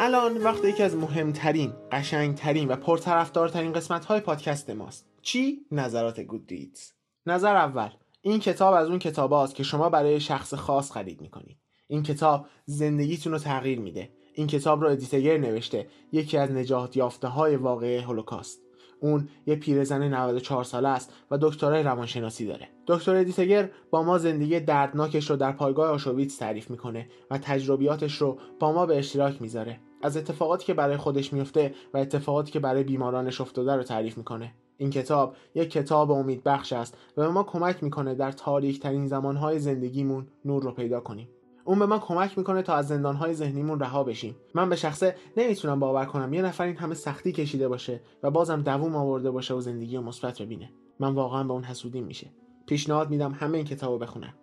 الان 0.00 0.36
وقت 0.36 0.64
یکی 0.64 0.82
از 0.82 0.96
مهمترین، 0.96 1.72
قشنگترین 1.92 2.68
و 2.68 2.76
پرطرفدارترین 2.76 3.72
قسمت 3.72 4.04
های 4.04 4.20
پادکست 4.20 4.70
ماست. 4.70 5.06
چی؟ 5.22 5.66
نظرات 5.72 6.20
گودریدز. 6.20 6.90
نظر 7.26 7.56
اول 7.56 7.88
این 8.20 8.40
کتاب 8.40 8.74
از 8.74 8.88
اون 8.88 8.98
کتاب 8.98 9.32
هاست 9.32 9.54
که 9.54 9.62
شما 9.62 9.88
برای 9.88 10.20
شخص 10.20 10.54
خاص 10.54 10.90
خرید 10.92 11.20
می‌کنید. 11.20 11.58
این 11.86 12.02
کتاب 12.02 12.46
زندگیتون 12.64 13.32
رو 13.32 13.38
تغییر 13.38 13.80
میده. 13.80 14.10
این 14.34 14.46
کتاب 14.46 14.82
رو 14.82 14.90
ادیت 14.90 15.13
ایگر 15.13 15.36
نوشته 15.36 15.88
یکی 16.12 16.36
از 16.36 16.50
نجات 16.50 16.96
یافته 16.96 17.28
های 17.28 17.56
واقعی 17.56 17.98
هولوکاست. 17.98 18.60
اون 19.00 19.28
یه 19.46 19.56
پیرزن 19.56 20.02
94 20.02 20.64
ساله 20.64 20.88
است 20.88 21.12
و 21.30 21.38
دکترای 21.38 21.82
روانشناسی 21.82 22.46
داره. 22.46 22.68
دکتر 22.86 23.14
ادیت 23.14 23.42
ایگر 23.42 23.70
با 23.90 24.02
ما 24.02 24.18
زندگی 24.18 24.60
دردناکش 24.60 25.30
رو 25.30 25.36
در 25.36 25.52
پایگاه 25.52 25.90
آشویتس 25.90 26.36
تعریف 26.36 26.70
می‌کنه 26.70 27.08
و 27.30 27.38
تجربیاتش 27.38 28.14
رو 28.14 28.38
با 28.60 28.72
ما 28.72 28.86
به 28.86 28.98
اشتراک 28.98 29.42
می‌ذاره. 29.42 29.80
از 30.02 30.16
اتفاقاتی 30.16 30.66
که 30.66 30.74
برای 30.74 30.96
خودش 30.96 31.32
میفته 31.32 31.74
و 31.94 31.98
اتفاقاتی 31.98 32.52
که 32.52 32.60
برای 32.60 32.84
بیمارانش 32.84 33.40
افتاده 33.40 33.76
رو 33.76 33.82
تعریف 33.82 34.18
می‌کنه. 34.18 34.54
این 34.76 34.90
کتاب 34.90 35.36
یک 35.54 35.70
کتاب 35.70 36.10
امید 36.10 36.44
بخش 36.44 36.72
است 36.72 36.96
و 37.16 37.22
به 37.22 37.28
ما 37.28 37.42
کمک 37.42 37.84
می‌کنه 37.84 38.14
در 38.14 38.32
تاریک 38.32 38.80
ترین 38.80 39.06
زمانهای 39.06 39.58
زندگیمون 39.58 40.26
نور 40.44 40.62
رو 40.62 40.72
پیدا 40.72 41.00
کنیم. 41.00 41.28
اون 41.68 41.78
به 41.78 41.86
ما 41.86 41.98
کمک 41.98 42.38
می‌کنه 42.38 42.62
تا 42.62 42.74
از 42.74 42.88
زندانهای 42.88 43.34
ذهنیمون 43.34 43.80
رها 43.80 44.04
بشیم. 44.04 44.36
من 44.54 44.68
به 44.68 44.76
شخصه 44.76 45.16
نمی‌تونم 45.36 45.80
باور 45.80 46.04
کنم 46.04 46.32
یه 46.32 46.42
نفر 46.42 46.64
این 46.64 46.76
همه 46.76 46.94
سختی 46.94 47.32
کشیده 47.32 47.68
باشه 47.68 48.00
و 48.22 48.30
بازم 48.30 48.62
دووم 48.62 48.96
آورده 48.96 49.30
باشه 49.30 49.54
و 49.54 49.60
زندگی 49.60 49.96
رو 49.96 50.02
مثبت 50.02 50.42
ببینه. 50.42 50.70
من 51.00 51.14
واقعا 51.14 51.44
به 51.44 51.52
اون 51.52 51.62
حسودیم 51.62 52.04
میشه. 52.04 52.26
پیشنهاد 52.66 53.10
میدم 53.10 53.32
همه 53.32 53.58
این 53.58 53.66
کتابو 53.66 53.98
بخونن. 53.98 54.34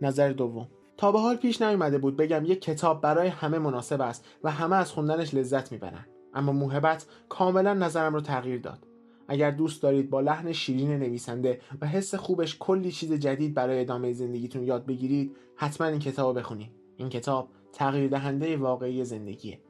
نظر 0.00 0.32
دوم. 0.32 0.68
تا 0.96 1.12
به 1.12 1.20
حال 1.20 1.36
پیش 1.36 1.62
نیومده 1.62 1.98
بود 1.98 2.16
بگم 2.16 2.44
یک 2.44 2.60
کتاب 2.60 3.00
برای 3.00 3.28
همه 3.28 3.58
مناسب 3.58 4.00
است 4.00 4.24
و 4.44 4.50
همه 4.50 4.76
از 4.76 4.92
خوندنش 4.92 5.34
لذت 5.34 5.72
می‌برن. 5.72 6.06
اما 6.34 6.52
موهبت 6.52 7.06
کاملا 7.28 7.74
نظرم 7.74 8.14
رو 8.14 8.20
تغییر 8.20 8.60
داد. 8.60 8.86
اگر 9.28 9.50
دوست 9.50 9.82
دارید 9.82 10.10
با 10.10 10.20
لحن 10.20 10.52
شیرین 10.52 10.90
نویسنده 10.90 11.60
و 11.80 11.86
حس 11.86 12.14
خوبش 12.14 12.56
کلی 12.60 12.92
چیز 12.92 13.12
جدید 13.12 13.54
برای 13.54 13.80
ادامه 13.80 14.12
زندگیتون 14.12 14.64
یاد 14.64 14.86
بگیرید 14.86 15.36
حتما 15.56 15.86
این 15.86 15.98
کتاب 15.98 16.38
بخونید. 16.38 16.70
این 16.96 17.08
کتاب 17.08 17.48
تغییر 17.72 18.10
دهنده 18.10 18.56
واقعی 18.56 19.04
زندگیه. 19.04 19.60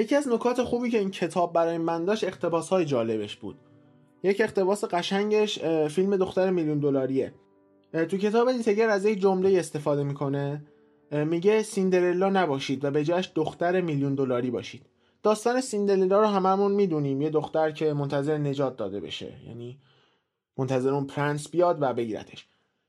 یکی 0.00 0.16
از 0.16 0.28
نکات 0.28 0.62
خوبی 0.62 0.90
که 0.90 0.98
این 0.98 1.10
کتاب 1.10 1.52
برای 1.52 1.78
من 1.78 2.04
داشت 2.04 2.24
اقتباس 2.24 2.68
های 2.68 2.84
جالبش 2.84 3.36
بود. 3.36 3.58
یک 4.22 4.40
اقتباس 4.40 4.84
قشنگش 4.84 5.58
فیلم 5.88 6.16
دختر 6.16 6.50
میلیون 6.50 6.78
دلاریه. 6.78 7.34
تو 7.92 8.16
کتاب 8.16 8.52
دیتگر 8.52 8.88
از 8.88 9.04
یک 9.04 9.20
جمله 9.20 9.58
استفاده 9.58 10.02
می‌کنه. 10.02 10.64
میگه 11.12 11.62
سیندرلا 11.62 12.28
نباشید 12.28 12.84
و 12.84 12.90
به 12.90 13.04
جاش 13.04 13.32
دختر 13.34 13.80
میلیون 13.80 14.14
دلاری 14.14 14.50
باشید. 14.50 14.86
داستان 15.22 15.60
سیندرلا 15.60 16.20
رو 16.20 16.26
هممون 16.26 16.72
می‌دونیم. 16.72 17.22
یه 17.22 17.30
دختر 17.30 17.70
که 17.70 17.92
منتظر 17.92 18.38
نجات 18.38 18.76
داده 18.76 19.00
بشه. 19.00 19.32
یعنی 19.46 19.78
منتظر 20.58 20.94
اون 20.94 21.06
پرنس 21.06 21.50
بیاد 21.50 21.78
و 21.80 21.92
بگیرتش. 21.94 22.46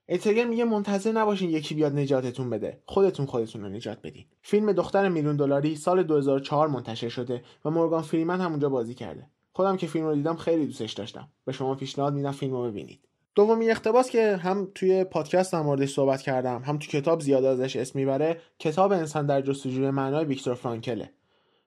اتگر 0.10 0.45
میگه 0.45 0.64
منتظر 0.64 1.12
نباشین 1.12 1.49
یکی 1.49 1.76
بیاد 1.76 1.95
نجاتتون 1.95 2.49
بده. 2.49 2.82
خودتون 2.86 3.26
خودتون 3.26 3.62
رو 3.62 3.70
نجات 3.70 4.02
بدین. 4.04 4.26
فیلم 4.41 4.72
دختر 4.72 5.10
میلیون 5.10 5.36
دلاری 5.36 5.76
سال 5.76 6.04
2004 6.04 6.68
منتشر 6.68 7.10
شده 7.10 7.43
و 7.66 7.70
مورگان 7.70 8.02
فریمن 8.02 8.41
همونجا 8.41 8.70
بازی 8.70 8.93
کرده. 8.93 9.28
خودم 9.54 9.78
که 9.78 9.88
فیلم 9.88 10.06
رو 10.06 10.16
دیدم 10.16 10.36
خیلی 10.36 10.66
دوستش 10.66 10.93
داشتم. 10.93 11.28
به 11.45 11.52
شما 11.52 11.76
پیشنهاد 11.76 12.14
میدم 12.14 12.32
فیلم 12.32 12.54
رو 12.54 12.64
ببینید. 12.64 13.08
دومین 13.36 13.72
اقتباس 13.72 14.10
که 14.10 14.36
هم 14.36 14.68
توی 14.76 15.04
پادکست 15.04 15.54
هم 15.54 15.62
موردش 15.62 15.93
صحبت 15.93 16.22
کردم 16.22 16.62
هم 16.66 16.78
تو 16.78 16.88
کتاب 16.88 17.22
زیاد 17.22 17.45
ازش 17.45 17.76
اسم 17.76 17.99
می‌بره 17.99 18.38
کتاب 18.60 18.91
انسان 18.91 19.26
در 19.26 19.41
جستجوی 19.41 19.89
معنای 19.89 20.26
ویکتور 20.26 20.54
فرانکله. 20.54 21.12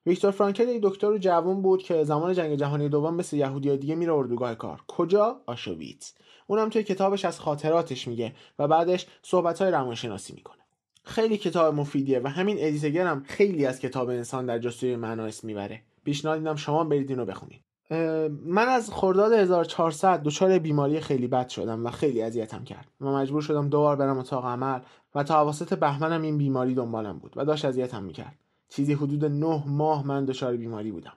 ویکتور 0.07 0.31
فرانکل 0.31 0.69
یک 0.69 0.83
دکتر 0.83 1.19
جوان 1.19 1.63
بود 1.63 1.83
که 1.83 2.05
زمان 2.05 2.35
جنگ 2.35 2.57
جهانی 2.57 2.89
دوم 2.89 3.15
مثل 3.15 3.37
یهودی 3.37 3.77
دیگه 3.77 3.95
میره 3.95 4.13
اردوگاه 4.13 4.55
کار. 4.55 4.81
کجا؟ 4.89 5.41
آشویتس. 5.47 6.15
اونم 6.47 6.69
توی 6.69 6.83
کتابش 6.83 7.25
از 7.25 7.41
خاطراتش 7.41 8.09
میگه 8.09 8.33
و 8.59 8.69
بعدش 8.69 9.07
صحبت‌های 9.23 9.71
روانشناسی 9.71 10.33
می‌کنه. 10.33 10.59
خیلی 11.05 11.37
کتاب 11.37 11.75
مفیدیه 11.75 12.21
و 12.25 12.29
همین 12.29 12.57
ادیتگر 12.61 13.07
هم 13.07 13.23
خیلی 13.27 13.67
از 13.67 13.81
کتاب 13.81 14.09
انسان 14.09 14.47
در 14.47 14.59
جستجوی 14.59 14.97
معنا 14.97 15.25
اسم 15.25 15.47
می‌بره. 15.47 15.83
پیشنهاد 16.05 16.39
میدم 16.39 16.57
شما 16.57 16.85
برید 16.85 17.11
اینو 17.11 17.25
بخونید. 17.25 17.61
من 18.45 18.69
از 18.69 18.91
خرداد 18.91 19.33
1400 19.33 20.23
دچار 20.23 20.59
بیماری 20.59 21.01
خیلی 21.01 21.27
بد 21.27 21.49
شدم 21.49 21.87
و 21.87 21.91
خیلی 21.91 22.23
اذیتم 22.23 22.65
کرد 22.65 22.89
و 23.01 23.13
مجبور 23.13 23.43
شدم 23.43 23.69
دوبار 23.69 23.97
برم 23.97 24.19
اتاق 24.19 24.45
عمل 24.45 24.81
و 25.15 25.23
تا 25.23 25.41
اواسط 25.41 25.75
بهمنم 25.75 26.23
این 26.23 26.39
بیماری 26.39 26.75
دنبالم 26.75 27.19
بود 27.19 27.33
و 27.37 27.45
داشت 27.45 27.65
اذیتم 27.65 28.03
می‌کرد. 28.03 28.39
چیزی 28.77 28.93
حدود 28.93 29.25
نه 29.25 29.63
ماه 29.67 30.07
من 30.07 30.25
دچار 30.25 30.57
بیماری 30.57 30.93
بودم. 30.93 31.13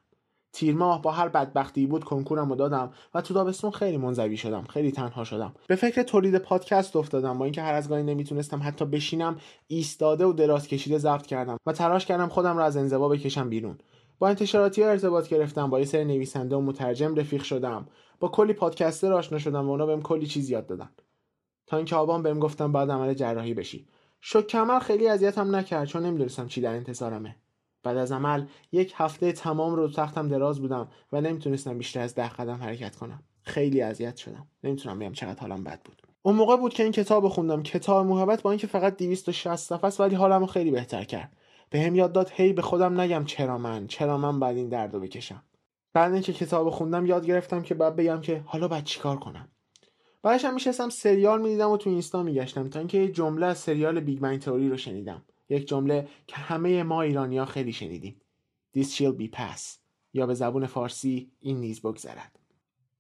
تیر 0.54 0.76
ماه 0.76 1.02
با 1.02 1.12
هر 1.12 1.30
بدبختی 1.30 1.88
بود 1.88 2.04
کنکورم 2.04 2.50
رو 2.50 2.56
دادم 2.56 2.92
و 3.14 3.22
تو 3.22 3.34
تابستون 3.34 3.72
خیلی 3.72 3.98
منزوی 3.98 4.38
شدم 4.38 4.64
خیلی 4.64 4.92
تنها 4.92 5.24
شدم. 5.24 5.54
به 5.68 5.76
فکر 5.76 6.04
تولید 6.04 6.38
پادکست 6.38 6.96
افتادم 6.96 7.38
با 7.38 7.46
اینکه 7.46 7.62
هر 7.62 7.74
از 7.74 7.90
گاهی 7.90 8.04
نمی‌تونستم 8.04 8.60
حتی 8.64 8.86
بشینم 8.86 9.38
ایستاده 9.68 10.26
و 10.26 10.34
دراز 10.34 10.68
کشیده 10.68 10.98
ضبط 10.98 11.26
کردم 11.26 11.58
و 11.66 11.74
تلاش 11.74 12.06
کردم 12.06 12.28
خودم 12.28 12.58
را 12.58 12.66
از 12.66 12.78
انزوا 12.78 13.10
بکشم 13.10 13.50
بیرون. 13.50 13.78
با 14.20 14.28
انتشاراتی 14.28 14.84
ها 14.84 14.90
ارتباط 14.90 15.30
گرفتم 15.30 15.70
با 15.70 15.80
یه 15.80 15.86
سری 15.86 16.06
نویسنده 16.06 16.56
و 16.56 16.62
مترجم 16.62 17.16
رفیق 17.16 17.44
شدم. 17.44 17.88
با 18.20 18.28
کلی 18.28 18.54
پادکستر 18.54 19.14
آشنا 19.14 19.40
شدم 19.40 19.68
و 19.68 19.72
اونا 19.72 19.86
بهم 19.86 20.02
کلی 20.02 20.26
چیز 20.26 20.50
یاد 20.50 20.68
دادن. 20.68 20.90
تا 21.68 21.78
اینکه 21.78 21.96
آبان 21.96 22.24
بهم 22.24 22.40
گفتم 22.40 22.72
بعد 22.72 22.92
عمل 22.92 23.14
جراحی 23.14 23.54
بشی. 23.54 23.88
شوک 24.22 24.48
کمر 24.48 24.80
خیلی 24.80 25.08
اذیتم 25.08 25.56
نکرد 25.56 25.88
چون 25.88 26.06
نمی‌دونستم 26.06 26.48
چی 26.48 26.62
در 26.62 26.74
انتظارمه. 26.74 27.36
بعد 27.88 27.98
از 27.98 28.12
عمل 28.12 28.46
یک 28.72 28.94
هفته 28.96 29.32
تمام 29.32 29.76
رو 29.76 29.90
تختم 29.90 30.28
دراز 30.28 30.60
بودم 30.60 30.88
و 31.12 31.22
نمی‌تونستم 31.22 31.78
بیشتر 31.78 32.00
از 32.00 32.16
ده 32.16 32.30
قدم 32.30 32.56
حرکت 32.56 32.96
کنم. 32.96 33.24
خیلی 33.42 33.82
اذیت 33.82 34.18
شدم. 34.18 34.48
نمی‌تونم 34.64 35.00
بگم 35.00 35.14
چقدر 35.14 35.40
حالم 35.40 35.64
بد 35.64 35.82
بود. 35.84 36.02
اون 36.22 36.36
موقع 36.36 36.58
بود 36.58 36.74
که 36.74 36.84
این 36.84 36.92
کتاب 36.92 37.28
خوندم. 37.28 37.64
کتاب 37.64 38.06
محبت 38.06 38.42
با 38.42 38.52
اینکه 38.52 38.68
فقط 38.68 38.98
260 38.98 39.56
صفحه 39.56 39.86
است 39.86 40.00
ولی 40.00 40.16
حالمو 40.16 40.46
خیلی 40.46 40.72
بهتر 40.72 41.04
کرد. 41.04 41.38
به 41.70 41.82
هم 41.82 41.96
یاد 41.96 42.12
داد 42.12 42.32
هی 42.34 42.54
به 42.54 42.62
خودم 42.62 43.02
نگم 43.02 43.26
چرا 43.26 43.58
من؟ 43.58 43.88
چرا 43.88 44.18
من 44.18 44.40
باید 44.40 44.56
این 44.56 44.70
درد 44.70 44.94
رو 44.94 45.00
بکشم؟ 45.00 45.44
بعد 45.94 46.14
اینکه 46.14 46.34
کتاب 46.34 46.70
خوندم 46.70 47.06
یاد 47.06 47.26
گرفتم 47.26 47.62
که 47.62 47.76
باید 47.76 47.96
بگم 47.96 48.22
که 48.22 48.44
حالا 48.46 48.68
باید 48.68 48.84
چیکار 48.84 49.18
کنم؟ 49.18 49.48
بعدش 50.24 50.46
هم 50.46 50.54
میشستم 50.54 50.90
سریال 50.90 51.42
می‌دیدم 51.42 51.70
و 51.70 51.78
تو 51.78 51.90
اینستا 51.90 52.24
میگشتم 52.24 52.70
تا 52.70 52.80
اینکه 52.80 52.98
یه 52.98 53.12
جمله 53.12 53.46
از 53.46 53.58
سریال 53.58 54.00
Big 54.00 54.20
Bang 54.20 54.40
Theory 54.40 54.70
رو 54.70 54.78
شنیدم. 54.78 55.26
یک 55.50 55.68
جمله 55.68 56.08
که 56.28 56.36
همه 56.36 56.84
ما 56.84 57.02
ایرانیا 57.02 57.46
خیلی 57.46 57.74
شنیدیم. 57.74 58.22
This 58.78 58.88
shall 58.88 59.22
be 59.22 59.38
pass 59.38 59.62
یا 60.14 60.26
به 60.26 60.34
زبون 60.34 60.66
فارسی 60.66 61.32
این 61.40 61.60
نیز 61.60 61.82
بگذرد. 61.82 62.40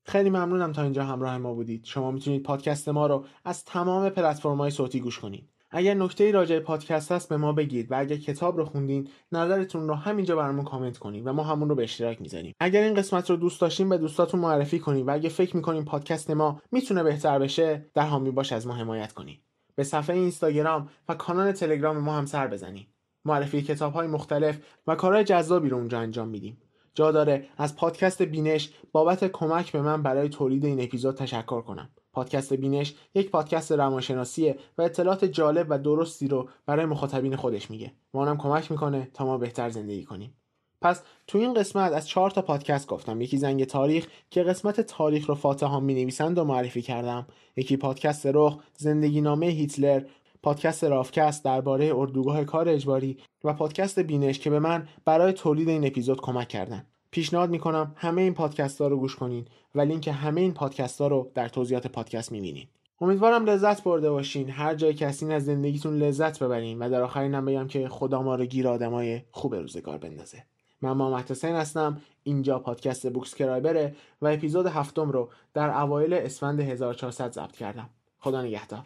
خیلی 0.03 0.29
ممنونم 0.29 0.71
تا 0.71 0.83
اینجا 0.83 1.03
همراه 1.03 1.37
ما 1.37 1.53
بودید. 1.53 1.85
شما 1.85 2.11
می‌تونید 2.11 2.43
پادکست 2.43 2.89
ما 2.89 3.07
رو 3.07 3.25
از 3.45 3.65
تمام 3.65 4.09
پلتفرم‌های 4.09 4.71
صوتی 4.71 4.99
گوش 4.99 5.19
کنید. 5.19 5.49
اگر 5.71 5.93
نکته 5.93 6.31
راجع 6.31 6.59
پادکست 6.59 7.11
هست 7.11 7.29
به 7.29 7.37
ما 7.37 7.53
بگید 7.53 7.91
و 7.91 7.99
اگر 7.99 8.17
کتاب 8.17 8.57
رو 8.57 8.65
خوندین 8.65 9.09
نظرتون 9.31 9.87
رو 9.87 9.93
همینجا 9.93 10.35
برامون 10.35 10.65
کامنت 10.65 10.97
کنید 10.97 11.27
و 11.27 11.33
ما 11.33 11.43
همون 11.43 11.69
رو 11.69 11.75
به 11.75 11.83
اشتراک 11.83 12.21
می‌ذاریم. 12.21 12.55
اگر 12.59 12.81
این 12.81 12.93
قسمت 12.93 13.29
رو 13.29 13.35
دوست 13.35 13.61
داشتین 13.61 13.89
به 13.89 13.97
دوستاتون 13.97 14.39
معرفی 14.39 14.79
کنید 14.79 15.07
و 15.07 15.13
اگر 15.13 15.29
فکر 15.29 15.55
می‌کنین 15.55 15.85
پادکست 15.85 16.29
ما 16.29 16.61
می‌تونه 16.71 17.03
بهتر 17.03 17.39
بشه 17.39 17.85
در 17.93 18.07
حامی 18.07 18.31
باش 18.31 18.53
از 18.53 18.67
ما 18.67 18.73
حمایت 18.73 19.13
کنید. 19.13 19.41
به 19.78 19.84
صفحه 19.84 20.15
اینستاگرام 20.15 20.89
و 21.09 21.13
کانال 21.13 21.51
تلگرام 21.51 21.97
ما 21.97 22.17
هم 22.17 22.25
سر 22.25 22.47
بزنید 22.47 22.88
معرفی 23.25 23.61
کتاب 23.61 23.93
های 23.93 24.07
مختلف 24.07 24.59
و 24.88 24.95
کارهای 24.95 25.23
جذابی 25.23 25.69
رو 25.69 25.78
اونجا 25.78 25.99
انجام 25.99 26.28
میدیم. 26.28 26.61
جا 26.93 27.11
داره 27.11 27.47
از 27.57 27.75
پادکست 27.75 28.21
بینش 28.21 28.73
بابت 28.91 29.23
کمک 29.32 29.71
به 29.71 29.82
من 29.82 30.03
برای 30.03 30.30
تولید 30.30 30.65
این 30.65 30.82
اپیزود 30.82 31.15
تشکر 31.15 31.61
کنم. 31.61 31.89
پادکست 32.13 32.53
بینش 32.53 32.95
یک 33.15 33.32
پادکست 33.32 33.71
روانشناسیه 33.71 34.59
و 34.78 34.82
اطلاعات 34.82 35.25
جالب 35.25 35.67
و 35.69 35.80
درستی 35.80 36.28
رو 36.28 36.49
برای 36.65 36.86
مخاطبین 36.86 37.36
خودش 37.36 37.71
میگه. 37.71 37.93
ما 38.13 38.25
هم 38.25 38.38
کمک 38.38 38.71
می‌کنه 38.71 39.11
تا 39.13 39.25
ما 39.25 39.38
بهتر 39.38 39.69
زندگی 39.69 40.03
کنیم. 40.03 40.38
پس 40.82 41.01
تو 41.28 41.38
این 41.38 41.53
قسمت 41.53 41.91
از 41.91 42.07
چهار 42.07 42.32
تا 42.32 42.41
پادکست 42.41 42.88
گفتم. 42.88 43.21
یکی 43.21 43.38
زنگ 43.38 43.63
تاریخ 43.63 44.07
که 44.30 44.43
قسمت 44.43 44.82
تاریخ 44.82 45.30
رو 45.30 45.36
فاتحان 45.36 45.84
می 45.84 45.93
نویسند 45.93 46.38
و 46.38 46.43
معرفی 46.43 46.82
کردم. 46.82 47.28
یکی 47.55 47.78
پادکست 47.78 48.25
رخ 48.25 48.57
زندگی 48.78 49.21
نامه 49.21 49.45
هیتلر. 49.45 50.03
پادکست 50.43 50.84
رافکست 50.84 51.45
درباره 51.45 51.91
اردوگاه 51.95 52.43
کار 52.43 52.69
اجباری 52.69 53.17
و 53.43 53.53
پادکست 53.53 53.99
بینش 53.99 54.39
که 54.39 54.49
به 54.49 54.59
من 54.59 54.88
برای 55.05 55.34
تولید 55.34 55.69
این 55.69 55.88
اپیزود 55.88 56.21
کمک 56.21 56.47
کردن. 56.47 56.86
پیشنهاد 57.11 57.49
می‌کنم 57.49 57.95
همه 57.95 58.21
این 58.21 58.34
پادکست 58.34 58.82
ها 58.82 58.88
رو 58.88 58.97
گوش 58.97 59.15
کنین 59.15 59.45
و 59.75 59.82
لینک 59.82 60.07
همه 60.07 60.41
این 60.41 60.53
پادکست 60.53 61.01
ها 61.01 61.07
رو 61.07 61.32
در 61.34 61.49
توضیحات 61.49 61.88
پادکست 61.88 62.32
می‌بینین. 62.32 62.67
امیدوارم 63.01 63.45
لذت 63.45 63.84
برده 63.84 64.09
باشین. 64.09 64.49
هر 64.49 64.75
جای 64.75 64.93
که 64.93 65.07
هستین 65.07 65.32
از 65.32 65.45
زندگیتون 65.45 65.97
لذت 65.97 66.43
ببرین 66.43 66.80
و 66.80 66.89
در 66.89 67.01
آخرینم 67.01 67.45
بگم 67.45 67.67
که 67.67 67.89
خدا 67.89 68.21
ما 68.21 68.36
رو 68.36 68.45
گیر 68.45 68.67
آدمای 68.67 69.21
خوب 69.32 69.55
روزگار 69.55 69.97
بندازه. 69.97 70.43
من 70.82 70.91
محمد 70.91 71.32
حسین 71.32 71.55
هستم. 71.55 72.01
اینجا 72.23 72.59
پادکست 72.59 73.13
بوکس 73.13 73.36
کرایبره 73.36 73.95
و 74.21 74.28
اپیزود 74.28 74.65
هفتم 74.65 75.11
رو 75.11 75.30
در 75.53 75.82
اوایل 75.82 76.13
اسفند 76.13 76.59
1400 76.59 77.32
ضبط 77.32 77.51
کردم. 77.51 77.89
خدا 78.19 78.41
نگهدار. 78.41 78.84